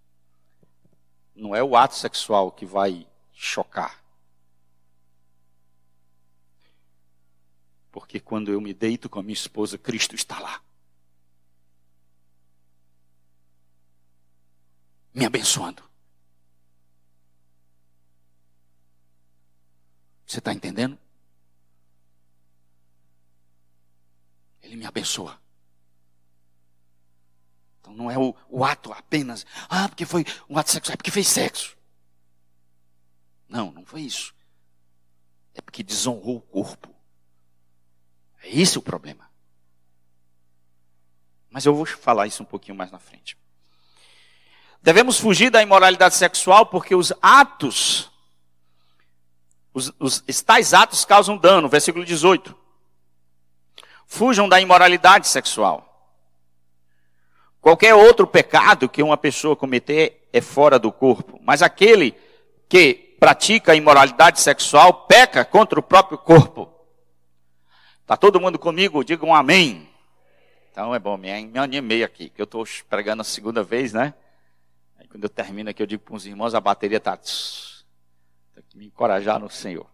Não 1.34 1.56
é 1.56 1.64
o 1.64 1.76
ato 1.76 1.96
sexual 1.96 2.52
que 2.52 2.68
vai 2.68 3.08
chocar. 3.34 4.04
Porque 7.92 8.20
quando 8.20 8.52
eu 8.52 8.62
me 8.62 8.74
deito 8.74 9.10
com 9.10 9.20
a 9.20 9.24
minha 9.24 9.34
esposa, 9.34 9.78
Cristo 9.78 10.16
está 10.16 10.40
lá. 10.40 10.62
Me 15.14 15.26
abençoando. 15.26 15.84
Você 20.26 20.38
está 20.38 20.54
entendendo? 20.54 20.98
Ele 24.62 24.76
me 24.76 24.86
abençoa. 24.86 25.42
Então 27.82 27.94
não 27.94 28.12
é 28.12 28.18
o, 28.20 28.36
o, 28.48 28.64
ato 28.64 28.94
apenas, 28.94 29.46
ah, 29.68 29.90
porque 29.90 30.06
foi 30.06 30.24
um 30.48 30.58
ato 30.60 30.70
sexual, 30.70 30.94
é 30.94 30.98
porque 30.98 31.10
fez 31.10 31.28
sexo. 31.28 31.76
Não, 33.48 33.72
não 33.72 33.84
foi 33.84 34.02
isso. 34.02 34.36
É 35.56 35.62
porque 35.62 35.82
desonrou 35.82 36.38
o 36.38 36.42
corpo. 36.42 36.99
É 38.44 38.50
esse 38.50 38.78
o 38.78 38.82
problema. 38.82 39.30
Mas 41.50 41.66
eu 41.66 41.74
vou 41.74 41.86
falar 41.86 42.28
isso 42.28 42.44
um 42.44 42.46
pouquinho 42.46 42.78
mais 42.78 42.92
na 42.92 43.00
frente. 43.00 43.38
Devemos 44.82 45.20
fugir 45.20 45.50
da 45.50 45.62
imoralidade 45.62 46.16
sexual 46.16 46.66
porque 46.66 46.96
os 46.96 47.12
atos, 47.22 48.10
os, 49.74 49.92
os, 50.00 50.42
tais 50.42 50.74
atos 50.74 51.04
causam 51.04 51.38
dano. 51.38 51.68
Versículo 51.68 52.06
18. 52.06 52.56
Fujam 54.06 54.48
da 54.48 54.62
imoralidade 54.62 55.28
sexual. 55.28 55.86
Qualquer 57.60 57.94
outro 57.94 58.26
pecado 58.26 58.88
que 58.88 59.04
uma 59.04 59.18
pessoa 59.18 59.56
cometer 59.56 60.30
é 60.32 60.40
fora 60.40 60.80
do 60.80 60.92
corpo, 60.92 61.40
mas 61.44 61.62
aquele 61.62 62.16
que 62.70 63.18
pratica 63.20 63.74
a 63.74 63.76
imoralidade 63.76 64.40
sexual 64.40 65.06
peca 65.08 65.44
contra 65.44 65.78
o 65.78 65.84
próprio 65.84 66.18
corpo. 66.18 66.74
Está 68.10 68.18
todo 68.18 68.42
mundo 68.42 68.58
comigo? 68.58 69.04
Digam 69.04 69.30
um 69.30 69.36
amém. 69.36 69.88
Então 70.72 70.96
é 70.96 70.98
bom, 70.98 71.16
me, 71.16 71.46
me 71.46 71.60
animei 71.60 72.04
aqui, 72.04 72.28
que 72.28 72.42
eu 72.42 72.46
estou 72.46 72.66
pregando 72.90 73.22
a 73.22 73.24
segunda 73.24 73.62
vez, 73.62 73.94
né? 73.94 74.16
Aí 74.98 75.08
quando 75.08 75.26
eu 75.26 75.30
termino 75.30 75.70
aqui, 75.70 75.84
eu 75.84 75.86
digo 75.86 76.02
para 76.02 76.16
os 76.16 76.26
irmãos, 76.26 76.56
a 76.56 76.60
bateria 76.60 76.98
está. 76.98 77.16
Tem 77.16 78.64
que 78.68 78.76
me 78.76 78.88
encorajar 78.88 79.40
no 79.40 79.48
Senhor. 79.48 79.86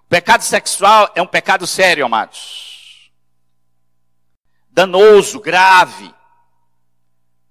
O 0.00 0.08
pecado 0.08 0.42
sexual 0.42 1.08
é 1.14 1.22
um 1.22 1.26
pecado 1.28 1.68
sério, 1.68 2.04
amados. 2.04 3.12
Danoso, 4.68 5.38
grave. 5.38 6.12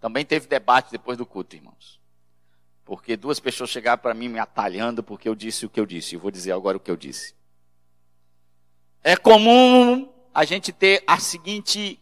Também 0.02 0.26
teve 0.26 0.46
debate 0.46 0.92
depois 0.92 1.18
do 1.18 1.26
culto, 1.26 1.56
irmãos. 1.56 2.02
Porque 2.84 3.16
duas 3.16 3.40
pessoas 3.40 3.70
chegaram 3.70 4.02
para 4.02 4.14
mim 4.14 4.28
me 4.28 4.40
atalhando 4.40 5.02
porque 5.02 5.30
eu 5.30 5.36
disse 5.36 5.66
o 5.66 5.70
que 5.70 5.80
eu 5.80 5.86
disse. 5.86 6.16
Eu 6.16 6.20
vou 6.20 6.32
dizer 6.32 6.52
agora 6.52 6.76
o 6.76 6.82
que 6.82 6.92
eu 6.92 6.98
disse. 6.98 7.37
É 9.08 9.16
comum 9.16 10.14
a 10.34 10.44
gente 10.44 10.74
ter 10.74 11.02
a 11.08 11.18
seguinte 11.18 11.98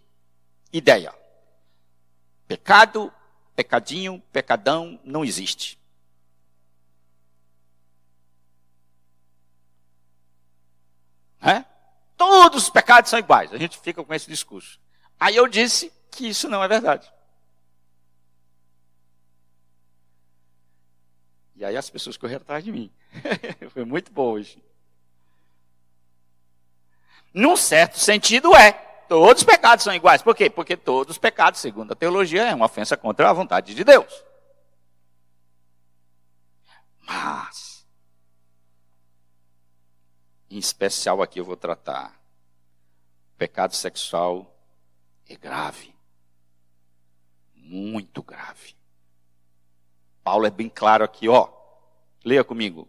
ideia: 0.73 1.13
pecado, 2.47 3.13
pecadinho, 3.55 4.19
pecadão 4.33 4.99
não 5.03 5.23
existe. 5.23 5.79
É? 11.39 11.63
Todos 12.17 12.63
os 12.63 12.69
pecados 12.71 13.11
são 13.11 13.19
iguais. 13.19 13.53
A 13.53 13.57
gente 13.57 13.77
fica 13.77 14.03
com 14.03 14.11
esse 14.11 14.27
discurso. 14.27 14.79
Aí 15.19 15.35
eu 15.35 15.47
disse 15.47 15.93
que 16.09 16.27
isso 16.27 16.49
não 16.49 16.63
é 16.63 16.67
verdade. 16.67 17.13
E 21.55 21.63
aí 21.63 21.77
as 21.77 21.87
pessoas 21.87 22.17
correram 22.17 22.41
atrás 22.41 22.63
de 22.63 22.71
mim. 22.71 22.91
Foi 23.69 23.85
muito 23.85 24.11
bom 24.11 24.31
hoje. 24.31 24.59
Num 27.35 27.57
certo 27.57 27.99
sentido, 27.99 28.55
é. 28.55 28.71
Todos 29.09 29.41
os 29.41 29.45
pecados 29.45 29.83
são 29.83 29.93
iguais. 29.93 30.21
Por 30.21 30.33
quê? 30.33 30.49
Porque 30.49 30.77
todos 30.77 31.11
os 31.11 31.17
pecados, 31.17 31.59
segundo 31.59 31.91
a 31.91 31.95
teologia, 31.95 32.47
é 32.47 32.55
uma 32.55 32.67
ofensa 32.67 32.95
contra 32.95 33.29
a 33.29 33.33
vontade 33.33 33.75
de 33.75 33.83
Deus. 33.83 34.23
Mas, 37.01 37.85
em 40.49 40.57
especial 40.57 41.21
aqui 41.21 41.41
eu 41.41 41.45
vou 41.45 41.57
tratar. 41.57 42.17
Pecado 43.37 43.75
sexual 43.75 44.57
é 45.27 45.35
grave. 45.35 45.93
Muito 47.53 48.23
grave. 48.23 48.77
Paulo 50.23 50.45
é 50.45 50.49
bem 50.49 50.69
claro 50.69 51.03
aqui, 51.03 51.27
ó. 51.27 51.49
Leia 52.23 52.45
comigo. 52.45 52.87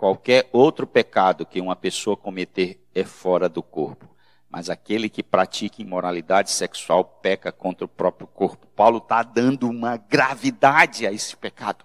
Qualquer 0.00 0.48
outro 0.50 0.86
pecado 0.86 1.44
que 1.44 1.60
uma 1.60 1.76
pessoa 1.76 2.16
cometer 2.16 2.82
é 2.94 3.04
fora 3.04 3.50
do 3.50 3.62
corpo. 3.62 4.08
Mas 4.48 4.70
aquele 4.70 5.10
que 5.10 5.22
pratica 5.22 5.82
imoralidade 5.82 6.50
sexual 6.52 7.04
peca 7.04 7.52
contra 7.52 7.84
o 7.84 7.88
próprio 7.88 8.26
corpo. 8.26 8.66
Paulo 8.68 8.96
está 8.96 9.22
dando 9.22 9.68
uma 9.68 9.98
gravidade 9.98 11.06
a 11.06 11.12
esse 11.12 11.36
pecado. 11.36 11.84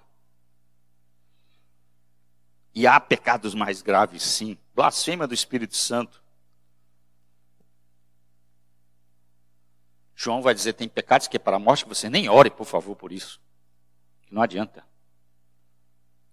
E 2.74 2.88
há 2.88 2.98
pecados 3.02 3.54
mais 3.54 3.82
graves, 3.82 4.24
sim. 4.24 4.58
Blasfêmia 4.74 5.28
do 5.28 5.34
Espírito 5.34 5.76
Santo. 5.76 6.24
João 10.16 10.42
vai 10.42 10.54
dizer: 10.54 10.72
tem 10.72 10.88
pecados 10.88 11.28
que 11.28 11.36
é 11.36 11.40
para 11.40 11.58
a 11.58 11.60
morte, 11.60 11.84
que 11.84 11.90
você 11.90 12.10
nem 12.10 12.30
ore, 12.30 12.50
por 12.50 12.66
favor, 12.66 12.96
por 12.96 13.12
isso. 13.12 13.42
Não 14.32 14.42
adianta. 14.42 14.86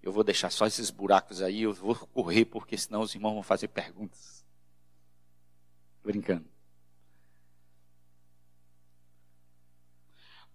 Eu 0.03 0.13
vou 0.13 0.25
deixar 0.25 0.51
só 0.51 0.67
esses 0.67 0.91
buracos 0.91 1.41
aí, 1.41 1.63
eu 1.63 1.73
vou 1.73 1.95
correr, 1.95 2.45
porque 2.45 2.77
senão 2.77 3.03
os 3.03 3.15
irmãos 3.15 3.35
vão 3.35 3.43
fazer 3.43 3.69
perguntas. 3.69 4.45
Brincando. 6.03 6.45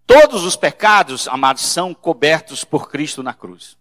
Todos 0.05 0.43
os 0.43 0.55
pecados, 0.55 1.27
amados, 1.27 1.63
são 1.63 1.93
cobertos 1.93 2.63
por 2.63 2.89
Cristo 2.89 3.23
na 3.23 3.33
cruz. 3.33 3.77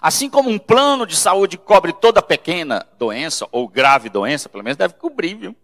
Assim 0.00 0.28
como 0.28 0.50
um 0.50 0.58
plano 0.58 1.06
de 1.06 1.16
saúde 1.16 1.58
cobre 1.58 1.92
toda 1.92 2.22
pequena 2.22 2.86
doença, 2.98 3.48
ou 3.52 3.68
grave 3.68 4.08
doença, 4.08 4.48
pelo 4.48 4.64
menos 4.64 4.76
deve 4.76 4.94
cobrir, 4.94 5.36
viu? 5.36 5.56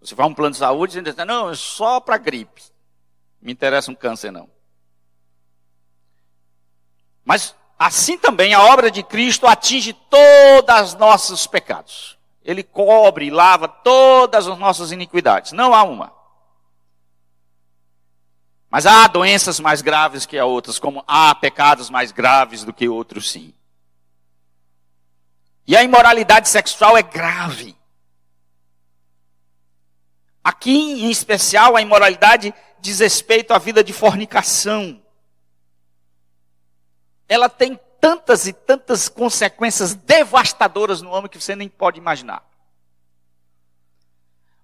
Você 0.00 0.16
faz 0.16 0.28
um 0.28 0.34
plano 0.34 0.52
de 0.52 0.58
saúde 0.58 0.98
e 0.98 1.02
diz, 1.02 1.16
não, 1.16 1.50
é 1.50 1.54
só 1.54 2.00
para 2.00 2.18
gripe. 2.18 2.62
Me 3.40 3.52
interessa 3.52 3.90
um 3.90 3.94
câncer, 3.94 4.32
não. 4.32 4.51
Mas 7.24 7.54
assim 7.78 8.18
também 8.18 8.54
a 8.54 8.62
obra 8.62 8.90
de 8.90 9.02
Cristo 9.02 9.46
atinge 9.46 9.92
todos 9.92 10.92
os 10.92 10.94
nossos 10.94 11.46
pecados. 11.46 12.18
Ele 12.44 12.62
cobre 12.62 13.26
e 13.26 13.30
lava 13.30 13.68
todas 13.68 14.48
as 14.48 14.58
nossas 14.58 14.90
iniquidades. 14.90 15.52
Não 15.52 15.74
há 15.74 15.82
uma. 15.82 16.12
Mas 18.68 18.86
há 18.86 19.06
doenças 19.06 19.60
mais 19.60 19.82
graves 19.82 20.24
que 20.24 20.40
outras, 20.40 20.78
como 20.78 21.04
há 21.06 21.34
pecados 21.34 21.90
mais 21.90 22.10
graves 22.10 22.64
do 22.64 22.72
que 22.72 22.88
outros, 22.88 23.30
sim. 23.30 23.52
E 25.66 25.76
a 25.76 25.82
imoralidade 25.82 26.48
sexual 26.48 26.96
é 26.96 27.02
grave. 27.02 27.76
Aqui, 30.42 31.04
em 31.04 31.10
especial, 31.10 31.76
a 31.76 31.82
imoralidade 31.82 32.52
diz 32.80 32.98
respeito 32.98 33.52
à 33.52 33.58
vida 33.58 33.84
de 33.84 33.92
fornicação 33.92 35.01
ela 37.32 37.48
tem 37.48 37.80
tantas 37.98 38.46
e 38.46 38.52
tantas 38.52 39.08
consequências 39.08 39.94
devastadoras 39.94 41.00
no 41.00 41.10
homem 41.10 41.30
que 41.30 41.40
você 41.40 41.56
nem 41.56 41.66
pode 41.66 41.98
imaginar. 41.98 42.44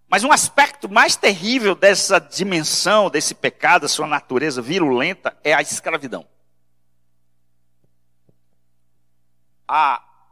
Mas 0.06 0.22
um 0.22 0.30
aspecto 0.30 0.86
mais 0.86 1.16
terrível 1.16 1.74
dessa 1.74 2.18
dimensão, 2.18 3.08
desse 3.08 3.34
pecado, 3.34 3.88
sua 3.88 4.06
natureza 4.06 4.60
virulenta, 4.60 5.34
é 5.42 5.54
a 5.54 5.62
escravidão. 5.62 6.26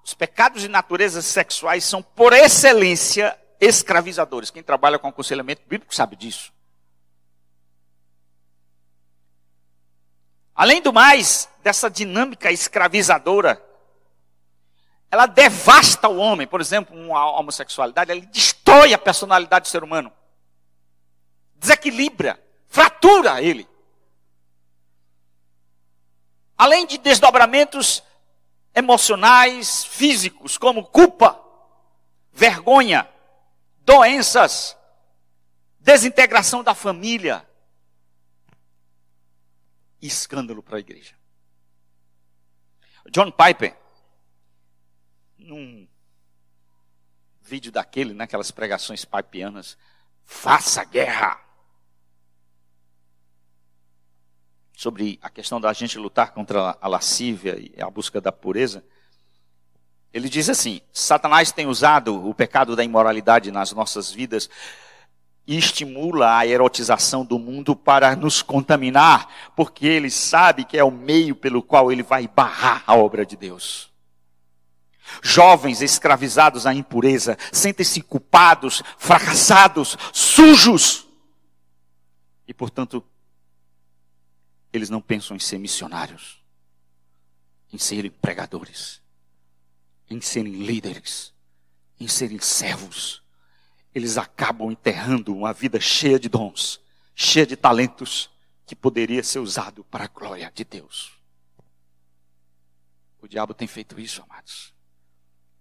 Os 0.05 0.13
pecados 0.13 0.61
de 0.61 0.69
natureza 0.69 1.23
sexuais 1.23 1.85
são, 1.85 2.03
por 2.03 2.35
excelência, 2.35 3.39
escravizadores. 3.59 4.51
Quem 4.51 4.63
trabalha 4.63 4.99
com 4.99 5.09
aconselhamento 5.09 5.63
bíblico 5.67 5.95
sabe 5.95 6.17
disso. 6.17 6.53
Além 10.57 10.81
do 10.81 10.93
mais, 10.93 11.49
dessa 11.63 11.91
dinâmica 11.91 12.51
escravizadora, 12.51 13.63
ela 15.11 15.27
devasta 15.27 16.09
o 16.09 16.17
homem. 16.17 16.47
Por 16.47 16.63
exemplo, 16.63 16.97
uma 16.99 17.39
homossexualidade, 17.39 18.11
ela 18.11 18.21
destrói 18.23 18.95
a 18.95 18.99
personalidade 18.99 19.65
do 19.65 19.69
ser 19.69 19.85
humano. 19.85 20.11
Desequilibra, 21.57 22.43
fratura 22.69 23.43
ele. 23.43 23.69
Além 26.57 26.87
de 26.87 26.97
desdobramentos 26.97 28.03
emocionais, 28.75 29.85
físicos, 29.85 30.57
como 30.57 30.87
culpa, 30.87 31.39
vergonha, 32.33 33.07
doenças, 33.81 34.75
desintegração 35.79 36.63
da 36.65 36.75
família, 36.75 37.46
escândalo 40.01 40.63
para 40.63 40.77
a 40.77 40.81
igreja. 40.81 41.15
John 43.11 43.31
Piper, 43.31 43.77
num 45.39 45.87
vídeo 47.41 47.71
daquele, 47.71 48.13
naquelas 48.13 48.51
né, 48.51 48.55
pregações 48.55 49.05
pipianas, 49.05 49.79
faça 50.25 50.85
guerra. 50.85 51.41
Sobre 54.77 55.19
a 55.23 55.31
questão 55.31 55.61
da 55.61 55.73
gente 55.73 55.99
lutar 55.99 56.33
contra 56.33 56.77
a 56.81 56.89
lascívia 56.89 57.57
e 57.59 57.81
a 57.81 57.89
busca 57.89 58.21
da 58.21 58.31
pureza. 58.31 58.85
Ele 60.13 60.29
diz 60.29 60.51
assim: 60.51 60.83
Satanás 60.93 61.51
tem 61.51 61.67
usado 61.67 62.29
o 62.29 62.35
pecado 62.35 62.77
da 62.77 62.85
imoralidade 62.85 63.51
nas 63.51 63.73
nossas 63.73 64.11
vidas 64.11 64.51
e 65.47 65.57
estimula 65.57 66.37
a 66.37 66.47
erotização 66.47 67.25
do 67.25 67.39
mundo 67.39 67.77
para 67.77 68.17
nos 68.17 68.43
contaminar, 68.43 69.53
porque 69.55 69.87
ele 69.87 70.11
sabe 70.11 70.65
que 70.65 70.77
é 70.77 70.83
o 70.83 70.91
meio 70.91 71.37
pelo 71.37 71.63
qual 71.63 71.93
ele 71.93 72.03
vai 72.03 72.27
barrar 72.27 72.83
a 72.87 72.97
obra 72.97 73.25
de 73.25 73.37
Deus. 73.37 73.93
Jovens 75.23 75.83
escravizados 75.83 76.67
à 76.67 76.75
impureza 76.75 77.39
sentem-se 77.53 78.03
culpados, 78.03 78.83
fracassados, 78.99 79.97
sujos. 80.13 81.07
E, 82.49 82.53
portanto, 82.53 83.05
eles 84.73 84.91
não 84.91 85.01
pensam 85.01 85.37
em 85.37 85.41
ser 85.41 85.59
missionários, 85.59 86.43
em 87.73 87.79
serem 87.79 88.11
pregadores, 88.11 89.01
em 90.11 90.21
serem 90.21 90.53
líderes, 90.53 91.33
em 92.01 92.09
serem 92.09 92.41
servos 92.41 93.25
eles 93.97 94.19
acabam 94.19 94.71
enterrando 94.71 95.35
uma 95.35 95.55
vida 95.55 95.81
cheia 95.81 96.21
de 96.21 96.29
dons, 96.29 96.79
cheia 97.15 97.47
de 97.47 97.57
talentos, 97.57 98.29
que 98.67 98.77
poderia 98.77 99.23
ser 99.23 99.39
usado 99.39 99.83
para 99.85 100.05
a 100.05 100.07
glória 100.07 100.53
de 100.55 100.65
Deus. 100.65 101.19
O 103.23 103.27
diabo 103.27 103.55
tem 103.55 103.67
feito 103.67 103.99
isso, 103.99 104.23
amados. 104.23 104.75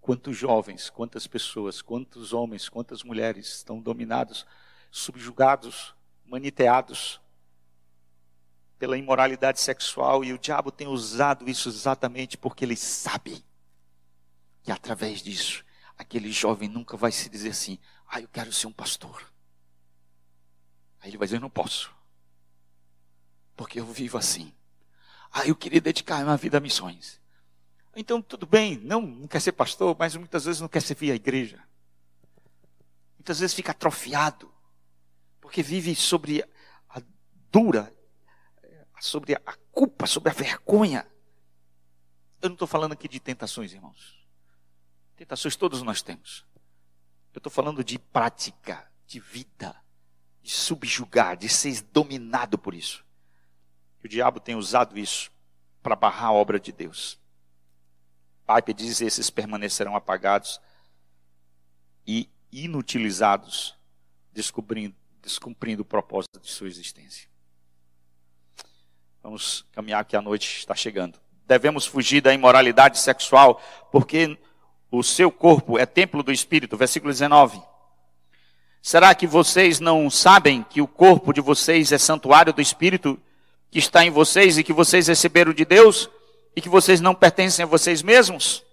Quantos 0.01 0.35
jovens, 0.35 0.89
quantas 0.89 1.25
pessoas, 1.25 1.81
quantos 1.81 2.33
homens, 2.33 2.67
quantas 2.67 3.03
mulheres 3.03 3.47
estão 3.55 3.79
dominados, 3.79 4.45
subjugados, 4.91 5.95
maniteados 6.25 7.21
pela 8.77 8.97
imoralidade 8.97 9.61
sexual 9.61 10.25
e 10.25 10.33
o 10.33 10.37
diabo 10.37 10.73
tem 10.73 10.87
usado 10.87 11.49
isso 11.49 11.69
exatamente 11.69 12.37
porque 12.37 12.65
ele 12.65 12.75
sabe 12.75 13.45
que 14.61 14.73
através 14.73 15.21
disso 15.21 15.63
aquele 15.97 16.31
jovem 16.33 16.67
nunca 16.67 16.97
vai 16.97 17.13
se 17.13 17.29
dizer 17.29 17.51
assim: 17.51 17.79
ah, 18.15 18.21
eu 18.21 18.29
quero 18.29 18.53
ser 18.53 18.67
um 18.67 18.71
pastor. 18.71 19.29
Aí 21.01 21.09
ele 21.09 21.17
vai 21.17 21.27
dizer: 21.27 21.41
não 21.41 21.49
posso. 21.49 21.93
Porque 23.57 23.77
eu 23.77 23.85
vivo 23.85 24.17
assim. 24.17 24.53
Ah, 25.29 25.45
eu 25.45 25.53
queria 25.53 25.81
dedicar 25.81 26.23
minha 26.23 26.37
vida 26.37 26.57
a 26.57 26.61
missões. 26.61 27.19
Então, 27.93 28.21
tudo 28.21 28.45
bem, 28.45 28.77
não, 28.77 29.01
não 29.01 29.27
quer 29.27 29.41
ser 29.41 29.51
pastor, 29.51 29.95
mas 29.99 30.15
muitas 30.15 30.45
vezes 30.45 30.61
não 30.61 30.67
quer 30.69 30.81
servir 30.81 31.11
a 31.11 31.15
igreja. 31.15 31.61
Muitas 33.17 33.39
vezes 33.39 33.53
fica 33.53 33.71
atrofiado, 33.71 34.53
porque 35.41 35.61
vive 35.61 35.93
sobre 35.93 36.41
a 36.89 37.01
dura, 37.51 37.93
sobre 39.01 39.33
a 39.33 39.57
culpa, 39.73 40.07
sobre 40.07 40.29
a 40.29 40.33
vergonha. 40.33 41.05
Eu 42.41 42.47
não 42.47 42.55
estou 42.55 42.67
falando 42.67 42.93
aqui 42.93 43.09
de 43.09 43.19
tentações, 43.19 43.73
irmãos. 43.73 44.25
Tentações 45.17 45.57
todos 45.57 45.81
nós 45.81 46.01
temos. 46.01 46.45
Eu 47.35 47.39
estou 47.39 47.51
falando 47.51 47.83
de 47.83 47.99
prática, 47.99 48.89
de 49.05 49.19
vida, 49.19 49.75
de 50.41 50.49
subjugar, 50.49 51.35
de 51.35 51.49
ser 51.49 51.81
dominado 51.91 52.57
por 52.57 52.73
isso. 52.73 53.03
O 54.01 54.07
diabo 54.07 54.39
tem 54.39 54.55
usado 54.55 54.97
isso 54.97 55.29
para 55.83 55.97
barrar 55.97 56.27
a 56.27 56.31
obra 56.31 56.57
de 56.57 56.71
Deus. 56.71 57.19
Pipe 58.47 58.73
diz: 58.73 59.01
esses 59.01 59.29
permanecerão 59.29 59.97
apagados 59.97 60.61
e 62.07 62.29
inutilizados, 62.53 63.75
descobrindo, 64.31 64.95
descumprindo 65.21 65.81
o 65.81 65.85
propósito 65.85 66.39
de 66.39 66.49
sua 66.49 66.67
existência. 66.67 67.27
Vamos 69.21 69.65
caminhar 69.73 70.05
que 70.05 70.15
a 70.15 70.21
noite 70.21 70.59
está 70.59 70.73
chegando. 70.73 71.19
Devemos 71.45 71.85
fugir 71.85 72.21
da 72.21 72.33
imoralidade 72.33 72.97
sexual, 72.97 73.61
porque 73.91 74.39
o 74.97 75.03
seu 75.03 75.31
corpo 75.31 75.77
é 75.77 75.85
templo 75.85 76.23
do 76.23 76.31
Espírito, 76.31 76.77
versículo 76.77 77.11
19. 77.11 77.61
Será 78.81 79.13
que 79.15 79.25
vocês 79.25 79.79
não 79.79 80.09
sabem 80.09 80.63
que 80.63 80.81
o 80.81 80.87
corpo 80.87 81.33
de 81.33 81.41
vocês 81.41 81.91
é 81.91 81.97
santuário 81.97 82.53
do 82.53 82.61
Espírito 82.61 83.19
que 83.71 83.79
está 83.79 84.05
em 84.05 84.11
vocês 84.11 84.57
e 84.57 84.63
que 84.63 84.71
vocês 84.71 85.07
receberam 85.07 85.53
de 85.53 85.65
Deus 85.65 86.09
e 86.55 86.61
que 86.61 86.69
vocês 86.69 87.01
não 87.01 87.15
pertencem 87.15 87.63
a 87.63 87.67
vocês 87.67 88.01
mesmos? 88.01 88.63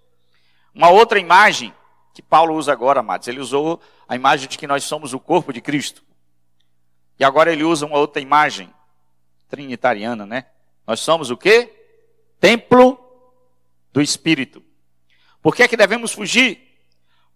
Uma 0.74 0.90
outra 0.90 1.18
imagem 1.18 1.72
que 2.14 2.22
Paulo 2.22 2.54
usa 2.54 2.72
agora, 2.72 3.00
amados, 3.00 3.26
ele 3.26 3.40
usou 3.40 3.80
a 4.06 4.14
imagem 4.14 4.48
de 4.48 4.58
que 4.58 4.66
nós 4.66 4.84
somos 4.84 5.14
o 5.14 5.20
corpo 5.20 5.52
de 5.52 5.60
Cristo. 5.60 6.02
E 7.18 7.24
agora 7.24 7.52
ele 7.52 7.64
usa 7.64 7.86
uma 7.86 7.98
outra 7.98 8.20
imagem 8.20 8.72
trinitariana, 9.48 10.26
né? 10.26 10.46
Nós 10.86 11.00
somos 11.00 11.30
o 11.30 11.36
quê? 11.36 11.72
Templo 12.38 12.98
do 13.92 14.00
Espírito. 14.00 14.62
Por 15.42 15.54
que 15.54 15.64
é 15.64 15.68
que 15.68 15.76
devemos 15.76 16.12
fugir? 16.12 16.72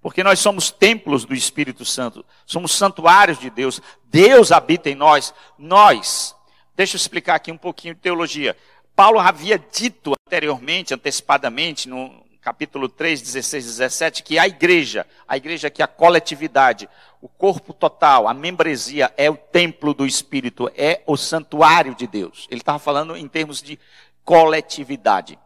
Porque 0.00 0.22
nós 0.22 0.38
somos 0.38 0.70
templos 0.70 1.24
do 1.24 1.34
Espírito 1.34 1.84
Santo, 1.84 2.24
somos 2.46 2.72
santuários 2.72 3.40
de 3.40 3.50
Deus, 3.50 3.82
Deus 4.04 4.52
habita 4.52 4.88
em 4.88 4.94
nós, 4.94 5.34
nós. 5.58 6.34
Deixa 6.76 6.94
eu 6.94 6.98
explicar 6.98 7.34
aqui 7.34 7.50
um 7.50 7.58
pouquinho 7.58 7.94
de 7.94 8.00
teologia. 8.00 8.56
Paulo 8.94 9.18
havia 9.18 9.58
dito 9.58 10.12
anteriormente, 10.26 10.94
antecipadamente, 10.94 11.88
no 11.88 12.24
capítulo 12.40 12.88
3, 12.88 13.20
16 13.20 13.64
e 13.64 13.68
17, 13.68 14.22
que 14.22 14.38
a 14.38 14.46
igreja, 14.46 15.04
a 15.26 15.36
igreja 15.36 15.68
que 15.68 15.82
é 15.82 15.84
a 15.84 15.88
coletividade, 15.88 16.88
o 17.20 17.28
corpo 17.28 17.72
total, 17.72 18.28
a 18.28 18.32
membresia 18.32 19.12
é 19.16 19.28
o 19.28 19.36
templo 19.36 19.92
do 19.92 20.06
Espírito, 20.06 20.70
é 20.76 21.02
o 21.06 21.16
santuário 21.16 21.94
de 21.96 22.06
Deus. 22.06 22.46
Ele 22.48 22.60
estava 22.60 22.78
falando 22.78 23.16
em 23.16 23.26
termos 23.26 23.60
de 23.60 23.76
coletividade. 24.24 25.36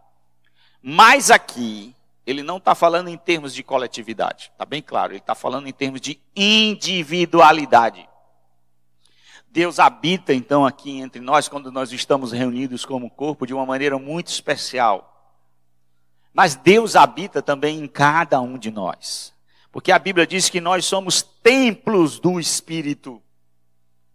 Mas 0.83 1.31
aqui, 1.31 1.95
ele 2.31 2.43
não 2.43 2.59
está 2.59 2.75
falando 2.75 3.09
em 3.09 3.17
termos 3.17 3.53
de 3.53 3.63
coletividade, 3.63 4.51
está 4.53 4.65
bem 4.65 4.81
claro, 4.81 5.13
ele 5.13 5.19
está 5.19 5.35
falando 5.35 5.67
em 5.67 5.73
termos 5.73 6.01
de 6.01 6.21
individualidade. 6.35 8.09
Deus 9.51 9.81
habita 9.81 10.33
então 10.33 10.65
aqui 10.65 11.01
entre 11.01 11.21
nós 11.21 11.49
quando 11.49 11.73
nós 11.73 11.93
estamos 11.93 12.31
reunidos 12.31 12.85
como 12.85 13.11
corpo 13.11 13.47
de 13.47 13.53
uma 13.53 13.67
maneira 13.67 13.99
muito 13.99 14.29
especial. 14.29 15.07
Mas 16.33 16.55
Deus 16.55 16.95
habita 16.95 17.43
também 17.43 17.81
em 17.81 17.89
cada 17.89 18.41
um 18.41 18.57
de 18.57 18.71
nós. 18.71 19.35
Porque 19.73 19.91
a 19.91 19.99
Bíblia 19.99 20.27
diz 20.27 20.49
que 20.49 20.61
nós 20.61 20.85
somos 20.85 21.23
templos 21.23 22.21
do 22.21 22.39
Espírito. 22.39 23.21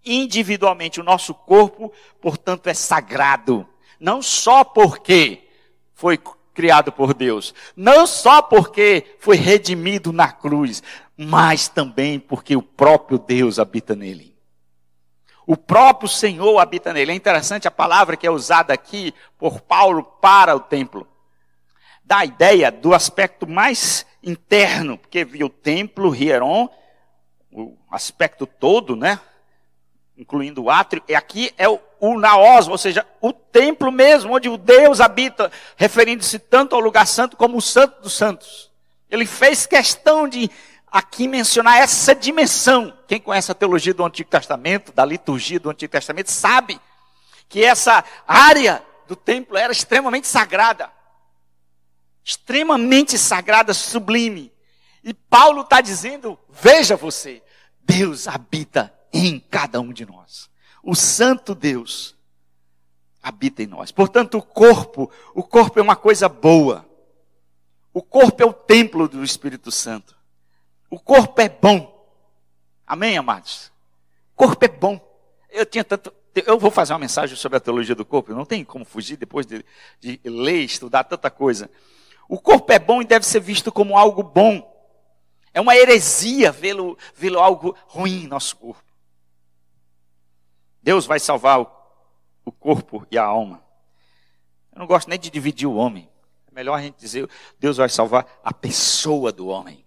Individualmente, 0.05 1.01
o 1.01 1.03
nosso 1.03 1.33
corpo, 1.33 1.91
portanto, 2.21 2.67
é 2.67 2.73
sagrado. 2.73 3.67
Não 3.99 4.21
só 4.21 4.63
porque 4.63 5.49
foi 5.93 6.17
criado 6.55 6.91
por 6.91 7.13
Deus. 7.13 7.53
Não 7.75 8.07
só 8.07 8.41
porque 8.41 9.15
foi 9.19 9.35
redimido 9.35 10.11
na 10.11 10.31
cruz, 10.31 10.81
mas 11.15 11.67
também 11.67 12.19
porque 12.19 12.55
o 12.55 12.61
próprio 12.61 13.19
Deus 13.19 13.59
habita 13.59 13.95
nele. 13.95 14.33
O 15.45 15.55
próprio 15.55 16.09
Senhor 16.09 16.57
habita 16.57 16.91
nele. 16.91 17.11
É 17.11 17.15
interessante 17.15 17.67
a 17.67 17.71
palavra 17.71 18.17
que 18.17 18.25
é 18.25 18.31
usada 18.31 18.73
aqui 18.73 19.13
por 19.37 19.61
Paulo 19.61 20.03
para 20.03 20.55
o 20.55 20.59
templo. 20.59 21.07
Dá 22.03 22.19
a 22.19 22.25
ideia 22.25 22.71
do 22.71 22.95
aspecto 22.95 23.47
mais 23.47 24.05
interno, 24.23 24.97
porque 24.97 25.23
viu 25.23 25.47
o 25.47 25.49
templo, 25.49 26.15
Hieron, 26.15 26.69
o 27.51 27.77
aspecto 27.91 28.47
todo, 28.47 28.95
né? 28.95 29.19
incluindo 30.17 30.63
o 30.63 30.69
átrio, 30.69 31.03
e 31.07 31.15
aqui 31.15 31.51
é 31.57 31.67
o, 31.67 31.79
o 32.11 32.19
naós, 32.19 32.67
ou 32.67 32.77
seja, 32.77 33.05
o 33.21 33.31
templo 33.31 33.91
mesmo, 33.91 34.35
onde 34.35 34.49
o 34.49 34.57
Deus 34.57 34.99
habita, 34.99 35.51
referindo-se 35.75 36.39
tanto 36.39 36.75
ao 36.75 36.81
lugar 36.81 37.07
santo 37.07 37.37
como 37.37 37.57
o 37.57 37.61
santo 37.61 38.01
dos 38.01 38.13
santos. 38.13 38.71
Ele 39.09 39.25
fez 39.25 39.65
questão 39.65 40.27
de 40.27 40.49
aqui 40.91 41.27
mencionar 41.27 41.77
essa 41.77 42.15
dimensão. 42.15 42.97
Quem 43.07 43.19
conhece 43.19 43.51
a 43.51 43.55
teologia 43.55 43.93
do 43.93 44.03
Antigo 44.03 44.29
Testamento, 44.29 44.91
da 44.91 45.05
liturgia 45.05 45.59
do 45.59 45.69
Antigo 45.69 45.91
Testamento, 45.91 46.31
sabe 46.31 46.79
que 47.47 47.63
essa 47.63 48.03
área 48.27 48.83
do 49.07 49.15
templo 49.15 49.57
era 49.57 49.71
extremamente 49.71 50.27
sagrada. 50.27 50.91
extremamente 52.23 53.17
sagrada, 53.19 53.73
sublime. 53.73 54.51
E 55.03 55.13
Paulo 55.13 55.61
está 55.61 55.79
dizendo: 55.79 56.39
veja 56.49 56.95
você, 56.95 57.43
Deus 57.81 58.27
habita 58.27 58.91
em 59.13 59.39
cada 59.39 59.79
um 59.79 59.93
de 59.93 60.05
nós. 60.05 60.49
O 60.85 60.93
Santo 60.93 61.55
Deus 61.55 62.15
habita 63.21 63.63
em 63.63 63.65
nós. 63.65 63.91
Portanto, 63.91 64.37
o 64.37 64.41
corpo, 64.43 65.11
o 65.33 65.41
corpo 65.41 65.79
é 65.79 65.81
uma 65.81 65.95
coisa 65.95 66.29
boa. 66.29 66.85
O 67.91 68.03
corpo 68.03 68.43
é 68.43 68.45
o 68.45 68.53
templo 68.53 69.07
do 69.07 69.23
Espírito 69.23 69.71
Santo. 69.71 70.15
O 70.87 70.99
corpo 70.99 71.41
é 71.41 71.49
bom. 71.49 71.91
Amém, 72.85 73.17
amados? 73.17 73.71
O 74.33 74.35
corpo 74.35 74.63
é 74.63 74.67
bom. 74.67 75.01
Eu 75.49 75.65
tinha 75.65 75.83
tanto. 75.83 76.13
Eu 76.35 76.59
vou 76.59 76.69
fazer 76.69 76.93
uma 76.93 76.99
mensagem 76.99 77.35
sobre 77.35 77.57
a 77.57 77.61
teologia 77.61 77.95
do 77.95 78.05
corpo. 78.05 78.31
Não 78.31 78.45
tem 78.45 78.63
como 78.63 78.85
fugir 78.85 79.17
depois 79.17 79.47
de, 79.47 79.65
de 79.99 80.19
ler, 80.23 80.61
estudar 80.61 81.03
tanta 81.05 81.31
coisa. 81.31 81.67
O 82.29 82.39
corpo 82.39 82.71
é 82.71 82.77
bom 82.77 83.01
e 83.01 83.05
deve 83.05 83.25
ser 83.25 83.39
visto 83.39 83.71
como 83.71 83.97
algo 83.97 84.21
bom. 84.21 84.71
É 85.51 85.59
uma 85.59 85.75
heresia 85.75 86.51
vê-lo 86.51 86.95
vê 87.15 87.35
algo 87.35 87.75
ruim 87.87 88.25
em 88.25 88.27
nosso 88.27 88.55
corpo. 88.57 88.84
Deus 90.85 91.07
vai 91.07 91.19
salvar 91.19 91.61
o, 92.45 92.51
corpo 92.51 93.07
e 93.09 93.17
a 93.17 93.23
alma. 93.23 93.59
Eu 94.71 94.77
não 94.77 94.85
gosto 94.85 95.09
nem 95.09 95.17
de 95.17 95.31
dividir 95.31 95.67
o 95.67 95.73
homem. 95.73 96.07
É 96.47 96.53
melhor 96.53 96.75
a 96.75 96.81
gente 96.81 96.99
dizer, 96.99 97.27
Deus 97.59 97.77
vai 97.77 97.89
salvar 97.89 98.39
a 98.43 98.53
pessoa 98.53 99.31
do 99.31 99.47
homem. 99.47 99.83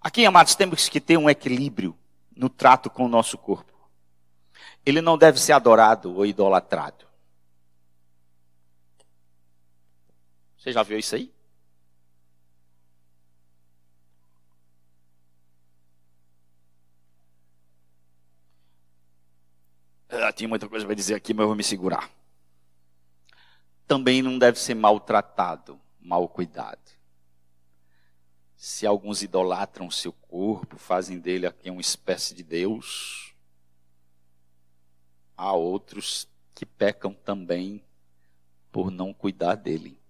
Aqui, 0.00 0.24
amados, 0.24 0.54
temos 0.54 0.88
que 0.88 0.98
ter 0.98 1.18
um 1.18 1.28
equilíbrio 1.28 1.94
no 2.34 2.48
trato 2.48 2.88
com 2.88 3.04
o 3.04 3.08
nosso 3.08 3.36
corpo. 3.36 3.70
Ele 4.84 5.02
não 5.02 5.18
deve 5.18 5.38
ser 5.38 5.52
adorado 5.52 6.16
ou 6.16 6.24
idolatrado. 6.24 7.04
Você 10.56 10.72
já 10.72 10.82
viu 10.82 10.98
isso 10.98 11.14
aí? 11.16 11.30
Tinha 20.32 20.48
muita 20.48 20.68
coisa 20.68 20.84
para 20.84 20.94
dizer 20.94 21.14
aqui, 21.14 21.32
mas 21.32 21.42
eu 21.42 21.48
vou 21.48 21.56
me 21.56 21.62
segurar. 21.62 22.10
Também 23.86 24.22
não 24.22 24.38
deve 24.38 24.58
ser 24.58 24.74
maltratado, 24.74 25.80
mal 26.00 26.28
cuidado. 26.28 26.78
Se 28.56 28.86
alguns 28.86 29.22
idolatram 29.22 29.90
seu 29.90 30.12
corpo, 30.12 30.78
fazem 30.78 31.18
dele 31.18 31.46
aqui 31.46 31.70
uma 31.70 31.80
espécie 31.80 32.34
de 32.34 32.42
Deus, 32.42 33.34
há 35.36 35.52
outros 35.52 36.28
que 36.54 36.64
pecam 36.64 37.12
também 37.12 37.84
por 38.72 38.90
não 38.90 39.12
cuidar 39.12 39.54
dele 39.54 40.00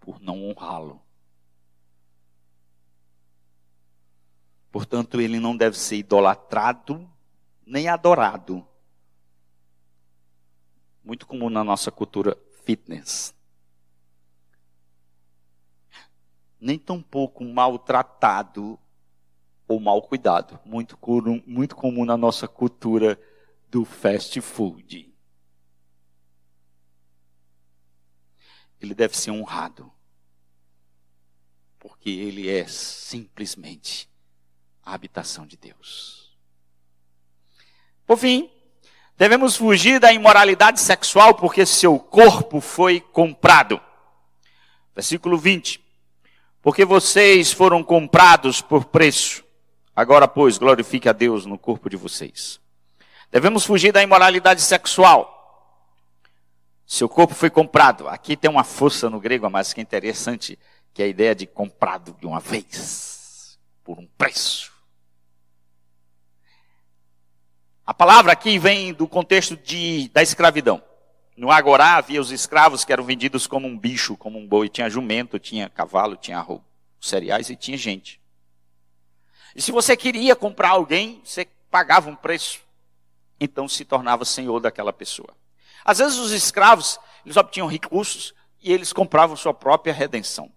por 0.00 0.20
não 0.20 0.48
honrá-lo. 0.48 1.00
Portanto, 4.72 5.20
ele 5.20 5.38
não 5.38 5.56
deve 5.56 5.76
ser 5.76 5.96
idolatrado 5.96 7.09
nem 7.70 7.88
adorado. 7.88 8.66
Muito 11.02 11.26
comum 11.26 11.48
na 11.48 11.64
nossa 11.64 11.90
cultura 11.90 12.36
fitness. 12.64 13.34
Nem 16.60 16.78
tampouco 16.78 17.44
maltratado 17.44 18.78
ou 19.66 19.80
mal 19.80 20.02
cuidado. 20.02 20.60
Muito, 20.64 20.98
muito 21.46 21.74
comum 21.74 22.04
na 22.04 22.16
nossa 22.16 22.46
cultura 22.46 23.18
do 23.70 23.84
fast 23.84 24.40
food. 24.40 25.10
ele 28.80 28.94
deve 28.94 29.16
ser 29.16 29.30
honrado. 29.30 29.92
Porque 31.78 32.10
ele 32.10 32.48
é 32.48 32.66
simplesmente 32.66 34.10
a 34.82 34.94
habitação 34.94 35.46
de 35.46 35.56
Deus. 35.56 36.29
Por 38.10 38.18
fim, 38.18 38.50
devemos 39.16 39.54
fugir 39.54 40.00
da 40.00 40.12
imoralidade 40.12 40.80
sexual 40.80 41.32
porque 41.34 41.64
seu 41.64 41.96
corpo 41.96 42.60
foi 42.60 42.98
comprado. 43.00 43.80
Versículo 44.92 45.38
20. 45.38 45.80
Porque 46.60 46.84
vocês 46.84 47.52
foram 47.52 47.84
comprados 47.84 48.60
por 48.60 48.86
preço. 48.86 49.44
Agora, 49.94 50.26
pois, 50.26 50.58
glorifique 50.58 51.08
a 51.08 51.12
Deus 51.12 51.46
no 51.46 51.56
corpo 51.56 51.88
de 51.88 51.96
vocês. 51.96 52.58
Devemos 53.30 53.64
fugir 53.64 53.92
da 53.92 54.02
imoralidade 54.02 54.60
sexual 54.60 55.36
seu 56.84 57.08
corpo 57.08 57.32
foi 57.36 57.50
comprado. 57.50 58.08
Aqui 58.08 58.36
tem 58.36 58.50
uma 58.50 58.64
força 58.64 59.08
no 59.08 59.20
grego, 59.20 59.48
mas 59.48 59.72
que 59.72 59.78
é 59.78 59.82
interessante, 59.82 60.58
que 60.92 61.00
é 61.00 61.04
a 61.04 61.08
ideia 61.08 61.36
de 61.36 61.46
comprado 61.46 62.16
de 62.18 62.26
uma 62.26 62.40
vez, 62.40 63.56
por 63.84 64.00
um 64.00 64.08
preço. 64.18 64.69
A 67.90 67.92
palavra 67.92 68.30
aqui 68.30 68.56
vem 68.56 68.92
do 68.92 69.08
contexto 69.08 69.56
de, 69.56 70.08
da 70.10 70.22
escravidão. 70.22 70.80
No 71.36 71.50
Agorá 71.50 71.96
havia 71.96 72.20
os 72.20 72.30
escravos 72.30 72.84
que 72.84 72.92
eram 72.92 73.02
vendidos 73.02 73.48
como 73.48 73.66
um 73.66 73.76
bicho, 73.76 74.16
como 74.16 74.38
um 74.38 74.46
boi. 74.46 74.68
Tinha 74.68 74.88
jumento, 74.88 75.40
tinha 75.40 75.68
cavalo, 75.68 76.14
tinha 76.14 76.46
cereais 77.00 77.50
e 77.50 77.56
tinha 77.56 77.76
gente. 77.76 78.20
E 79.56 79.60
se 79.60 79.72
você 79.72 79.96
queria 79.96 80.36
comprar 80.36 80.68
alguém, 80.68 81.20
você 81.24 81.48
pagava 81.68 82.08
um 82.08 82.14
preço. 82.14 82.60
Então 83.40 83.66
se 83.66 83.84
tornava 83.84 84.24
senhor 84.24 84.60
daquela 84.60 84.92
pessoa. 84.92 85.34
Às 85.84 85.98
vezes 85.98 86.16
os 86.16 86.30
escravos, 86.30 86.96
eles 87.26 87.36
obtinham 87.36 87.66
recursos 87.66 88.32
e 88.62 88.72
eles 88.72 88.92
compravam 88.92 89.34
sua 89.34 89.52
própria 89.52 89.92
redenção. 89.92 90.48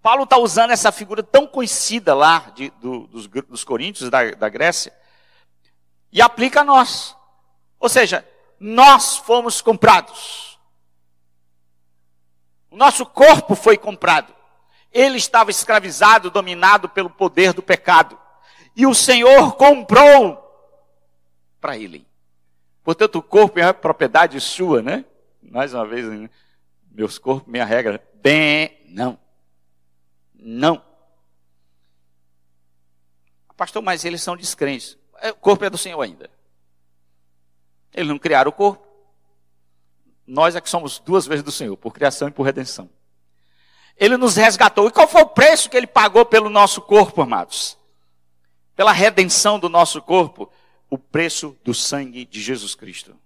Paulo 0.00 0.22
está 0.22 0.38
usando 0.38 0.70
essa 0.70 0.92
figura 0.92 1.24
tão 1.24 1.44
conhecida 1.44 2.14
lá 2.14 2.52
de, 2.54 2.70
do, 2.80 3.08
dos, 3.08 3.26
dos, 3.26 3.64
coríntios 3.64 4.08
da, 4.08 4.30
da 4.30 4.48
Grécia 4.48 4.92
e 6.12 6.20
aplica 6.20 6.60
a 6.60 6.64
nós. 6.64 7.16
Ou 7.80 7.88
seja, 7.88 8.26
nós 8.60 9.16
fomos 9.16 9.60
comprados. 9.60 10.58
O 12.70 12.76
nosso 12.76 13.04
corpo 13.06 13.54
foi 13.54 13.76
comprado. 13.76 14.34
Ele 14.92 15.16
estava 15.16 15.50
escravizado, 15.50 16.30
dominado 16.30 16.88
pelo 16.88 17.10
poder 17.10 17.52
do 17.52 17.62
pecado. 17.62 18.18
E 18.76 18.86
o 18.86 18.94
Senhor 18.94 19.56
comprou 19.56 20.38
para 21.60 21.76
ele. 21.76 22.06
Portanto, 22.84 23.16
o 23.16 23.22
corpo 23.22 23.58
é 23.58 23.72
propriedade 23.72 24.40
sua, 24.40 24.82
né? 24.82 25.04
Mais 25.42 25.72
uma 25.72 25.86
vez, 25.86 26.06
né? 26.06 26.28
meus 26.90 27.18
corpos, 27.18 27.50
minha 27.50 27.64
regra. 27.64 28.02
Bem, 28.14 28.78
não. 28.88 29.18
Não. 30.34 30.82
Pastor, 33.56 33.82
mas 33.82 34.04
eles 34.04 34.22
são 34.22 34.36
descrentes. 34.36 34.98
É, 35.22 35.30
o 35.30 35.36
corpo 35.36 35.64
é 35.64 35.70
do 35.70 35.78
Senhor 35.78 36.00
ainda. 36.02 36.28
Eles 37.94 38.08
não 38.08 38.18
criaram 38.18 38.48
o 38.48 38.52
corpo. 38.52 38.84
Nós 40.26 40.56
é 40.56 40.60
que 40.60 40.68
somos 40.68 40.98
duas 40.98 41.26
vezes 41.26 41.44
do 41.44 41.52
Senhor, 41.52 41.76
por 41.76 41.94
criação 41.94 42.26
e 42.26 42.32
por 42.32 42.42
redenção. 42.42 42.90
Ele 43.96 44.16
nos 44.16 44.34
resgatou. 44.34 44.88
E 44.88 44.90
qual 44.90 45.06
foi 45.06 45.22
o 45.22 45.28
preço 45.28 45.70
que 45.70 45.76
ele 45.76 45.86
pagou 45.86 46.26
pelo 46.26 46.50
nosso 46.50 46.82
corpo, 46.82 47.22
amados? 47.22 47.78
Pela 48.74 48.90
redenção 48.90 49.60
do 49.60 49.68
nosso 49.68 50.02
corpo 50.02 50.50
o 50.90 50.98
preço 50.98 51.56
do 51.62 51.72
sangue 51.72 52.24
de 52.24 52.42
Jesus 52.42 52.74
Cristo. 52.74 53.16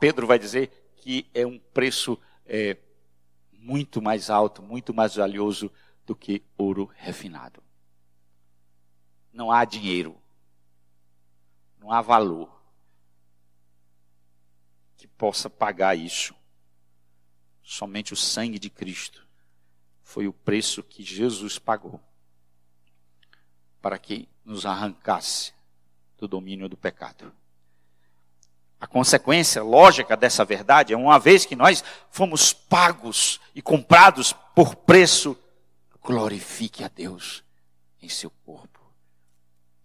Pedro 0.00 0.26
vai 0.26 0.38
dizer 0.38 0.92
que 0.96 1.26
é 1.32 1.46
um 1.46 1.58
preço 1.58 2.18
é, 2.44 2.76
muito 3.52 4.00
mais 4.02 4.30
alto, 4.30 4.62
muito 4.62 4.92
mais 4.92 5.14
valioso 5.14 5.70
do 6.06 6.16
que 6.16 6.42
ouro 6.56 6.90
refinado. 6.96 7.62
Não 9.32 9.52
há 9.52 9.64
dinheiro, 9.64 10.19
não 11.80 11.90
há 11.90 12.00
valor 12.02 12.60
que 14.96 15.08
possa 15.08 15.48
pagar 15.48 15.96
isso. 15.96 16.34
Somente 17.62 18.12
o 18.12 18.16
sangue 18.16 18.58
de 18.58 18.68
Cristo 18.68 19.26
foi 20.02 20.28
o 20.28 20.32
preço 20.32 20.82
que 20.82 21.02
Jesus 21.02 21.58
pagou 21.58 22.00
para 23.80 23.98
que 23.98 24.28
nos 24.44 24.66
arrancasse 24.66 25.54
do 26.18 26.28
domínio 26.28 26.68
do 26.68 26.76
pecado. 26.76 27.32
A 28.78 28.86
consequência 28.86 29.62
lógica 29.62 30.16
dessa 30.16 30.44
verdade 30.44 30.92
é 30.92 30.96
uma 30.96 31.18
vez 31.18 31.46
que 31.46 31.56
nós 31.56 31.82
fomos 32.10 32.52
pagos 32.52 33.40
e 33.54 33.62
comprados 33.62 34.32
por 34.54 34.74
preço, 34.74 35.38
glorifique 36.02 36.82
a 36.82 36.88
Deus 36.88 37.44
em 38.02 38.08
seu 38.08 38.30
corpo. 38.44 38.79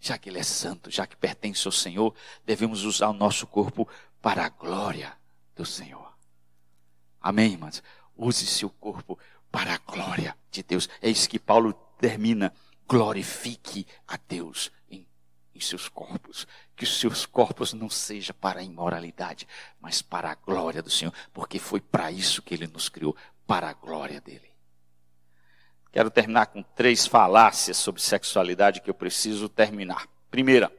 Já 0.05 0.19
que 0.19 0.29
Ele 0.29 0.37
é 0.37 0.43
santo, 0.43 0.91
já 0.91 1.07
que 1.07 1.15
pertence 1.15 1.67
ao 1.67 1.71
Senhor, 1.71 2.13
devemos 2.45 2.83
usar 2.83 3.09
o 3.09 3.13
nosso 3.13 3.47
corpo 3.47 3.89
para 4.21 4.45
a 4.45 4.49
glória 4.49 5.11
do 5.55 5.65
Senhor. 5.65 6.15
Amém, 7.19 7.53
irmãos? 7.53 7.81
Use 8.15 8.45
seu 8.45 8.69
corpo 8.69 9.17
para 9.51 9.73
a 9.73 9.77
glória 9.79 10.37
de 10.51 10.61
Deus. 10.61 10.87
É 11.01 11.09
isso 11.09 11.27
que 11.27 11.39
Paulo 11.39 11.73
termina. 11.99 12.53
Glorifique 12.87 13.87
a 14.07 14.15
Deus 14.27 14.71
em 14.87 15.07
seus 15.59 15.89
corpos. 15.89 16.45
Que 16.75 16.83
os 16.83 16.99
seus 16.99 17.25
corpos 17.25 17.73
não 17.73 17.89
seja 17.89 18.31
para 18.31 18.59
a 18.59 18.63
imoralidade, 18.63 19.47
mas 19.81 20.03
para 20.03 20.29
a 20.29 20.35
glória 20.35 20.83
do 20.83 20.89
Senhor, 20.91 21.15
porque 21.33 21.57
foi 21.57 21.81
para 21.81 22.11
isso 22.11 22.43
que 22.43 22.53
ele 22.53 22.67
nos 22.67 22.89
criou, 22.89 23.17
para 23.47 23.69
a 23.69 23.73
glória 23.73 24.21
dele. 24.21 24.54
Quero 25.95 26.11
terminar 26.11 26.47
com 26.47 26.61
três 26.61 27.07
falácias 27.07 27.77
sobre 27.77 28.01
sexualidade 28.01 28.81
que 28.81 28.89
eu 28.89 28.93
preciso 28.93 29.47
terminar. 29.47 30.09
Primeira, 30.29 30.69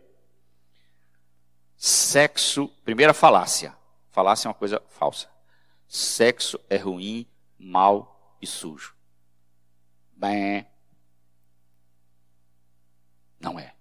sexo, 1.75 2.69
primeira 2.85 3.15
falácia. 3.15 3.75
Falácia 4.11 4.47
é 4.47 4.51
uma 4.51 4.55
coisa 4.55 4.79
falsa. 4.91 5.27
Sexo 5.89 6.61
é 6.69 6.77
ruim, 6.77 7.27
mal 7.59 8.37
e 8.43 8.47
sujo. 8.47 8.95
Bem, 10.13 10.67
não 13.41 13.59
é. 13.59 13.75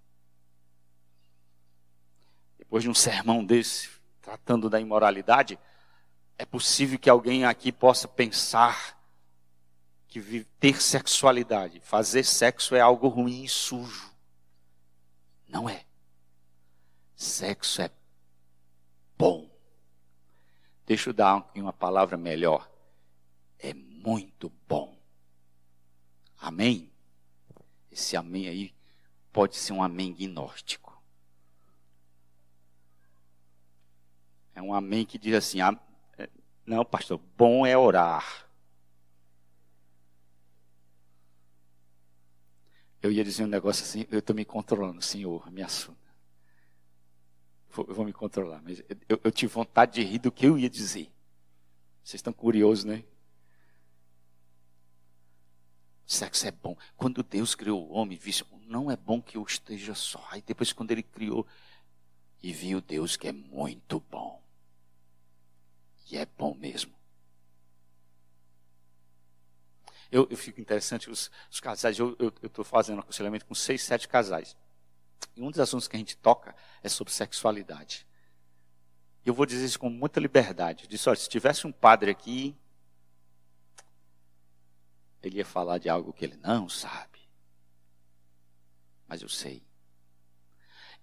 Depois 2.56 2.82
de 2.82 2.88
um 2.88 2.94
sermão 2.94 3.44
desse, 3.44 3.90
tratando 4.22 4.70
da 4.70 4.80
imoralidade, 4.80 5.58
é 6.38 6.46
possível 6.46 6.98
que 6.98 7.10
alguém 7.10 7.44
aqui 7.44 7.70
possa 7.70 8.08
pensar 8.08 8.95
que 10.22 10.44
ter 10.58 10.80
sexualidade, 10.80 11.80
fazer 11.80 12.24
sexo 12.24 12.74
é 12.74 12.80
algo 12.80 13.08
ruim 13.08 13.44
e 13.44 13.48
sujo. 13.48 14.10
Não 15.48 15.68
é. 15.68 15.84
Sexo 17.14 17.82
é 17.82 17.90
bom. 19.16 19.50
Deixa 20.86 21.10
eu 21.10 21.14
dar 21.14 21.50
uma 21.54 21.72
palavra 21.72 22.16
melhor. 22.16 22.70
É 23.58 23.72
muito 23.74 24.52
bom. 24.68 24.96
Amém? 26.38 26.92
Esse 27.90 28.16
amém 28.16 28.48
aí 28.48 28.74
pode 29.32 29.56
ser 29.56 29.72
um 29.72 29.82
amém 29.82 30.12
gnóstico. 30.12 31.02
É 34.54 34.62
um 34.62 34.72
amém 34.72 35.04
que 35.04 35.18
diz 35.18 35.34
assim: 35.34 35.58
é, 36.18 36.28
não, 36.64 36.84
pastor, 36.84 37.18
bom 37.36 37.66
é 37.66 37.76
orar. 37.76 38.45
Eu 43.06 43.12
ia 43.12 43.22
dizer 43.22 43.44
um 43.44 43.48
negócio 43.48 43.84
assim, 43.84 44.04
eu 44.10 44.18
estou 44.18 44.34
me 44.34 44.44
controlando, 44.44 45.00
Senhor, 45.00 45.48
me 45.52 45.62
assuma. 45.62 45.96
Eu 47.76 47.94
vou 47.94 48.04
me 48.04 48.12
controlar, 48.12 48.60
mas 48.64 48.82
eu, 49.08 49.20
eu 49.22 49.30
tive 49.30 49.52
vontade 49.52 49.92
de 49.92 50.02
rir 50.02 50.18
do 50.18 50.32
que 50.32 50.44
eu 50.44 50.58
ia 50.58 50.68
dizer. 50.68 51.08
Vocês 52.02 52.18
estão 52.18 52.32
curiosos, 52.32 52.84
né? 52.84 53.04
Sexo 56.04 56.48
é 56.48 56.50
bom. 56.50 56.76
Quando 56.96 57.22
Deus 57.22 57.54
criou 57.54 57.88
o 57.88 57.92
homem, 57.92 58.18
disse, 58.18 58.44
não 58.66 58.90
é 58.90 58.96
bom 58.96 59.22
que 59.22 59.36
eu 59.36 59.44
esteja 59.44 59.94
só. 59.94 60.26
Aí 60.32 60.42
depois, 60.42 60.72
quando 60.72 60.90
ele 60.90 61.04
criou, 61.04 61.46
e 62.42 62.52
viu 62.52 62.80
Deus 62.80 63.16
que 63.16 63.28
é 63.28 63.32
muito 63.32 64.00
bom. 64.10 64.42
E 66.10 66.16
é 66.16 66.26
bom 66.26 66.54
mesmo. 66.54 66.95
Eu, 70.10 70.26
eu 70.30 70.36
fico 70.36 70.60
interessante, 70.60 71.10
os, 71.10 71.30
os 71.50 71.60
casais, 71.60 71.98
eu 71.98 72.16
estou 72.42 72.64
fazendo 72.64 73.00
aconselhamento 73.00 73.44
com 73.44 73.54
seis, 73.54 73.82
sete 73.82 74.08
casais. 74.08 74.56
E 75.36 75.42
um 75.42 75.50
dos 75.50 75.60
assuntos 75.60 75.88
que 75.88 75.96
a 75.96 75.98
gente 75.98 76.16
toca 76.16 76.54
é 76.82 76.88
sobre 76.88 77.12
sexualidade. 77.12 78.06
Eu 79.24 79.34
vou 79.34 79.44
dizer 79.44 79.64
isso 79.64 79.78
com 79.78 79.90
muita 79.90 80.20
liberdade. 80.20 80.84
Eu 80.84 80.88
disse, 80.88 81.08
olha, 81.08 81.16
se 81.16 81.28
tivesse 81.28 81.66
um 81.66 81.72
padre 81.72 82.10
aqui, 82.10 82.56
ele 85.22 85.38
ia 85.38 85.44
falar 85.44 85.78
de 85.78 85.88
algo 85.88 86.12
que 86.12 86.24
ele 86.24 86.36
não 86.36 86.68
sabe. 86.68 87.18
Mas 89.08 89.22
eu 89.22 89.28
sei. 89.28 89.62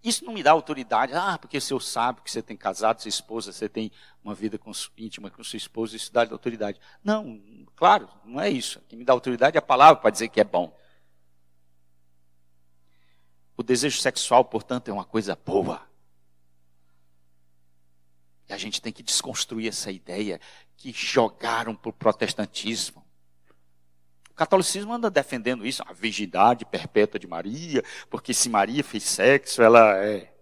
Isso 0.04 0.26
não 0.26 0.34
me 0.34 0.44
dá 0.44 0.52
autoridade. 0.52 1.14
Ah, 1.14 1.38
porque 1.38 1.58
o 1.58 1.62
senhor 1.62 1.80
sabe 1.80 2.22
que 2.22 2.30
você 2.30 2.42
tem 2.42 2.58
casado, 2.58 3.02
sua 3.02 3.10
esposa, 3.10 3.54
você 3.54 3.70
tem 3.70 3.92
uma 4.22 4.36
vida 4.36 4.58
com, 4.58 4.72
íntima 4.98 5.32
com 5.32 5.44
sua 5.44 5.58
esposa, 5.58 5.96
isso 5.96 6.12
dá 6.12 6.24
autoridade. 6.24 6.80
Não, 7.02 7.42
claro, 7.76 8.10
não 8.26 8.42
é 8.42 8.50
isso. 8.50 8.80
O 8.80 8.82
que 8.82 8.98
me 8.98 9.06
dá 9.06 9.14
autoridade 9.14 9.56
é 9.56 9.60
a 9.60 9.62
palavra 9.62 10.02
para 10.02 10.10
dizer 10.10 10.28
que 10.28 10.42
é 10.42 10.44
bom. 10.44 10.78
O 13.56 13.64
desejo 13.64 14.02
sexual, 14.02 14.44
portanto, 14.44 14.90
é 14.90 14.94
uma 14.94 15.06
coisa 15.06 15.36
boa. 15.36 15.82
E 18.50 18.54
a 18.54 18.58
gente 18.58 18.82
tem 18.82 18.92
que 18.92 19.04
desconstruir 19.04 19.70
essa 19.70 19.90
ideia 19.90 20.42
que 20.76 20.92
jogaram 20.92 21.74
para 21.74 21.90
o 21.90 21.94
protestantismo. 21.94 23.03
O 24.34 24.36
catolicismo 24.36 24.92
anda 24.92 25.12
defendendo 25.12 25.66
isso, 25.66 25.84
a 25.88 25.94
virgindade 25.94 26.66
perpétua 26.66 27.20
de 27.20 27.28
Maria, 27.28 27.84
porque 28.10 28.34
se 28.34 28.50
Maria 28.50 28.84
fez 28.84 29.04
sexo, 29.04 29.62
ela 29.62 29.96
é. 30.04 30.34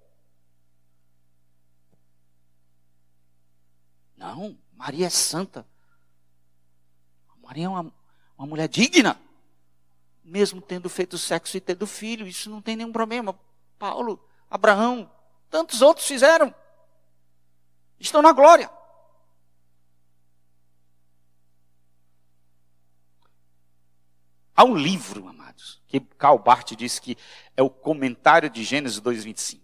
Não, 4.15 4.57
Maria 4.73 5.07
é 5.07 5.09
santa. 5.09 5.67
Maria 7.43 7.65
é 7.65 7.69
uma, 7.69 7.93
uma 8.37 8.47
mulher 8.47 8.69
digna, 8.69 9.19
mesmo 10.23 10.61
tendo 10.61 10.89
feito 10.89 11.17
sexo 11.17 11.57
e 11.57 11.59
tendo 11.59 11.85
filho, 11.85 12.25
isso 12.25 12.49
não 12.49 12.61
tem 12.61 12.77
nenhum 12.77 12.93
problema. 12.93 13.37
Paulo, 13.77 14.25
Abraão, 14.49 15.11
tantos 15.49 15.81
outros 15.81 16.07
fizeram. 16.07 16.55
Estão 17.99 18.21
na 18.21 18.31
glória. 18.31 18.71
Há 24.61 24.63
um 24.63 24.75
livro, 24.75 25.27
amados, 25.27 25.81
que 25.87 25.99
Karl 25.99 26.37
Barth 26.37 26.75
diz 26.75 26.99
que 26.99 27.17
é 27.57 27.63
o 27.63 27.69
comentário 27.69 28.47
de 28.47 28.63
Gênesis 28.63 29.01
2,25. 29.01 29.59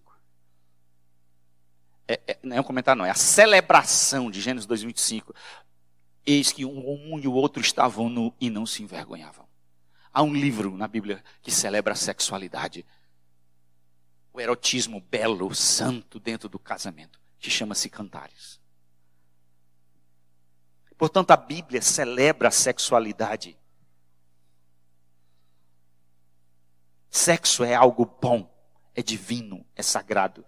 É, 2.08 2.20
é, 2.26 2.40
não 2.42 2.58
é 2.58 2.60
um 2.60 2.64
comentário, 2.64 2.98
não, 2.98 3.06
é 3.06 3.12
a 3.12 3.14
celebração 3.14 4.32
de 4.32 4.42
Gênesis 4.42 4.68
2,25. 4.68 5.36
Eis 6.26 6.52
que 6.52 6.66
um, 6.66 7.20
e 7.20 7.28
o 7.28 7.34
outro 7.34 7.62
estavam 7.62 8.10
nu 8.10 8.34
e 8.42 8.50
não 8.50 8.66
se 8.66 8.82
envergonhavam. 8.82 9.48
Há 10.12 10.24
um 10.24 10.34
livro 10.34 10.76
na 10.76 10.88
Bíblia 10.88 11.24
que 11.44 11.52
celebra 11.52 11.94
a 11.94 11.96
sexualidade, 11.96 12.84
o 14.34 14.42
erotismo 14.42 15.00
belo, 15.00 15.54
santo 15.54 16.20
dentro 16.20 16.50
do 16.50 16.58
casamento, 16.58 17.22
que 17.38 17.52
chama-se 17.52 17.88
Cantares. 17.88 18.60
Portanto, 20.98 21.30
a 21.30 21.38
Bíblia 21.38 21.84
celebra 21.84 22.48
a 22.48 22.52
sexualidade 22.52 23.56
Sexo 27.10 27.64
é 27.64 27.74
algo 27.74 28.06
bom, 28.06 28.54
é 28.94 29.02
divino, 29.02 29.66
é 29.76 29.82
sagrado. 29.82 30.46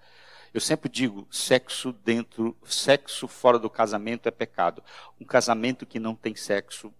Eu 0.54 0.60
sempre 0.60 0.90
digo, 0.90 1.28
sexo 1.32 1.94
dentro, 1.94 2.58
sexo 2.66 3.28
fora 3.28 3.60
do 3.60 3.70
casamento 3.70 4.28
é 4.28 4.32
pecado. 4.32 4.84
Um 5.20 5.26
casamento 5.26 5.86
que 5.86 6.00
não 6.00 6.16
tem 6.16 6.36
sexo 6.36 6.94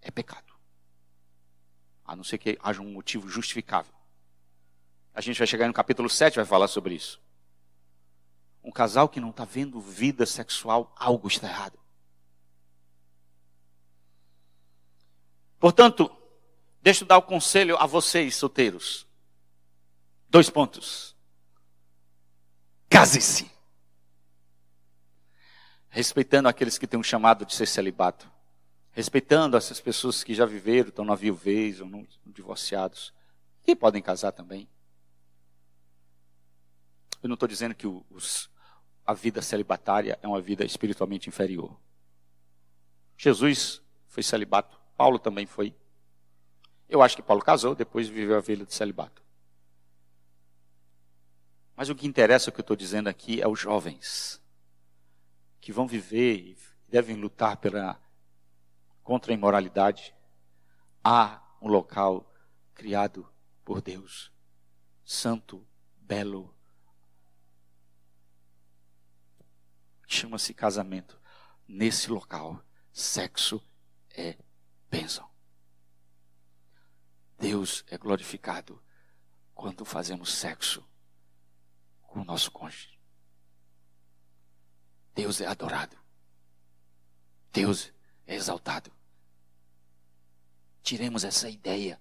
é 0.00 0.10
pecado. 0.10 0.54
A 2.04 2.14
não 2.14 2.22
ser 2.24 2.38
que 2.38 2.58
haja 2.62 2.80
um 2.80 2.92
motivo 2.92 3.28
justificável. 3.28 3.92
A 5.12 5.20
gente 5.20 5.38
vai 5.38 5.46
chegar 5.46 5.66
no 5.66 5.74
capítulo 5.74 6.08
7 6.08 6.36
vai 6.36 6.44
falar 6.44 6.68
sobre 6.68 6.94
isso. 6.94 7.20
Um 8.62 8.70
casal 8.70 9.08
que 9.08 9.20
não 9.20 9.30
está 9.30 9.44
vendo 9.44 9.80
vida 9.80 10.24
sexual, 10.24 10.92
algo 10.96 11.26
está 11.26 11.48
errado. 11.48 11.78
Portanto, 15.58 16.10
Deixa 16.88 17.04
eu 17.04 17.06
dar 17.06 17.18
o 17.18 17.20
um 17.20 17.26
conselho 17.26 17.76
a 17.76 17.84
vocês, 17.84 18.34
solteiros. 18.34 19.06
Dois 20.30 20.48
pontos. 20.48 21.14
Case-se. 22.88 23.50
Respeitando 25.90 26.48
aqueles 26.48 26.78
que 26.78 26.86
têm 26.86 26.98
um 26.98 27.02
chamado 27.02 27.44
de 27.44 27.54
ser 27.54 27.66
celibato. 27.66 28.26
Respeitando 28.90 29.54
essas 29.54 29.78
pessoas 29.78 30.24
que 30.24 30.34
já 30.34 30.46
viveram, 30.46 30.88
estão 30.88 31.04
na 31.04 31.14
viuvez 31.14 31.78
ou 31.82 31.86
não, 31.86 32.06
divorciados. 32.24 33.12
E 33.66 33.76
podem 33.76 34.00
casar 34.00 34.32
também. 34.32 34.66
Eu 37.22 37.28
não 37.28 37.34
estou 37.34 37.50
dizendo 37.50 37.74
que 37.74 37.86
os, 37.86 38.48
a 39.04 39.12
vida 39.12 39.42
celibatária 39.42 40.18
é 40.22 40.26
uma 40.26 40.40
vida 40.40 40.64
espiritualmente 40.64 41.28
inferior. 41.28 41.78
Jesus 43.14 43.82
foi 44.06 44.22
celibato, 44.22 44.80
Paulo 44.96 45.18
também 45.18 45.44
foi. 45.44 45.76
Eu 46.88 47.02
acho 47.02 47.16
que 47.16 47.22
Paulo 47.22 47.42
casou, 47.42 47.74
depois 47.74 48.08
viveu 48.08 48.36
a 48.36 48.40
vida 48.40 48.64
de 48.64 48.72
celibato. 48.72 49.22
Mas 51.76 51.88
o 51.88 51.94
que 51.94 52.06
interessa, 52.06 52.50
o 52.50 52.52
que 52.52 52.60
eu 52.60 52.62
estou 52.62 52.76
dizendo 52.76 53.08
aqui, 53.08 53.40
é 53.40 53.46
os 53.46 53.60
jovens 53.60 54.42
que 55.60 55.72
vão 55.72 55.86
viver 55.86 56.36
e 56.36 56.58
devem 56.88 57.16
lutar 57.16 57.58
pela, 57.58 58.00
contra 59.02 59.32
a 59.32 59.34
imoralidade. 59.34 60.14
Há 61.04 61.42
um 61.60 61.68
local 61.68 62.32
criado 62.74 63.30
por 63.64 63.82
Deus, 63.82 64.32
santo, 65.04 65.66
belo, 65.96 66.54
chama-se 70.06 70.54
casamento. 70.54 71.20
Nesse 71.66 72.10
local, 72.10 72.64
sexo 72.90 73.62
é 74.10 74.38
bênção. 74.90 75.27
Deus 77.38 77.84
é 77.86 77.96
glorificado 77.96 78.82
quando 79.54 79.84
fazemos 79.84 80.32
sexo 80.32 80.84
com 82.02 82.20
o 82.20 82.24
nosso 82.24 82.50
cônjuge. 82.50 82.98
Deus 85.14 85.40
é 85.40 85.46
adorado. 85.46 85.96
Deus 87.52 87.92
é 88.26 88.34
exaltado. 88.34 88.92
Tiremos 90.82 91.22
essa 91.22 91.48
ideia 91.48 92.00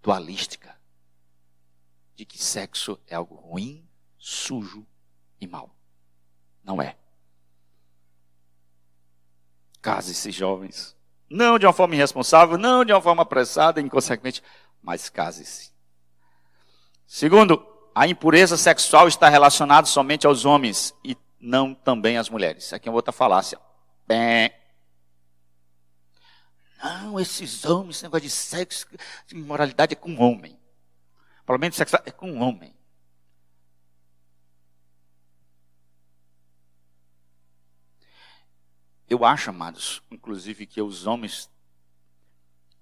dualística 0.00 0.78
de 2.14 2.24
que 2.24 2.38
sexo 2.38 3.00
é 3.06 3.14
algo 3.14 3.34
ruim, 3.34 3.88
sujo 4.18 4.86
e 5.40 5.46
mal. 5.46 5.74
Não 6.62 6.80
é. 6.80 6.96
Case-se, 9.80 10.30
jovens. 10.30 10.96
Não 11.34 11.58
de 11.58 11.66
uma 11.66 11.72
forma 11.72 11.96
irresponsável, 11.96 12.56
não 12.56 12.84
de 12.84 12.92
uma 12.92 13.02
forma 13.02 13.22
apressada, 13.22 13.80
inconsequente, 13.80 14.40
mas 14.80 15.08
case-se. 15.08 15.72
Segundo, 17.08 17.66
a 17.92 18.06
impureza 18.06 18.56
sexual 18.56 19.08
está 19.08 19.28
relacionada 19.28 19.84
somente 19.84 20.28
aos 20.28 20.44
homens 20.44 20.94
e 21.02 21.16
não 21.40 21.74
também 21.74 22.18
às 22.18 22.28
mulheres. 22.28 22.72
Aqui 22.72 22.88
é 22.88 22.92
outra 22.92 23.10
falácia. 23.10 23.58
Bem. 24.06 24.48
Não, 26.80 27.18
esses 27.18 27.64
homens, 27.64 27.96
esse 27.96 28.04
negócio 28.04 28.28
de 28.28 28.30
sexo, 28.30 28.86
de 29.26 29.34
imoralidade 29.34 29.94
é 29.94 29.96
com 29.96 30.16
homem. 30.22 30.56
O 31.42 31.46
problema 31.46 31.70
de 31.70 31.76
sexo 31.76 31.96
é 32.06 32.12
com 32.12 32.38
homem. 32.38 32.72
Eu 39.08 39.24
acho, 39.24 39.50
amados, 39.50 40.02
inclusive, 40.10 40.66
que 40.66 40.80
os 40.80 41.06
homens 41.06 41.50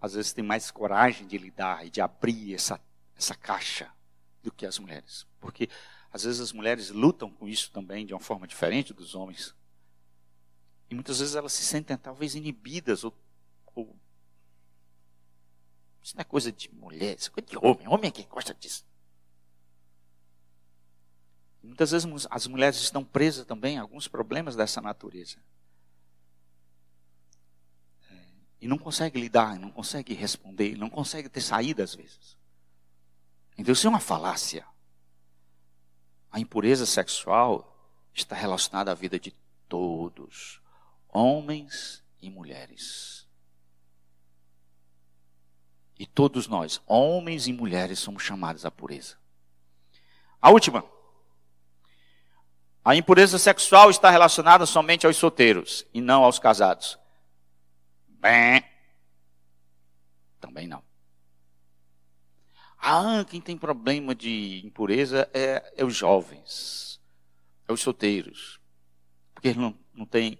às 0.00 0.14
vezes 0.14 0.32
têm 0.32 0.44
mais 0.44 0.70
coragem 0.70 1.26
de 1.26 1.38
lidar 1.38 1.86
e 1.86 1.90
de 1.90 2.00
abrir 2.00 2.54
essa, 2.54 2.80
essa 3.16 3.34
caixa 3.34 3.90
do 4.42 4.50
que 4.50 4.66
as 4.66 4.78
mulheres. 4.78 5.26
Porque 5.40 5.68
às 6.12 6.24
vezes 6.24 6.40
as 6.40 6.52
mulheres 6.52 6.90
lutam 6.90 7.30
com 7.30 7.48
isso 7.48 7.70
também 7.70 8.04
de 8.04 8.12
uma 8.12 8.20
forma 8.20 8.46
diferente 8.46 8.92
dos 8.92 9.14
homens. 9.14 9.54
E 10.90 10.94
muitas 10.94 11.20
vezes 11.20 11.34
elas 11.34 11.52
se 11.52 11.64
sentem 11.64 11.96
talvez 11.96 12.34
inibidas 12.34 13.04
ou, 13.04 13.14
ou 13.74 13.96
isso 16.02 16.16
não 16.16 16.22
é 16.22 16.24
coisa 16.24 16.50
de 16.50 16.68
mulher, 16.74 17.16
isso 17.16 17.30
é 17.30 17.32
coisa 17.32 17.48
de 17.48 17.56
homem. 17.56 17.88
Homem 17.88 18.08
é 18.08 18.10
quem 18.10 18.26
gosta 18.26 18.52
disso. 18.52 18.84
Muitas 21.62 21.92
vezes 21.92 22.26
as 22.28 22.46
mulheres 22.48 22.76
estão 22.76 23.04
presas 23.04 23.46
também 23.46 23.78
a 23.78 23.82
alguns 23.82 24.08
problemas 24.08 24.56
dessa 24.56 24.80
natureza. 24.80 25.38
E 28.62 28.68
não 28.68 28.78
consegue 28.78 29.20
lidar, 29.20 29.58
não 29.58 29.72
consegue 29.72 30.14
responder, 30.14 30.78
não 30.78 30.88
consegue 30.88 31.28
ter 31.28 31.40
saída 31.40 31.82
às 31.82 31.96
vezes. 31.96 32.38
Então 33.58 33.72
isso 33.72 33.88
é 33.88 33.90
uma 33.90 33.98
falácia. 33.98 34.64
A 36.30 36.38
impureza 36.38 36.86
sexual 36.86 37.76
está 38.14 38.36
relacionada 38.36 38.92
à 38.92 38.94
vida 38.94 39.18
de 39.18 39.34
todos, 39.68 40.60
homens 41.08 42.04
e 42.20 42.30
mulheres. 42.30 43.26
E 45.98 46.06
todos 46.06 46.46
nós, 46.46 46.80
homens 46.86 47.48
e 47.48 47.52
mulheres, 47.52 47.98
somos 47.98 48.22
chamados 48.22 48.64
à 48.64 48.70
pureza. 48.70 49.16
A 50.40 50.50
última. 50.50 50.84
A 52.84 52.94
impureza 52.94 53.40
sexual 53.40 53.90
está 53.90 54.08
relacionada 54.08 54.66
somente 54.66 55.04
aos 55.04 55.16
solteiros 55.16 55.84
e 55.92 56.00
não 56.00 56.22
aos 56.22 56.38
casados. 56.38 57.01
Também 60.40 60.68
não. 60.68 60.82
Ah, 62.78 63.24
quem 63.28 63.40
tem 63.40 63.56
problema 63.56 64.14
de 64.14 64.64
impureza 64.64 65.30
é, 65.32 65.72
é 65.76 65.84
os 65.84 65.96
jovens, 65.96 67.00
é 67.66 67.72
os 67.72 67.80
solteiros. 67.80 68.60
Porque 69.34 69.48
eles 69.48 69.58
não, 69.58 69.78
não 69.92 70.06
têm 70.06 70.38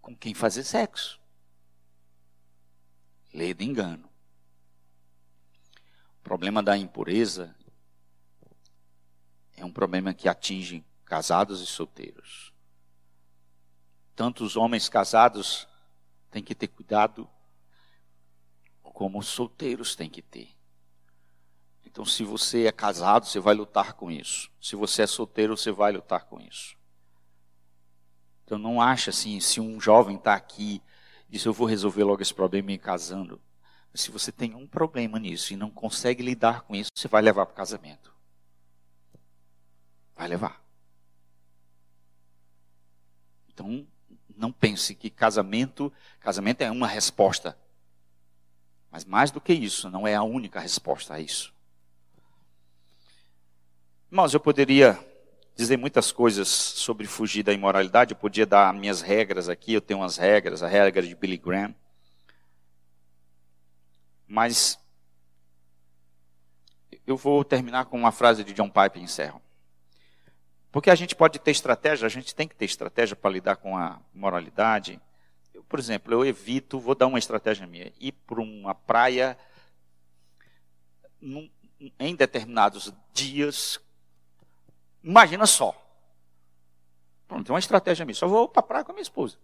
com 0.00 0.16
quem 0.16 0.34
fazer 0.34 0.64
sexo. 0.64 1.20
Lei 3.32 3.54
de 3.54 3.64
engano. 3.64 4.08
O 6.18 6.22
problema 6.22 6.62
da 6.62 6.76
impureza 6.76 7.56
é 9.56 9.64
um 9.64 9.72
problema 9.72 10.14
que 10.14 10.28
atinge 10.28 10.84
casados 11.04 11.60
e 11.60 11.66
solteiros. 11.66 12.52
Tanto 14.14 14.44
os 14.44 14.56
homens 14.56 14.88
casados 14.88 15.66
tem 16.32 16.42
que 16.42 16.54
ter 16.54 16.68
cuidado 16.68 17.28
como 18.82 19.18
os 19.18 19.26
solteiros 19.26 19.94
têm 19.94 20.08
que 20.08 20.22
ter. 20.22 20.48
Então, 21.84 22.04
se 22.06 22.24
você 22.24 22.66
é 22.66 22.72
casado, 22.72 23.26
você 23.26 23.38
vai 23.38 23.54
lutar 23.54 23.92
com 23.92 24.10
isso. 24.10 24.50
Se 24.60 24.74
você 24.74 25.02
é 25.02 25.06
solteiro, 25.06 25.56
você 25.56 25.70
vai 25.70 25.92
lutar 25.92 26.24
com 26.24 26.40
isso. 26.40 26.74
Então, 28.44 28.58
não 28.58 28.80
acha 28.80 29.10
assim, 29.10 29.38
se 29.40 29.60
um 29.60 29.78
jovem 29.78 30.16
está 30.16 30.34
aqui 30.34 30.82
e 31.28 31.32
diz, 31.32 31.44
eu 31.44 31.52
vou 31.52 31.66
resolver 31.66 32.02
logo 32.02 32.22
esse 32.22 32.32
problema 32.34 32.68
me 32.68 32.78
casando. 32.78 33.40
se 33.94 34.10
você 34.10 34.32
tem 34.32 34.54
um 34.54 34.66
problema 34.66 35.18
nisso 35.18 35.52
e 35.52 35.56
não 35.56 35.70
consegue 35.70 36.22
lidar 36.22 36.62
com 36.62 36.74
isso, 36.74 36.88
você 36.94 37.08
vai 37.08 37.20
levar 37.20 37.44
para 37.44 37.52
o 37.52 37.56
casamento. 37.56 38.14
Vai 40.16 40.28
levar. 40.28 40.64
Então, 43.48 43.86
não 44.36 44.52
pense 44.52 44.94
que 44.94 45.10
casamento, 45.10 45.92
casamento 46.20 46.62
é 46.62 46.70
uma 46.70 46.86
resposta. 46.86 47.56
Mas 48.90 49.04
mais 49.04 49.30
do 49.30 49.40
que 49.40 49.52
isso, 49.52 49.88
não 49.90 50.06
é 50.06 50.14
a 50.14 50.22
única 50.22 50.60
resposta 50.60 51.14
a 51.14 51.20
isso. 51.20 51.52
Irmãos, 54.10 54.34
eu 54.34 54.40
poderia 54.40 54.98
dizer 55.56 55.76
muitas 55.76 56.12
coisas 56.12 56.48
sobre 56.48 57.06
fugir 57.06 57.42
da 57.42 57.52
imoralidade, 57.52 58.12
eu 58.12 58.16
podia 58.16 58.44
dar 58.44 58.72
minhas 58.74 59.00
regras 59.00 59.48
aqui, 59.48 59.72
eu 59.72 59.80
tenho 59.80 60.00
umas 60.00 60.16
regras, 60.16 60.62
a 60.62 60.68
regra 60.68 61.02
de 61.02 61.14
Billy 61.14 61.38
Graham. 61.38 61.74
Mas 64.26 64.78
eu 67.06 67.16
vou 67.16 67.44
terminar 67.44 67.86
com 67.86 67.96
uma 67.96 68.12
frase 68.12 68.44
de 68.44 68.52
John 68.52 68.68
Piper 68.68 69.00
e 69.00 69.04
encerro. 69.04 69.40
Porque 70.72 70.88
a 70.88 70.94
gente 70.94 71.14
pode 71.14 71.38
ter 71.38 71.50
estratégia, 71.50 72.06
a 72.06 72.08
gente 72.08 72.34
tem 72.34 72.48
que 72.48 72.56
ter 72.56 72.64
estratégia 72.64 73.14
para 73.14 73.30
lidar 73.30 73.56
com 73.56 73.76
a 73.76 74.00
moralidade. 74.14 74.98
Eu, 75.52 75.62
por 75.64 75.78
exemplo, 75.78 76.14
eu 76.14 76.24
evito, 76.24 76.80
vou 76.80 76.94
dar 76.94 77.06
uma 77.06 77.18
estratégia 77.18 77.66
minha, 77.66 77.92
ir 78.00 78.12
para 78.12 78.40
uma 78.40 78.74
praia 78.74 79.36
num, 81.20 81.50
em 82.00 82.16
determinados 82.16 82.90
dias. 83.12 83.78
Imagina 85.04 85.46
só. 85.46 85.76
Pronto, 87.28 87.50
é 87.50 87.52
uma 87.52 87.58
estratégia 87.58 88.06
minha. 88.06 88.14
Só 88.14 88.26
vou 88.26 88.48
para 88.48 88.60
a 88.60 88.66
praia 88.66 88.84
com 88.84 88.92
a 88.92 88.94
minha 88.94 89.02
esposa. 89.02 89.36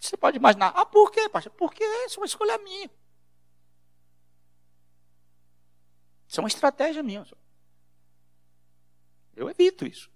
Você 0.00 0.16
pode 0.16 0.36
imaginar, 0.36 0.72
ah, 0.74 0.84
por 0.84 1.12
quê, 1.12 1.28
pastor? 1.28 1.52
Porque 1.52 1.84
isso 2.06 2.18
é 2.18 2.20
uma 2.20 2.26
escolha 2.26 2.58
minha. 2.58 2.90
Isso 6.26 6.40
é 6.40 6.42
uma 6.42 6.48
estratégia 6.48 7.04
minha. 7.04 7.24
Eu 9.38 9.48
evito 9.48 9.86
isso. 9.86 10.10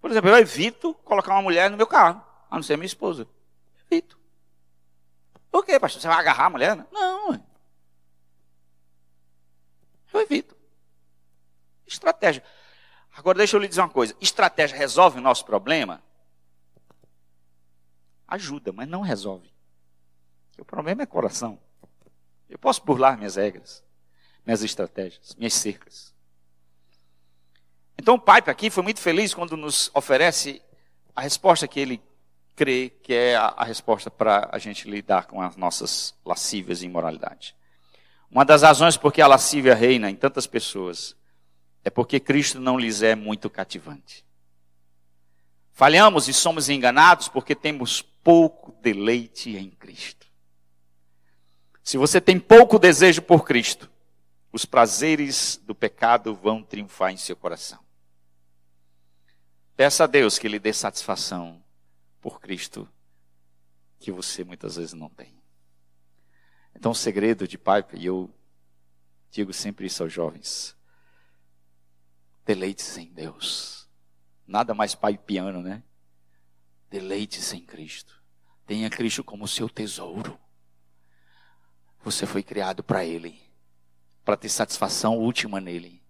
Por 0.00 0.08
exemplo, 0.08 0.30
eu 0.30 0.36
evito 0.36 0.94
colocar 0.94 1.32
uma 1.32 1.42
mulher 1.42 1.68
no 1.68 1.76
meu 1.76 1.86
carro, 1.86 2.24
a 2.48 2.54
não 2.54 2.62
ser 2.62 2.76
minha 2.76 2.86
esposa. 2.86 3.26
Evito. 3.90 4.16
Por 5.50 5.64
quê, 5.66 5.80
pastor? 5.80 6.00
Você 6.00 6.06
vai 6.06 6.16
agarrar 6.16 6.46
a 6.46 6.50
mulher? 6.50 6.76
Não. 6.92 7.44
Eu 10.12 10.20
evito. 10.20 10.56
Estratégia. 11.88 12.44
Agora 13.12 13.38
deixa 13.38 13.56
eu 13.56 13.60
lhe 13.60 13.66
dizer 13.66 13.80
uma 13.80 13.90
coisa. 13.90 14.16
Estratégia 14.20 14.78
resolve 14.78 15.18
o 15.18 15.22
nosso 15.22 15.44
problema? 15.44 16.00
Ajuda, 18.28 18.72
mas 18.72 18.88
não 18.88 19.00
resolve. 19.00 19.52
O 20.56 20.64
problema 20.64 21.02
é 21.02 21.06
coração. 21.06 21.58
Eu 22.48 22.60
posso 22.60 22.84
burlar 22.84 23.18
minhas 23.18 23.34
regras 23.34 23.82
minhas 24.44 24.62
estratégias, 24.62 25.34
minhas 25.36 25.54
cercas. 25.54 26.12
Então 27.98 28.14
o 28.14 28.18
Pipe 28.18 28.50
aqui 28.50 28.70
foi 28.70 28.82
muito 28.82 29.00
feliz 29.00 29.32
quando 29.32 29.56
nos 29.56 29.90
oferece 29.94 30.60
a 31.14 31.20
resposta 31.22 31.68
que 31.68 31.78
ele 31.78 32.02
crê 32.56 32.90
que 33.02 33.14
é 33.14 33.36
a, 33.36 33.46
a 33.56 33.64
resposta 33.64 34.10
para 34.10 34.48
a 34.52 34.58
gente 34.58 34.88
lidar 34.88 35.26
com 35.26 35.40
as 35.40 35.56
nossas 35.56 36.14
lascívias 36.24 36.82
e 36.82 36.86
imoralidade. 36.86 37.54
Uma 38.30 38.44
das 38.44 38.62
razões 38.62 38.96
por 38.96 39.12
que 39.12 39.20
a 39.20 39.26
lascívia 39.26 39.74
reina 39.74 40.10
em 40.10 40.16
tantas 40.16 40.46
pessoas 40.46 41.14
é 41.84 41.90
porque 41.90 42.18
Cristo 42.18 42.60
não 42.60 42.78
lhes 42.78 43.02
é 43.02 43.14
muito 43.14 43.50
cativante. 43.50 44.24
Falhamos 45.72 46.28
e 46.28 46.32
somos 46.32 46.68
enganados 46.68 47.28
porque 47.28 47.54
temos 47.54 48.02
pouco 48.02 48.72
deleite 48.80 49.56
em 49.56 49.70
Cristo. 49.70 50.26
Se 51.82 51.96
você 51.98 52.20
tem 52.20 52.38
pouco 52.38 52.78
desejo 52.78 53.20
por 53.20 53.44
Cristo, 53.44 53.90
os 54.52 54.64
prazeres 54.64 55.56
do 55.64 55.74
pecado 55.74 56.34
vão 56.34 56.62
triunfar 56.62 57.12
em 57.12 57.16
seu 57.16 57.34
coração. 57.34 57.82
Peça 59.74 60.04
a 60.04 60.06
Deus 60.06 60.38
que 60.38 60.48
lhe 60.48 60.58
dê 60.58 60.72
satisfação 60.72 61.64
por 62.20 62.40
Cristo, 62.40 62.88
que 63.98 64.12
você 64.12 64.44
muitas 64.44 64.76
vezes 64.76 64.92
não 64.92 65.08
tem. 65.08 65.42
Então, 66.74 66.92
o 66.92 66.94
segredo 66.94 67.48
de 67.48 67.56
Piper, 67.58 67.98
e 67.98 68.06
eu 68.06 68.32
Digo 69.32 69.50
sempre 69.50 69.86
isso 69.86 70.02
aos 70.02 70.12
jovens. 70.12 70.76
Deleite-se 72.44 73.00
em 73.00 73.10
Deus. 73.10 73.88
Nada 74.46 74.74
mais 74.74 74.94
pai 74.94 75.16
piano, 75.16 75.62
né? 75.62 75.82
Deleite-se 76.90 77.56
em 77.56 77.64
Cristo. 77.64 78.22
Tenha 78.66 78.90
Cristo 78.90 79.24
como 79.24 79.48
seu 79.48 79.70
tesouro. 79.70 80.38
Você 82.04 82.26
foi 82.26 82.42
criado 82.42 82.84
para 82.84 83.06
Ele, 83.06 83.40
para 84.24 84.36
ter 84.36 84.48
satisfação 84.48 85.18
última 85.18 85.60
nele. 85.60 86.02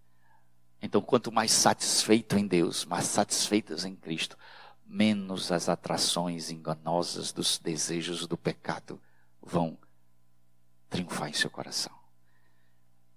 Então, 0.80 1.00
quanto 1.00 1.30
mais 1.30 1.52
satisfeito 1.52 2.36
em 2.36 2.46
Deus, 2.46 2.84
mais 2.84 3.06
satisfeitos 3.06 3.84
em 3.84 3.94
Cristo, 3.94 4.36
menos 4.84 5.52
as 5.52 5.68
atrações 5.68 6.50
enganosas 6.50 7.32
dos 7.32 7.58
desejos 7.58 8.26
do 8.26 8.36
pecado 8.36 9.00
vão 9.40 9.78
triunfar 10.90 11.30
em 11.30 11.32
seu 11.32 11.48
coração. 11.48 11.92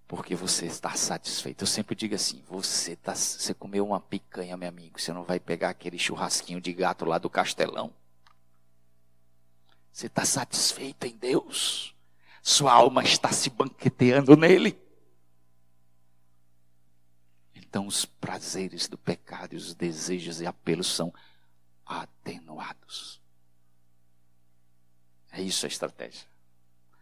Porque 0.08 0.36
você 0.36 0.68
está 0.68 0.92
satisfeito. 0.92 1.64
Eu 1.64 1.68
sempre 1.68 1.96
digo 1.96 2.14
assim: 2.14 2.44
você, 2.48 2.96
tá, 2.96 3.16
você 3.16 3.54
comeu 3.54 3.86
uma 3.86 4.00
picanha, 4.00 4.56
meu 4.56 4.70
amigo, 4.70 5.02
você 5.02 5.12
não 5.12 5.24
vai 5.24 5.40
pegar 5.40 5.70
aquele 5.70 5.98
churrasquinho 5.98 6.62
de 6.62 6.72
gato 6.72 7.04
lá 7.04 7.18
do 7.18 7.30
castelão. 7.30 7.92
Você 9.92 10.06
está 10.06 10.24
satisfeito 10.24 11.08
em 11.08 11.18
Deus. 11.18 11.96
Sua 12.44 12.72
alma 12.72 13.04
está 13.04 13.32
se 13.32 13.50
banqueteando 13.50 14.38
nele. 14.38 14.85
Então 17.76 17.88
os 17.88 18.06
prazeres 18.06 18.88
do 18.88 18.98
pecado 18.98 19.52
e 19.52 19.58
os 19.58 19.76
desejos 19.76 20.40
e 20.40 20.46
apelos 20.46 20.88
são 20.88 21.14
atenuados. 21.86 23.22
É 25.30 25.42
isso 25.42 25.66
a 25.66 25.68
estratégia. 25.68 26.26